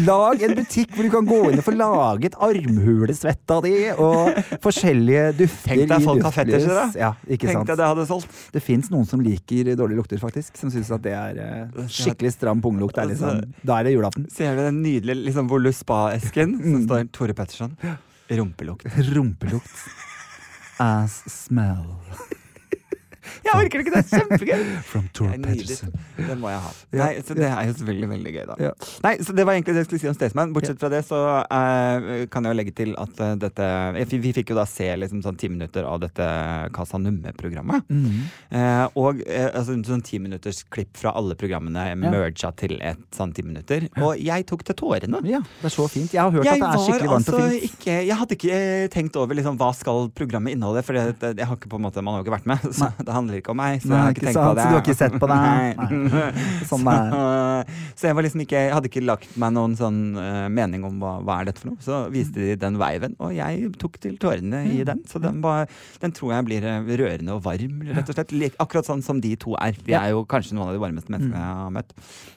Lag 0.04 0.33
en 0.42 0.54
butikk 0.58 0.90
hvor 0.96 1.04
du 1.06 1.10
kan 1.12 1.26
gå 1.28 1.38
inn 1.52 1.58
og 1.60 1.64
få 1.66 1.74
laget 1.76 2.34
armhulesvetta 2.42 3.60
di 3.64 3.72
og 3.94 4.34
forskjellige 4.64 5.24
dufter 5.38 5.74
Tenk 5.76 5.88
deg 5.92 6.04
folk 6.04 6.22
har 6.26 6.34
fetisjer, 6.34 6.74
da. 6.74 6.86
Ja, 6.98 7.10
ikke 7.28 7.46
Tenk 7.50 7.58
sant? 7.60 7.68
deg 7.70 7.78
det 7.80 7.88
hadde 7.92 8.06
solgt. 8.10 8.28
Det 8.54 8.62
fins 8.62 8.90
noen 8.90 9.06
som 9.08 9.20
liker 9.24 9.72
dårlige 9.76 10.00
lukter, 10.02 10.18
faktisk. 10.22 10.56
Som 10.60 10.70
syns 10.74 10.90
at 10.94 11.02
det 11.06 11.12
er 11.16 11.38
eh, 11.44 11.84
skikkelig 11.88 12.32
stram 12.36 12.60
punglukt. 12.64 12.98
Er 12.98 13.10
liksom, 13.12 13.44
da 13.62 13.78
er 13.80 13.84
det 13.88 13.94
julaften. 13.96 14.26
Ser 14.34 14.56
du 14.56 14.62
den 14.66 14.82
nydelige 14.82 15.24
liksom, 15.28 15.48
Volus 15.52 15.82
Spa-esken 15.84 16.56
som 16.60 16.72
Mm. 16.74 16.86
står 16.88 17.08
Tore 17.12 17.34
Petterson? 17.34 17.76
Rumpelukt. 18.34 18.86
Rumpelukt. 19.14 19.76
Ass 20.80 21.20
smell 21.30 21.84
Jeg 23.44 23.54
orker 23.54 23.82
ikke, 23.84 23.92
det 23.94 24.00
er 24.02 24.08
kjempegøy! 24.20 24.64
from 24.90 25.08
Tor 25.16 25.30
er. 25.32 25.38
Petterson. 25.44 25.92
Det 26.18 26.36
må 26.40 26.50
jeg 26.52 26.60
ha. 26.64 26.72
Nei, 27.00 27.10
så 27.26 27.36
Det 27.38 27.48
er 27.48 27.68
jo 27.68 27.76
selvfølgelig 27.78 28.10
veldig 28.14 28.34
gøy, 28.36 28.44
da. 28.50 28.56
Ja. 28.68 28.72
Nei, 29.06 29.14
så 29.24 29.36
Det 29.36 29.46
var 29.48 29.56
egentlig 29.56 29.74
det 29.76 29.84
jeg 29.84 29.88
skulle 29.90 30.02
si 30.04 30.10
om 30.10 30.16
Staysman. 30.18 30.54
Bortsett 30.56 30.80
fra 30.82 30.90
det 30.92 31.02
så 31.08 31.20
eh, 31.42 32.26
kan 32.32 32.46
jeg 32.46 32.54
jo 32.54 32.58
legge 32.60 32.74
til 32.76 32.94
at 33.00 33.22
eh, 33.24 33.34
dette 33.44 33.68
Vi, 33.98 34.20
vi 34.24 34.34
fikk 34.36 34.52
jo 34.54 34.58
da 34.58 34.66
se 34.68 34.88
liksom 35.00 35.22
sånn 35.24 35.38
ti 35.40 35.50
minutter 35.52 35.86
av 35.88 36.00
dette 36.04 36.28
Casa 36.74 37.00
Numme-programmet. 37.00 37.88
Mhm. 37.88 38.20
Eh, 38.54 38.84
og 39.00 39.22
eh, 39.26 39.48
altså, 39.50 39.76
sånn 39.86 40.04
ti 40.06 40.20
minutters 40.22 40.62
klipp 40.72 40.96
fra 41.00 41.12
alle 41.18 41.36
programmene 41.38 41.86
merga 41.98 42.50
til 42.58 42.76
et 42.84 43.00
sånn 43.14 43.32
ti 43.34 43.44
minutter. 43.46 43.88
Og 44.02 44.18
jeg 44.20 44.46
tok 44.48 44.64
til 44.68 44.76
tårene. 44.78 45.20
Ja, 45.28 45.40
det 45.60 45.70
er 45.70 45.74
så 45.74 45.86
fint. 45.90 46.12
Jeg 46.14 46.22
har 46.22 46.32
hørt 46.34 46.46
Jeg 46.46 46.60
at 46.60 46.64
det 46.64 46.70
er 46.70 46.84
skikkelig 46.86 47.10
varmt 47.10 47.30
altså 47.30 47.40
og 47.40 47.54
fint. 47.54 47.72
ikke 47.72 47.96
Jeg 48.08 48.18
hadde 48.20 48.36
ikke 48.38 48.58
eh, 48.58 48.86
tenkt 48.92 49.18
over 49.20 49.38
liksom, 49.38 49.58
hva 49.60 49.70
skal 49.76 50.08
programmet 50.16 50.54
inneholde, 50.56 50.82
for 50.86 50.96
det, 50.98 51.16
det, 51.22 51.32
jeg 51.40 51.48
har 51.50 51.58
ikke 51.58 51.70
på 51.72 51.80
en 51.80 51.86
måte 51.86 52.02
Man 52.04 52.16
har 52.16 52.22
jo 52.22 52.26
ikke 52.26 52.36
vært 52.36 52.48
med, 52.50 52.66
så 52.78 52.90
det 53.00 53.13
handler 53.14 53.40
ikke 53.40 53.52
om 53.54 53.58
meg. 53.60 53.80
Så 53.82 53.90
Nei, 53.90 53.96
jeg 53.96 54.04
har 54.04 54.14
ikke 54.14 54.26
tenkt 54.26 54.40
på 54.40 54.54
det. 54.54 54.64
så 54.64 54.68
du 54.68 54.74
har 54.74 54.84
ikke 54.84 54.96
sett 54.98 55.16
på 55.22 55.28
det? 55.30 55.38
Nei. 55.40 56.64
Sånn 56.70 56.88
det 56.88 56.96
er. 56.98 57.72
Så, 57.94 58.08
jeg 58.08 58.16
var 58.18 58.26
liksom 58.26 58.42
ikke 58.42 58.60
hadde 58.74 58.90
ikke 58.90 59.02
lagt 59.04 59.36
meg 59.40 59.52
noen 59.54 59.76
sånn 59.78 59.98
uh, 60.18 60.46
mening 60.52 60.82
om 60.86 60.98
hva, 61.00 61.14
hva 61.24 61.38
er 61.40 61.48
dette 61.48 61.62
for 61.62 61.70
noe. 61.70 61.80
Så 61.84 62.00
viste 62.12 62.42
de 62.42 62.56
den 62.60 62.78
veiven, 62.80 63.14
og 63.22 63.32
jeg 63.36 63.70
tok 63.80 63.98
til 64.02 64.18
tårene 64.20 64.64
i 64.74 64.82
den. 64.86 65.04
Så 65.10 65.22
den, 65.22 65.40
var, 65.44 65.70
den 66.02 66.14
tror 66.16 66.34
jeg 66.34 66.48
blir 66.48 66.66
eh, 66.68 66.92
rørende 67.00 67.36
og 67.36 67.44
varm, 67.46 67.80
rett 67.94 68.10
og 68.10 68.18
slett. 68.18 68.34
Akkurat 68.62 68.88
sånn 68.88 69.04
som 69.04 69.22
de 69.22 69.34
to 69.40 69.54
er. 69.62 69.78
De 69.86 69.96
er 69.96 70.12
jo 70.12 70.24
kanskje 70.28 70.58
noen 70.58 70.72
av 70.72 70.76
de 70.76 70.82
varmeste 70.82 71.14
menneskene 71.14 71.40
jeg 71.40 71.58
har 71.62 71.74
møtt. 71.78 71.94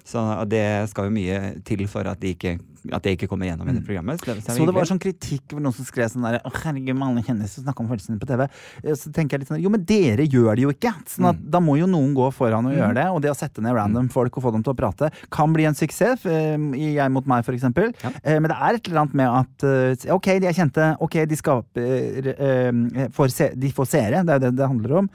Så 0.07 0.23
det 0.51 0.65
skal 0.93 1.09
jo 1.09 1.17
mye 1.17 1.41
til 1.67 1.85
for 1.91 2.07
at 2.09 2.21
de 2.21 2.35
ikke 2.37 2.57
at 2.93 3.03
jeg 3.07 3.17
ikke 3.17 3.27
kommer 3.31 3.47
gjennom 3.49 3.67
i 3.69 3.73
det 3.75 3.83
programmet. 3.85 4.19
Så 4.21 4.33
det, 4.35 4.43
Så 4.55 4.65
det 4.65 4.73
var 4.75 4.85
sånn 4.89 4.99
kritikk 5.01 5.53
hvor 5.53 5.61
noen 5.63 5.73
som 5.75 5.85
skrev 5.87 6.09
sånn 6.11 6.23
der 6.27 6.39
Å, 6.45 6.51
herregud, 6.63 6.95
mange 6.97 7.23
kjendiser 7.25 7.63
snakker 7.65 7.83
om 7.85 7.89
følelsene 7.91 8.19
på 8.21 8.27
TV. 8.29 8.47
Eh, 8.83 8.93
Så 8.95 9.11
tenker 9.13 9.37
jeg 9.37 9.39
litt 9.45 9.49
sånn 9.51 9.61
Jo, 9.63 9.69
men 9.73 9.83
dere 9.83 10.25
gjør 10.27 10.55
det 10.55 10.63
jo 10.67 10.71
ikke! 10.71 10.93
Sånn 11.07 11.29
at 11.29 11.41
Da 11.51 11.59
må 11.59 11.77
jo 11.79 11.87
noen 11.87 12.13
gå 12.15 12.29
foran 12.33 12.65
og 12.69 12.73
gjøre 12.77 12.93
det. 12.95 13.05
Og 13.11 13.21
det 13.21 13.31
å 13.31 13.37
sette 13.37 13.61
ned 13.61 13.75
random 13.75 14.09
folk 14.13 14.37
og 14.37 14.43
få 14.43 14.51
dem 14.55 14.63
til 14.63 14.73
å 14.73 14.77
prate 14.77 15.11
kan 15.31 15.51
bli 15.53 15.65
en 15.65 15.73
suksess. 15.75 16.25
eh, 16.25 16.57
I 16.77 16.93
Jeg 16.97 17.11
mot 17.11 17.25
meg, 17.27 17.43
for 17.45 17.53
eksempel. 17.53 17.93
Ja. 18.03 18.09
Eh, 18.23 18.39
Men 18.39 18.49
det 18.51 18.57
er 18.59 18.75
et 18.75 18.87
eller 18.87 19.01
annet 19.05 19.13
med 19.13 19.27
at 19.27 20.09
Ok, 20.11 20.25
de 20.39 20.47
er 20.47 20.53
kjente. 20.53 20.97
Ok, 21.01 21.25
de 21.27 21.35
skaper 21.35 23.29
se, 23.29 23.49
De 23.55 23.71
får 23.71 23.87
seere. 23.91 24.23
Det 24.25 24.33
er 24.35 24.39
jo 24.39 24.45
det 24.47 24.55
det 24.57 24.67
handler 24.67 24.97
om. 25.03 25.09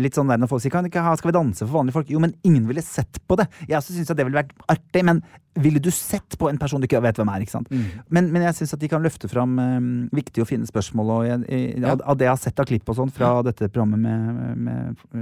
Litt 0.00 0.14
sånn 0.16 0.28
der 0.30 0.38
når 0.40 0.48
folk 0.50 0.62
sier 0.64 0.72
kan 0.74 0.84
ikke 0.88 1.02
ha 1.04 1.14
Skal 1.16 1.30
vi 1.32 1.38
danse 1.38 1.64
for 1.66 1.78
vanlige 1.80 1.96
folk? 1.98 2.10
Jo, 2.10 2.20
men 2.22 2.34
ingen 2.44 2.66
ville 2.68 2.82
sett 2.84 3.20
på 3.28 3.36
det. 3.40 3.48
Jeg 3.68 3.78
også 3.78 3.94
syns 3.96 4.10
at 4.10 4.16
det 4.18 4.26
ville 4.26 4.40
vært 4.42 4.54
artig, 4.68 5.04
men 5.04 5.22
ville 5.54 5.78
du 5.78 5.90
sett 5.94 6.34
på 6.38 6.48
en 6.50 6.58
person 6.58 6.80
du 6.82 6.86
ikke 6.88 7.00
vet 7.04 7.18
hvem 7.20 7.30
er? 7.30 7.42
ikke 7.44 7.52
sant? 7.54 7.68
Men, 8.10 8.30
men 8.34 8.42
jeg 8.42 8.56
syns 8.58 8.74
at 8.74 8.80
de 8.82 8.88
kan 8.90 9.02
løfte 9.04 9.28
fram 9.30 9.52
um, 9.58 9.88
viktige 10.14 10.42
og 10.42 10.48
fine 10.50 10.66
spørsmål. 10.66 11.12
Og 11.14 11.26
jeg, 11.28 11.40
i, 11.48 11.60
Ja. 11.84 11.92
av, 11.92 12.02
av 12.10 12.16
det 12.18 12.26
jeg 12.26 12.32
har 12.32 12.40
sett 12.42 12.60
av 12.62 12.66
klipp 12.66 12.88
og 12.90 12.96
sånn 12.98 13.12
fra 13.14 13.28
dette 13.46 13.68
programmet 13.70 14.00
med, 14.02 14.58
med 14.66 15.04
uh, 15.14 15.18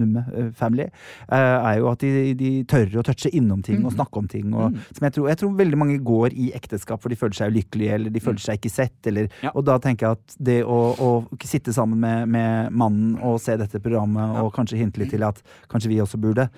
Numme 0.00 0.24
uh, 0.32 0.48
Family, 0.58 0.88
uh, 1.30 1.36
er 1.68 1.78
jo 1.78 1.90
at 1.92 2.02
de, 2.02 2.34
de 2.38 2.50
tør 2.70 2.98
å 3.00 3.04
touche 3.06 3.30
innom 3.34 3.62
ting 3.62 3.84
og 3.86 3.92
snakke 3.94 4.18
om 4.22 4.28
ting. 4.30 4.50
Og, 4.54 4.76
som 4.96 5.06
jeg, 5.06 5.14
tror, 5.16 5.28
jeg 5.30 5.40
tror 5.42 5.54
veldig 5.60 5.78
mange 5.78 5.98
går 6.02 6.34
i 6.34 6.50
ekteskap 6.58 7.02
for 7.02 7.12
de 7.12 7.18
føler 7.20 7.38
seg 7.38 7.52
ulykkelige, 7.54 7.94
eller 7.98 8.14
de 8.14 8.22
føler 8.24 8.42
seg 8.42 8.58
ikke 8.60 8.72
sett. 8.74 8.98
Eller, 9.06 9.28
Ja. 9.44 9.52
Og 9.54 9.64
da 9.68 9.76
tenker 9.82 10.08
jeg 10.08 10.18
at 10.18 10.36
det 10.48 10.58
å, 10.66 10.78
å 10.98 11.10
sitte 11.46 11.72
sammen 11.76 12.00
med, 12.02 12.28
med 12.34 12.72
mannen 12.72 13.14
og 13.22 13.38
se 13.42 13.54
dette 13.60 13.78
programmet, 13.84 14.38
og 14.42 14.50
kanskje 14.56 14.78
hinte 14.80 14.98
litt 15.02 15.12
til 15.14 15.22
at 15.26 15.38
kanskje 15.70 15.92
vi 15.92 16.00
også 16.02 16.18
burde 16.18 16.48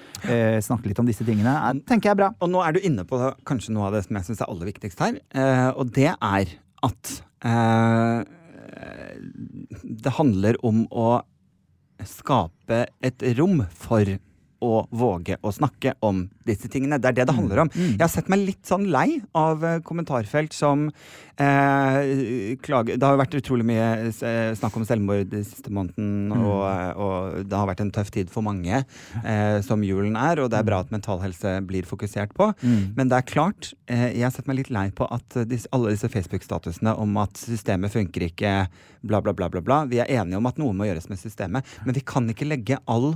snakke 0.65 0.89
litt 0.91 0.99
om 1.03 1.09
disse 1.09 1.25
tingene, 1.27 1.53
er, 1.71 1.81
tenker 1.89 2.11
jeg 2.11 2.15
er 2.15 2.21
bra. 2.23 2.29
Og 2.41 2.51
nå 2.53 2.63
er 2.65 2.77
du 2.77 2.81
inne 2.87 3.05
på 3.09 3.10
kanskje 3.49 3.75
noe 3.75 3.89
av 3.89 3.97
det 3.97 4.05
som 4.07 4.19
jeg 4.19 4.29
syns 4.29 4.43
er 4.45 4.53
aller 4.53 4.71
viktigst 4.71 5.03
her. 5.03 5.19
Eh, 5.35 5.71
og 5.75 5.93
det 5.97 6.13
er 6.15 6.55
at 6.87 7.13
eh, 7.45 8.21
det 9.83 10.17
handler 10.17 10.59
om 10.67 10.85
å 10.91 11.21
skape 12.07 12.87
et 13.05 13.25
rom 13.37 13.65
for 13.77 14.09
å 14.65 14.85
våge 14.91 15.39
å 15.43 15.53
snakke 15.55 15.95
om 16.05 16.25
disse 16.47 16.69
tingene. 16.73 16.99
Det 17.01 17.11
er 17.11 17.19
det 17.21 17.29
det 17.31 17.37
handler 17.37 17.65
om. 17.65 17.71
Jeg 17.75 18.01
har 18.03 18.13
sett 18.13 18.31
meg 18.33 18.45
litt 18.45 18.69
sånn 18.69 18.89
lei 18.93 19.21
av 19.37 19.65
eh, 19.65 19.79
kommentarfelt 19.87 20.55
som 20.57 20.89
eh, 21.41 22.57
klager 22.65 22.99
Det 23.01 23.07
har 23.07 23.19
vært 23.21 23.37
utrolig 23.39 23.67
mye 23.69 23.87
eh, 24.11 24.53
snakk 24.59 24.77
om 24.79 24.87
selvmord 24.89 25.31
den 25.33 25.47
siste 25.47 25.73
måneden, 25.73 26.33
og, 26.37 26.65
og 27.01 27.47
det 27.49 27.57
har 27.57 27.71
vært 27.71 27.85
en 27.85 27.93
tøff 27.95 28.13
tid 28.15 28.33
for 28.33 28.45
mange, 28.47 28.83
eh, 29.23 29.57
som 29.67 29.85
julen 29.87 30.19
er, 30.21 30.43
og 30.43 30.51
det 30.53 30.61
er 30.61 30.69
bra 30.69 30.83
at 30.85 30.93
mental 30.95 31.23
helse 31.25 31.57
blir 31.69 31.89
fokusert 31.89 32.35
på. 32.37 32.51
Men 32.97 33.11
det 33.11 33.21
er 33.21 33.29
klart, 33.29 33.73
eh, 33.91 34.11
jeg 34.19 34.27
har 34.27 34.35
sett 34.35 34.51
meg 34.51 34.61
litt 34.61 34.75
lei 34.75 34.89
på 34.95 35.09
at 35.11 35.41
disse, 35.49 35.71
alle 35.77 35.95
disse 35.95 36.11
Facebook-statusene 36.13 36.97
om 37.01 37.17
at 37.23 37.41
systemet 37.41 37.95
funker 37.95 38.29
ikke, 38.29 38.55
bla, 39.07 39.23
bla, 39.25 39.35
bla, 39.37 39.49
bla, 39.53 39.65
bla. 39.65 39.83
Vi 39.91 40.03
er 40.03 40.11
enige 40.21 40.41
om 40.41 40.51
at 40.51 40.61
noe 40.61 40.77
må 40.77 40.89
gjøres 40.89 41.09
med 41.11 41.21
systemet, 41.21 41.77
men 41.87 41.97
vi 41.97 42.05
kan 42.05 42.29
ikke 42.31 42.49
legge 42.49 42.81
all 42.91 43.15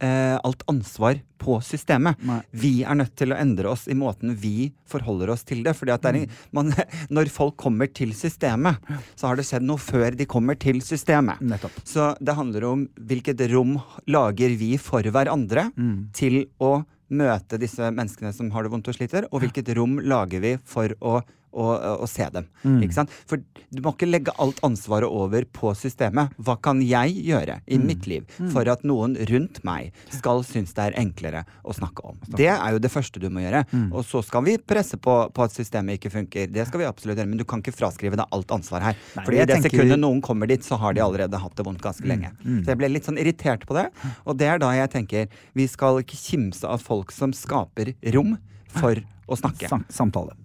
eh, 0.00 0.36
alt 0.44 0.62
ansvar 0.70 1.20
på 1.40 1.56
systemet. 1.64 2.20
Nei. 2.28 2.40
Vi 2.52 2.72
er 2.84 2.98
nødt 3.00 3.14
til 3.16 3.32
å 3.32 3.38
endre 3.40 3.70
oss 3.72 3.86
i 3.88 3.94
måten 3.96 4.34
vi 4.36 4.70
forholder 4.90 5.30
oss 5.32 5.44
til 5.48 5.62
det. 5.64 5.72
Fordi 5.78 5.94
at 5.94 6.02
det 6.04 6.10
er, 6.10 6.18
en- 6.24 6.30
man, 6.56 6.72
når 7.16 7.30
folk 7.32 7.56
kommer 7.60 7.88
til 7.92 8.12
systemet, 8.16 8.76
så 9.16 9.30
har 9.30 9.36
det 9.40 9.46
skjedd 9.48 9.64
noe 9.64 9.80
før 9.80 10.16
de 10.18 10.26
kommer 10.28 10.58
til 10.60 10.82
systemet. 10.84 11.40
Nettopp. 11.40 11.80
Så 11.88 12.10
det 12.20 12.36
handler 12.36 12.66
om 12.68 12.86
hvilket 13.00 13.40
rom 13.54 13.78
lager 14.10 14.56
vi 14.60 14.74
for 14.80 15.02
hverandre 15.02 15.70
til 16.16 16.42
å 16.60 16.80
møte 17.10 17.58
disse 17.58 17.88
menneskene 17.90 18.30
som 18.32 18.50
har 18.54 18.62
det 18.62 18.70
vondt 18.70 18.86
og 18.92 18.94
sliter, 18.94 19.24
og 19.32 19.40
hvilket 19.42 19.72
rom 19.74 19.96
lager 19.98 20.38
vi 20.44 20.52
for 20.62 20.92
å, 21.02 21.16
å, 21.52 21.66
å 22.04 22.06
se 22.10 22.26
dem. 22.34 22.46
Ikke 22.84 22.96
sant? 22.96 23.12
For 23.28 23.40
du 23.70 23.82
må 23.84 23.92
ikke 23.94 24.08
legge 24.08 24.34
alt 24.42 24.60
ansvaret 24.66 25.08
over 25.10 25.44
på 25.50 25.72
systemet. 25.78 26.32
Hva 26.38 26.56
kan 26.62 26.80
jeg 26.84 27.16
gjøre 27.26 27.60
i 27.66 27.78
mitt 27.82 28.06
liv 28.10 28.26
for 28.52 28.68
at 28.70 28.84
noen 28.86 29.16
rundt 29.30 29.62
meg 29.66 29.90
skal 30.14 30.44
synes 30.46 30.74
det 30.76 30.88
er 30.90 30.98
enklere 31.00 31.44
å 31.62 31.74
snakke 31.76 32.04
om? 32.06 32.18
Det 32.36 32.48
er 32.52 32.76
jo 32.76 32.82
det 32.82 32.92
første 32.92 33.22
du 33.22 33.28
må 33.32 33.44
gjøre. 33.44 33.64
Og 33.90 34.04
så 34.06 34.22
skal 34.26 34.46
vi 34.46 34.56
presse 34.58 34.98
på, 35.00 35.16
på 35.34 35.46
at 35.46 35.54
systemet 35.56 35.98
ikke 35.98 36.12
funker. 36.14 36.50
Det 36.50 36.66
skal 36.68 36.84
vi 36.84 36.88
absolutt 36.90 37.18
gjøre, 37.20 37.30
men 37.32 37.40
du 37.40 37.46
kan 37.48 37.62
ikke 37.62 37.74
fraskrive 37.76 38.18
deg 38.20 38.36
alt 38.36 38.54
ansvar 38.56 38.86
her. 38.90 39.00
Nei, 39.16 39.24
Fordi 39.26 39.42
i 39.42 39.48
det 39.50 39.60
sekundet 39.66 40.00
noen 40.02 40.22
kommer 40.24 40.50
dit, 40.50 40.64
så 40.66 40.78
har 40.80 40.94
de 40.96 41.04
allerede 41.04 41.40
hatt 41.40 41.56
det 41.58 41.66
vondt 41.66 41.82
ganske 41.84 42.06
lenge. 42.08 42.32
Så 42.44 42.72
jeg 42.72 42.80
ble 42.80 42.92
litt 42.92 43.08
sånn 43.08 43.20
irritert 43.20 43.66
på 43.68 43.76
det. 43.78 43.88
Og 44.24 44.38
det 44.40 44.50
er 44.50 44.62
da 44.62 44.72
jeg 44.76 44.92
tenker 44.94 45.40
vi 45.56 45.66
skal 45.70 46.02
ikke 46.02 46.18
kimse 46.18 46.66
av 46.68 46.82
folk 46.84 47.12
som 47.14 47.34
skaper 47.36 47.94
rom 48.14 48.36
for 48.76 49.00
å 49.30 49.38
snakke. 49.38 49.70
Sam 49.70 49.84
samtale. 49.90 50.36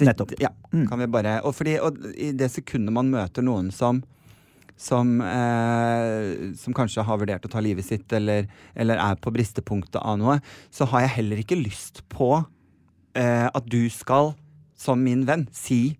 Nettopp. 0.00 0.32
Ja, 0.42 0.50
kan 0.70 0.98
vi 0.98 1.06
bare 1.10 1.40
Og, 1.46 1.54
fordi, 1.54 1.76
og 1.78 1.98
i 2.14 2.32
det 2.36 2.50
sekundet 2.52 2.94
man 2.94 3.10
møter 3.12 3.44
noen 3.46 3.70
som 3.74 4.02
som, 4.80 5.18
eh, 5.20 6.54
som 6.56 6.72
kanskje 6.72 7.04
har 7.04 7.18
vurdert 7.20 7.44
å 7.44 7.50
ta 7.52 7.60
livet 7.60 7.84
sitt, 7.84 8.08
eller, 8.16 8.46
eller 8.72 8.96
er 8.96 9.18
på 9.20 9.28
bristepunktet 9.34 9.98
av 10.00 10.16
noe, 10.16 10.38
så 10.72 10.88
har 10.88 11.04
jeg 11.04 11.16
heller 11.18 11.42
ikke 11.42 11.58
lyst 11.60 12.00
på 12.08 12.30
eh, 13.12 13.44
at 13.44 13.66
du 13.68 13.82
skal, 13.92 14.32
som 14.80 15.02
min 15.04 15.26
venn, 15.28 15.44
si 15.52 15.98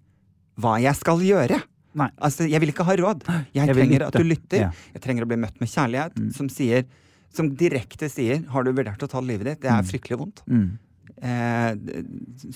hva 0.56 0.78
jeg 0.80 0.96
skal 0.96 1.20
gjøre. 1.20 1.60
Nei. 2.00 2.08
Altså, 2.24 2.46
jeg 2.48 2.62
vil 2.62 2.72
ikke 2.72 2.86
ha 2.88 2.96
råd. 3.02 3.28
Jeg, 3.28 3.66
Jeg 3.66 3.76
trenger 3.76 4.06
at 4.06 4.16
du 4.16 4.24
lytter. 4.24 4.64
Ja. 4.64 4.72
Jeg 4.94 5.04
trenger 5.04 5.26
å 5.26 5.28
bli 5.28 5.40
møtt 5.44 5.60
med 5.60 5.68
kjærlighet, 5.68 6.16
som 6.36 6.48
sier 6.48 6.88
som 7.30 7.52
direkte 7.54 8.08
sier 8.10 8.42
'Har 8.48 8.64
du 8.64 8.72
vurdert 8.72 9.02
å 9.02 9.08
ta 9.08 9.20
livet 9.20 9.46
ditt?' 9.46 9.60
Det 9.62 9.70
er 9.70 9.82
fryktelig 9.86 10.18
vondt. 10.18 10.42
Mm. 10.48 10.78
Eh, 11.20 11.74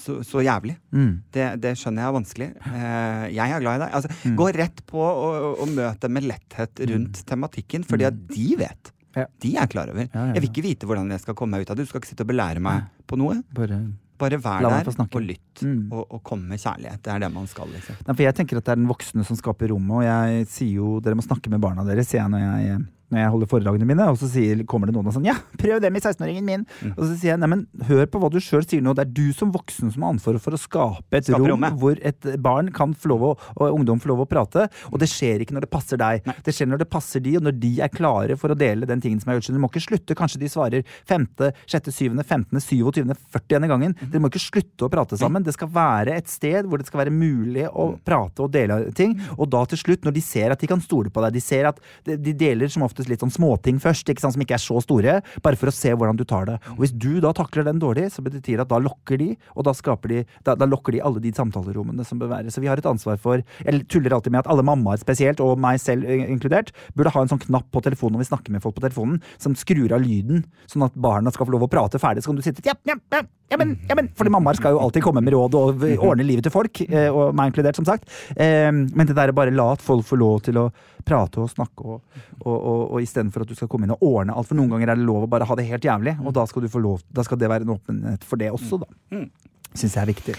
så, 0.01 0.19
så 0.25 0.41
jævlig. 0.45 0.77
Mm. 0.95 1.11
Det, 1.35 1.49
det 1.63 1.75
skjønner 1.81 2.05
jeg 2.05 2.09
er 2.11 2.17
vanskelig. 2.19 2.49
Eh, 2.71 3.25
jeg 3.37 3.55
er 3.57 3.65
glad 3.65 3.77
i 3.81 3.83
deg. 3.85 3.97
Altså, 4.01 4.13
Mm. 4.25 4.37
Gå 4.41 4.47
rett 4.57 4.79
på 4.89 5.01
og, 5.05 5.59
og 5.61 5.69
møt 5.75 6.01
dem 6.01 6.13
med 6.17 6.25
letthet 6.25 6.81
rundt 6.89 7.21
tematikken, 7.29 7.85
fordi 7.85 8.07
at 8.09 8.17
de 8.31 8.47
vet. 8.57 8.93
Ja. 9.15 9.27
De 9.43 9.51
er 9.61 9.69
klar 9.71 9.91
over. 9.93 10.09
Ja, 10.09 10.25
ja, 10.31 10.33
Jeg 10.35 10.43
vil 10.43 10.51
ikke 10.51 10.65
vite 10.65 10.87
hvordan 10.89 11.11
jeg 11.13 11.21
skal 11.23 11.37
komme 11.39 11.55
meg 11.59 11.67
ut 11.67 11.71
av 11.71 11.77
det. 11.77 11.85
Du 11.85 11.91
skal 11.93 12.01
ikke 12.01 12.09
sitte 12.15 12.25
og 12.25 12.31
belære 12.33 12.63
meg 12.65 12.89
på 13.07 13.19
noe. 13.21 13.43
Bare 13.55 13.83
Bare 14.17 14.39
vær 14.39 14.63
der 14.63 14.87
og 15.03 15.23
lytt, 15.27 15.63
Mm. 15.67 15.89
og, 15.93 16.07
og 16.15 16.21
kom 16.23 16.41
med 16.49 16.59
kjærlighet. 16.63 17.01
Det 17.03 17.11
er 17.13 17.19
det 17.25 17.33
man 17.35 17.47
skal, 17.51 17.67
liksom. 17.69 17.97
Nei, 18.07 18.15
jeg 18.23 18.35
tenker 18.39 18.57
at 18.61 18.65
det 18.65 18.73
er 18.73 18.77
den 18.79 18.87
voksne 18.89 19.25
som 19.27 19.37
skaper 19.37 19.69
rommet, 19.75 19.91
og 19.99 20.05
jeg 20.07 20.47
sier 20.55 20.77
jo 20.79 21.01
dere 21.03 21.19
må 21.19 21.25
snakke 21.27 21.51
med 21.51 21.61
barna 21.61 21.83
deres, 21.85 22.07
sier 22.09 22.23
jeg 22.23 22.31
når 22.31 22.45
jeg, 22.45 22.85
når 23.15 23.23
jeg 23.23 23.33
holder 23.35 23.51
foredragene 23.55 23.87
mine, 23.89 24.09
og 24.11 24.19
så 24.21 24.29
sier, 24.31 24.65
kommer 24.69 24.91
det 24.91 24.95
noen 24.97 25.09
og 25.11 25.15
sånn 25.17 25.29
ja, 25.29 25.37
prøv 25.61 25.81
det 25.85 25.91
med 25.95 26.03
16-åringen 26.05 26.45
min. 26.47 26.65
Mm. 26.83 26.93
Og 26.97 27.03
så 27.07 27.13
sier 27.15 27.31
jeg 27.35 27.41
nei, 27.43 27.49
men 27.55 27.67
hør 27.89 28.07
på 28.11 28.21
hva 28.23 28.31
du 28.35 28.41
sjøl 28.43 28.67
sier 28.67 28.83
nå, 28.85 28.95
det 28.99 29.07
er 29.07 29.13
du 29.15 29.33
som 29.37 29.53
voksen 29.55 29.93
som 29.95 30.03
har 30.05 30.15
ansvaret 30.17 30.43
for 30.43 30.57
å 30.57 30.61
skape 30.61 31.21
et 31.21 31.31
rom 31.33 31.47
rommet. 31.55 31.79
hvor 31.81 31.99
et 32.03 32.29
barn 32.43 32.71
kan 32.75 32.93
få 32.95 33.13
lov 33.15 33.23
å, 33.29 33.33
og 33.57 33.79
ungdom 33.79 34.01
får 34.03 34.13
lov 34.13 34.25
å 34.25 34.29
prate, 34.29 34.67
og 34.91 34.99
det 35.01 35.09
skjer 35.13 35.45
ikke 35.45 35.55
når 35.57 35.67
det 35.67 35.71
passer 35.73 36.01
deg. 36.01 36.25
Nei. 36.27 36.35
Det 36.45 36.55
skjer 36.57 36.69
når 36.73 36.83
det 36.85 36.89
passer 36.91 37.21
de, 37.25 37.37
og 37.39 37.47
når 37.47 37.59
de 37.63 37.73
er 37.87 37.93
klare 37.95 38.37
for 38.41 38.51
å 38.53 38.59
dele 38.59 38.89
den 38.91 39.01
tingen 39.05 39.21
som 39.23 39.31
er 39.33 39.39
gjort. 39.39 39.49
Så 39.49 39.55
du 39.55 39.61
må 39.63 39.71
ikke 39.71 39.85
slutte, 39.87 40.17
kanskje 40.19 40.41
de 40.43 40.51
svarer 40.53 40.85
femte, 41.09 41.53
sjette, 41.71 41.93
syvende, 41.95 42.25
femtende, 42.27 42.63
syvogtyvende, 42.65 43.17
førtiende 43.33 43.71
gangen. 43.71 43.95
Mhm. 43.95 44.11
Dere 44.13 44.25
må 44.25 44.31
ikke 44.33 44.43
slutte 44.43 44.89
å 44.89 44.91
prate 44.93 45.19
sammen. 45.21 45.45
Det 45.47 45.55
skal 45.55 45.69
være 45.69 46.17
et 46.19 46.29
sted 46.33 46.67
hvor 46.67 46.79
det 46.83 46.87
skal 46.91 47.05
være 47.05 47.15
mulig 47.15 47.69
å 47.71 47.93
Mhm. 47.95 48.01
prate 48.05 48.43
og 48.43 48.51
dele 48.53 48.93
ting. 48.95 49.19
Og 49.39 49.49
da 49.51 49.65
til 49.65 49.79
slutt, 49.79 50.03
når 50.05 50.15
de 50.15 50.21
ser 50.25 50.51
at 50.51 50.59
de 50.61 50.67
kan 50.67 50.81
stole 50.81 51.11
på 51.11 51.23
deg, 51.23 51.33
de 51.33 51.41
ser 51.41 51.67
at 51.67 51.79
de 52.05 52.17
de 52.25 52.33
deler 52.33 52.69
som 52.73 52.83
oftest 53.05 53.13
litt 53.13 53.23
sånn 53.23 53.33
småting 53.33 53.81
først, 53.81 54.09
ikke 54.09 54.23
sant, 54.23 54.35
som 54.35 54.43
ikke 54.43 54.57
er 54.57 54.63
så 54.63 54.81
store, 54.83 55.19
bare 55.45 55.59
for 55.59 55.69
å 55.71 55.75
se 55.75 55.93
hvordan 55.93 56.17
du 56.17 56.25
tar 56.25 56.47
det. 56.49 56.57
Og 56.75 56.85
hvis 56.85 56.95
du 56.95 57.21
da 57.21 57.33
takler 57.37 57.65
den 57.65 57.81
dårlig, 57.83 58.11
så 58.13 58.23
betyr 58.25 58.57
det 58.57 58.65
at 58.65 58.73
da 58.73 58.81
lokker 58.81 59.19
de, 59.21 59.35
og 59.55 59.67
da 59.67 59.75
skaper 59.75 60.09
de 60.13 60.23
da, 60.45 60.55
da 60.57 60.67
lokker 60.69 60.97
de 60.97 61.03
alle 61.05 61.21
de 61.21 61.33
samtalerommene 61.35 62.05
som 62.05 62.19
bør 62.19 62.33
være. 62.33 62.53
Så 62.53 62.63
vi 62.63 62.69
har 62.71 62.79
et 62.79 62.89
ansvar 62.89 63.19
for 63.21 63.43
Jeg 63.65 63.87
tuller 63.89 64.15
alltid 64.15 64.33
med 64.33 64.45
at 64.45 64.51
alle 64.51 64.65
mammaer 64.65 65.01
spesielt, 65.01 65.41
og 65.41 65.59
meg 65.61 65.81
selv 65.83 66.09
inkludert, 66.09 66.73
burde 66.95 67.13
ha 67.15 67.25
en 67.25 67.33
sånn 67.33 67.43
knapp 67.45 67.71
på 67.75 67.83
telefonen 67.85 68.17
når 68.19 68.25
vi 68.25 68.31
snakker 68.31 68.55
med 68.55 68.65
folk 68.65 68.79
på 68.79 68.85
telefonen, 68.85 69.21
som 69.39 69.57
skrur 69.59 69.93
av 69.95 70.05
lyden, 70.05 70.45
sånn 70.71 70.87
at 70.87 70.97
barna 70.97 71.33
skal 71.35 71.49
få 71.49 71.57
lov 71.57 71.67
å 71.67 71.73
prate 71.73 72.01
ferdig. 72.01 72.25
Så 72.25 72.33
kan 72.33 72.41
du 72.41 72.45
sitte 72.45 72.65
ja, 72.65 72.77
ja, 72.89 72.97
ja, 73.13 73.25
ja, 73.53 73.59
men, 73.61 73.77
ja, 73.89 73.97
men. 73.99 74.09
Fordi 74.17 74.33
mammaer 74.33 74.59
skal 74.59 74.77
jo 74.77 74.83
alltid 74.83 75.05
komme 75.05 75.23
med 75.25 75.35
råd 75.35 75.57
og 75.59 75.85
ordne 75.99 76.27
livet 76.27 76.47
til 76.47 76.55
folk, 76.55 76.81
eh, 76.87 77.11
og 77.11 77.35
meg 77.37 77.53
inkludert, 77.53 77.79
som 77.79 77.87
sagt. 77.89 78.09
Eh, 78.37 78.71
Men 78.73 79.07
det 79.07 79.17
der 79.17 79.31
er 79.31 79.37
bare 79.37 79.55
la 79.55 79.75
folk 79.81 80.07
får 80.07 80.21
lov 80.21 80.43
til 80.47 80.59
å 80.61 80.69
prate 81.05 81.43
og 81.43 81.51
snakke, 81.53 81.85
og, 81.85 82.23
og, 82.45 82.55
og, 82.55 82.84
og 82.87 83.03
istedenfor 83.05 83.45
at 83.45 83.51
du 83.51 83.57
skal 83.59 83.71
komme 83.71 83.89
inn 83.89 83.95
og 83.95 84.05
ordne 84.05 84.37
alt. 84.37 84.49
For 84.51 84.59
noen 84.59 84.73
ganger 84.75 84.93
er 84.93 85.01
det 85.01 85.09
lov 85.09 85.27
å 85.27 85.31
bare 85.31 85.49
ha 85.49 85.57
det 85.59 85.67
helt 85.69 85.89
jævlig, 85.89 86.17
og 86.23 86.37
da 86.37 86.47
skal 86.51 86.65
du 86.65 86.71
få 86.73 86.83
lov 86.85 87.03
Da 87.15 87.25
skal 87.27 87.41
det 87.41 87.51
være 87.51 87.67
en 87.67 87.75
åpenhet 87.77 88.25
for 88.27 88.41
det 88.41 88.53
også, 88.55 88.81
da. 88.85 88.89
Mm. 89.15 89.29
Syns 89.75 89.97
jeg 89.97 90.03
er 90.03 90.11
viktig. 90.13 90.37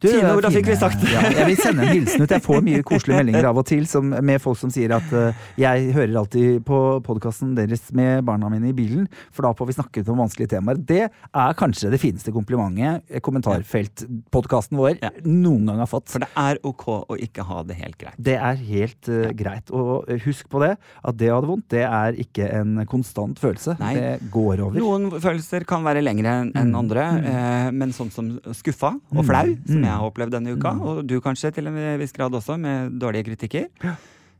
Fine 0.00 0.30
ord, 0.32 0.40
da 0.46 0.50
fikk 0.52 0.68
vi 0.70 0.76
sagt 0.80 1.02
det. 1.02 1.10
Ja, 1.12 1.20
jeg 1.28 1.46
vil 1.50 1.58
sende 1.60 1.84
en 1.84 1.90
hilsen 1.92 2.22
ut. 2.24 2.30
Jeg 2.32 2.40
får 2.44 2.62
mye 2.64 2.82
koselige 2.88 3.18
meldinger 3.20 3.48
av 3.50 3.58
og 3.60 3.66
til 3.68 3.82
som, 3.90 4.08
med 4.24 4.40
folk 4.40 4.56
som 4.56 4.70
sier 4.72 4.94
at 4.96 5.10
uh, 5.12 5.34
jeg 5.60 5.90
hører 5.92 6.14
alltid 6.22 6.62
på 6.64 6.78
podkasten 7.04 7.50
deres 7.58 7.82
med 7.96 8.24
barna 8.24 8.48
mine 8.48 8.70
i 8.70 8.76
bilen, 8.76 9.04
for 9.34 9.44
da 9.44 9.50
får 9.58 9.68
vi 9.68 9.76
snakket 9.76 10.08
om 10.08 10.22
vanskelige 10.22 10.54
temaer. 10.54 10.80
Det 10.88 11.02
er 11.10 11.58
kanskje 11.60 11.90
det 11.92 12.00
fineste 12.00 12.32
komplimentet 12.32 13.04
eh, 13.10 13.20
kommentarfeltpodkasten 13.20 14.78
vår 14.80 14.96
Ja. 15.02 15.10
noen 15.24 15.66
gang 15.68 15.78
har 15.82 15.90
fått. 15.90 16.08
For 16.12 16.24
det 16.24 16.30
er 16.36 16.60
ok 16.64 16.86
å 17.10 17.18
ikke 17.20 17.44
ha 17.50 17.60
det 17.68 17.76
helt 17.82 17.98
greit. 18.00 18.16
Det 18.16 18.38
er 18.40 18.56
helt 18.70 19.08
uh, 19.12 19.28
greit. 19.36 19.70
Og 19.70 20.08
husk 20.24 20.48
på 20.52 20.62
det, 20.64 20.72
at 21.04 21.20
det 21.20 21.30
å 21.30 21.36
ha 21.38 21.44
det 21.44 21.50
vondt, 21.52 21.68
det 21.76 21.84
er 21.86 22.16
ikke 22.24 22.48
en 22.60 22.80
konstant 22.90 23.38
følelse. 23.40 23.76
Nei. 23.80 23.92
Det 24.00 24.30
går 24.32 24.64
over. 24.64 24.80
Noen 24.80 25.10
følelser 25.20 25.64
kan 25.68 25.84
være 25.86 26.02
lengre 26.04 26.38
enn 26.48 26.70
Mm. 26.70 26.74
andre, 26.78 27.04
uh, 27.24 27.70
men 27.74 27.90
sånn 27.92 28.10
som 28.12 28.26
skuffa 28.54 28.92
og 29.16 29.24
flau, 29.26 29.46
som 29.66 29.80
Mm. 29.80 29.86
Jeg 29.90 29.98
har 30.00 30.08
opplevd 30.08 30.36
denne 30.38 30.54
uka, 30.56 30.72
og 30.78 31.02
du 31.10 31.18
kanskje 31.24 31.52
til 31.56 31.70
en 31.70 31.78
viss 32.00 32.14
grad 32.16 32.34
også, 32.38 32.56
med 32.60 32.96
dårlige 33.02 33.28
kritikker. 33.30 33.68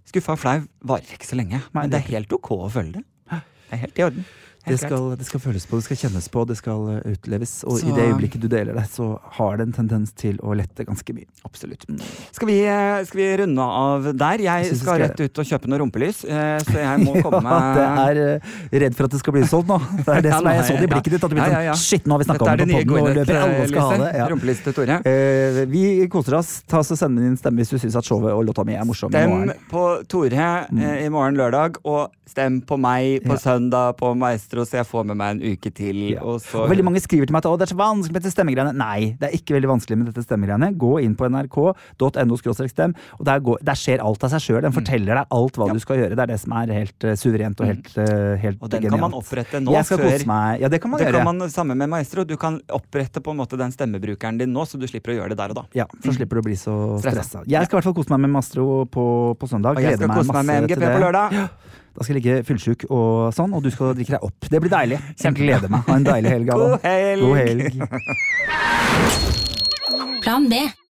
Skuffa 0.08 0.34
og 0.34 0.40
flau 0.42 0.60
varer 0.90 1.16
ikke 1.16 1.28
så 1.28 1.38
lenge, 1.38 1.60
men 1.74 1.90
det 1.90 1.98
det 1.98 2.04
er 2.04 2.12
helt 2.16 2.32
ok 2.38 2.50
å 2.56 2.70
følge 2.72 3.00
det. 3.00 3.04
Det 3.70 3.76
er 3.76 3.82
helt 3.84 3.98
i 4.00 4.04
orden. 4.08 4.24
Det 4.70 4.78
skal, 4.82 5.16
det 5.20 5.26
skal 5.28 5.40
føles 5.42 5.66
på, 5.66 5.76
det 5.80 5.84
skal 5.88 5.96
kjennes 6.04 6.28
på, 6.32 6.44
det 6.48 6.56
skal 6.60 6.88
eh, 6.96 7.12
utleves. 7.14 7.52
Og 7.64 7.78
Så- 7.80 7.88
i 7.88 7.94
det 7.96 8.06
øyeblikket 8.10 8.40
du 8.40 8.48
deler 8.48 8.74
det, 8.78 8.86
så 8.92 9.18
har 9.38 9.56
det 9.60 9.66
en 9.68 9.72
tendens 9.80 10.12
til 10.12 10.36
å 10.38 10.54
lette 10.56 10.84
ganske 10.86 11.14
mye. 11.16 11.26
Absolutt. 11.44 11.84
Skal 12.32 12.46
vi, 12.48 12.58
eh, 12.64 13.04
skal 13.04 13.20
vi 13.20 13.28
runde 13.42 13.60
av 13.60 14.10
der? 14.16 14.38
Jeg 14.46 14.76
skal 14.76 15.00
rett 15.04 15.20
ut 15.20 15.38
og 15.42 15.44
kjøpe 15.50 15.66
noe 15.68 15.78
rumpelys, 15.82 16.24
eh, 16.24 16.58
så 16.64 16.76
jeg 16.78 17.04
må 17.06 17.16
komme 17.26 17.42
Ja, 17.42 18.06
det 18.14 18.24
er 18.74 18.80
redd 18.86 18.94
for 18.98 19.04
at 19.08 19.10
det 19.16 19.20
skal 19.20 19.32
bli 19.36 19.42
solgt 19.48 19.68
nå. 19.70 19.78
Det 20.04 20.08
er 20.08 20.20
det 20.26 20.30
Ja, 20.30 20.38
som 20.38 20.46
er 20.46 20.50
nå 20.50 20.56
jeg 20.60 20.64
så 20.70 20.76
det 20.78 20.88
i 20.88 20.92
blikket 20.94 21.12
ditt. 21.16 21.24
At 21.24 21.30
du 21.30 21.36
blir 21.36 21.46
Ja, 21.50 21.60
ja, 21.70 21.74
sånn 21.74 21.88
Shit, 21.90 22.06
nå 22.06 22.16
har 22.16 22.22
vi 22.22 22.28
snakka 22.30 22.46
om 22.46 22.56
det 22.60 22.68
på 22.68 22.84
poden, 22.84 23.00
og 23.00 23.16
løper 23.20 23.40
alle 23.40 23.60
og 23.64 23.68
skal 23.72 23.88
ha 23.90 23.96
det. 24.04 24.30
Rumpelys 24.30 24.62
til 24.64 24.72
Tore. 24.76 25.00
Uh, 25.06 25.64
vi 25.70 25.84
koser 26.12 26.38
oss. 26.38 26.62
Ta 26.70 26.82
så 26.86 26.96
Send 27.00 27.18
inn 27.18 27.36
stemme 27.40 27.62
hvis 27.62 27.70
du 27.72 27.78
syns 27.80 27.96
at 27.96 28.04
showet 28.04 28.32
og 28.34 28.44
låta 28.44 28.64
mi 28.66 28.74
er 28.76 28.84
morsom. 28.84 29.08
Stem 29.10 29.52
på 29.70 29.84
Tore 30.10 30.50
mm. 30.70 30.80
i 31.06 31.08
morgen 31.08 31.38
lørdag, 31.38 31.78
og 31.88 32.10
stem 32.28 32.60
på 32.62 32.76
meg 32.78 33.22
på 33.24 33.30
Mm. 33.30 33.38
Søndag 33.40 33.96
på 33.96 34.10
Maestro, 34.18 34.59
så 34.68 34.80
jeg 34.80 34.86
får 34.90 35.06
med 35.10 35.16
meg 35.16 35.36
en 35.36 35.42
uke 35.54 35.70
til. 35.72 35.98
Ja. 36.14 36.20
Og 36.22 36.40
så 36.44 36.64
Og 36.64 36.70
veldig 36.70 36.84
mange 36.84 37.00
skriver 37.00 37.26
til 37.26 37.32
meg 37.36 37.44
at 37.44 37.50
«Å, 37.50 37.56
det 37.58 37.66
er 37.68 37.72
så 37.74 37.78
vanskelig 37.80 38.12
med 38.12 38.22
dette 38.22 38.34
stemmegreiene. 38.34 38.74
Nei, 38.76 39.16
det 39.20 39.28
er 39.30 39.36
ikke 39.38 39.56
veldig 39.56 39.70
vanskelig 39.72 39.98
med 40.00 40.10
dette 40.12 40.24
stemmegreiene. 40.26 40.70
Gå 40.76 40.92
inn 41.04 41.14
på 41.16 41.28
nrk.no 41.30 42.36
stem, 42.68 42.94
og 43.18 43.24
der, 43.26 43.40
går, 43.40 43.58
der 43.64 43.78
skjer 43.78 44.02
alt 44.04 44.24
av 44.24 44.30
seg 44.34 44.44
sjøl. 44.44 44.60
Den 44.66 44.74
forteller 44.76 45.14
deg 45.22 45.26
alt 45.30 45.56
hva 45.56 45.70
Mm. 45.70 45.70
Ja. 45.70 45.74
Mm. 45.74 45.78
du 45.78 45.84
skal 45.84 45.96
gjøre. 46.00 46.16
Det 46.16 46.22
er 46.24 46.30
det 46.32 46.40
som 46.40 46.52
er 46.56 46.72
helt 46.74 47.04
uh, 47.04 47.14
suverent 47.14 47.60
og 47.60 47.66
helt, 47.70 47.90
eh, 47.98 48.36
helt 48.42 48.58
Og 48.62 48.70
den 48.70 48.82
genialt. 48.82 48.90
kan 48.96 49.00
man 49.00 49.14
opprette 49.20 49.60
nå 49.62 49.72
Jeg 49.72 49.84
skal 49.84 49.98
før 49.98 50.10
kose 50.10 50.26
meg. 50.26 50.60
Ja, 50.60 50.68
det 50.68 50.80
kan 50.82 50.90
man 50.90 50.98
Det 51.00 51.06
gjøre. 51.06 51.20
kan 51.24 51.36
man 51.38 51.50
sammen 51.50 51.78
med 51.78 51.88
Maestro. 51.88 52.24
Du 52.24 52.36
kan 52.36 52.60
opprette 52.68 53.20
på 53.22 53.30
en 53.30 53.36
måte 53.36 53.58
den 53.58 53.70
stemmebrukeren 53.70 54.38
din 54.38 54.52
nå, 54.52 54.64
så 54.66 54.78
du 54.80 54.86
slipper 54.86 55.12
å 55.12 55.16
gjøre 55.20 55.28
det 55.30 55.38
der 55.38 55.50
og 55.50 55.54
da. 55.60 55.64
Ja, 55.74 55.86
for 56.02 56.12
slipper 56.12 56.40
du 56.40 56.42
å 56.42 56.46
bli 56.48 56.56
så 56.56 56.98
Stressa. 57.00 57.44
Jeg 57.46 57.66
skal 57.66 57.76
i 57.76 57.80
hvert 57.80 57.84
fall 57.90 57.94
kose 57.94 58.10
meg 58.10 58.20
med 58.26 58.30
Mastro 58.30 58.86
på, 58.86 59.36
på 59.38 59.48
søndag. 59.48 59.76
Og 59.76 59.82
jeg 59.82 59.96
skal 60.00 60.08
kose 60.08 60.32
meg 60.32 60.46
med 60.46 60.62
MGP 60.64 60.82
på 60.90 61.00
lørdag. 61.04 61.50
Da 61.96 62.04
skal 62.04 62.14
jeg 62.16 62.22
ligge 62.22 62.44
fullsjuk 62.48 62.84
og 62.88 63.34
sånn, 63.34 63.52
og 63.56 63.64
du 63.64 63.70
skal 63.74 63.94
drikke 63.98 64.14
deg 64.16 64.22
opp. 64.26 64.40
Det 64.50 64.60
blir 64.62 64.72
deilig. 64.72 64.98
Jeg 65.20 65.34
gleder 65.36 65.68
meg. 65.72 65.80
Ha 65.88 65.96
en 65.98 66.06
deilig 66.06 66.30
helg, 66.36 66.52
Allan. 66.54 66.70
God 66.70 66.80
helg! 66.86 67.20
God 67.24 67.36
helg. 67.40 67.64
Plan 70.24 70.44
B. 70.50 70.54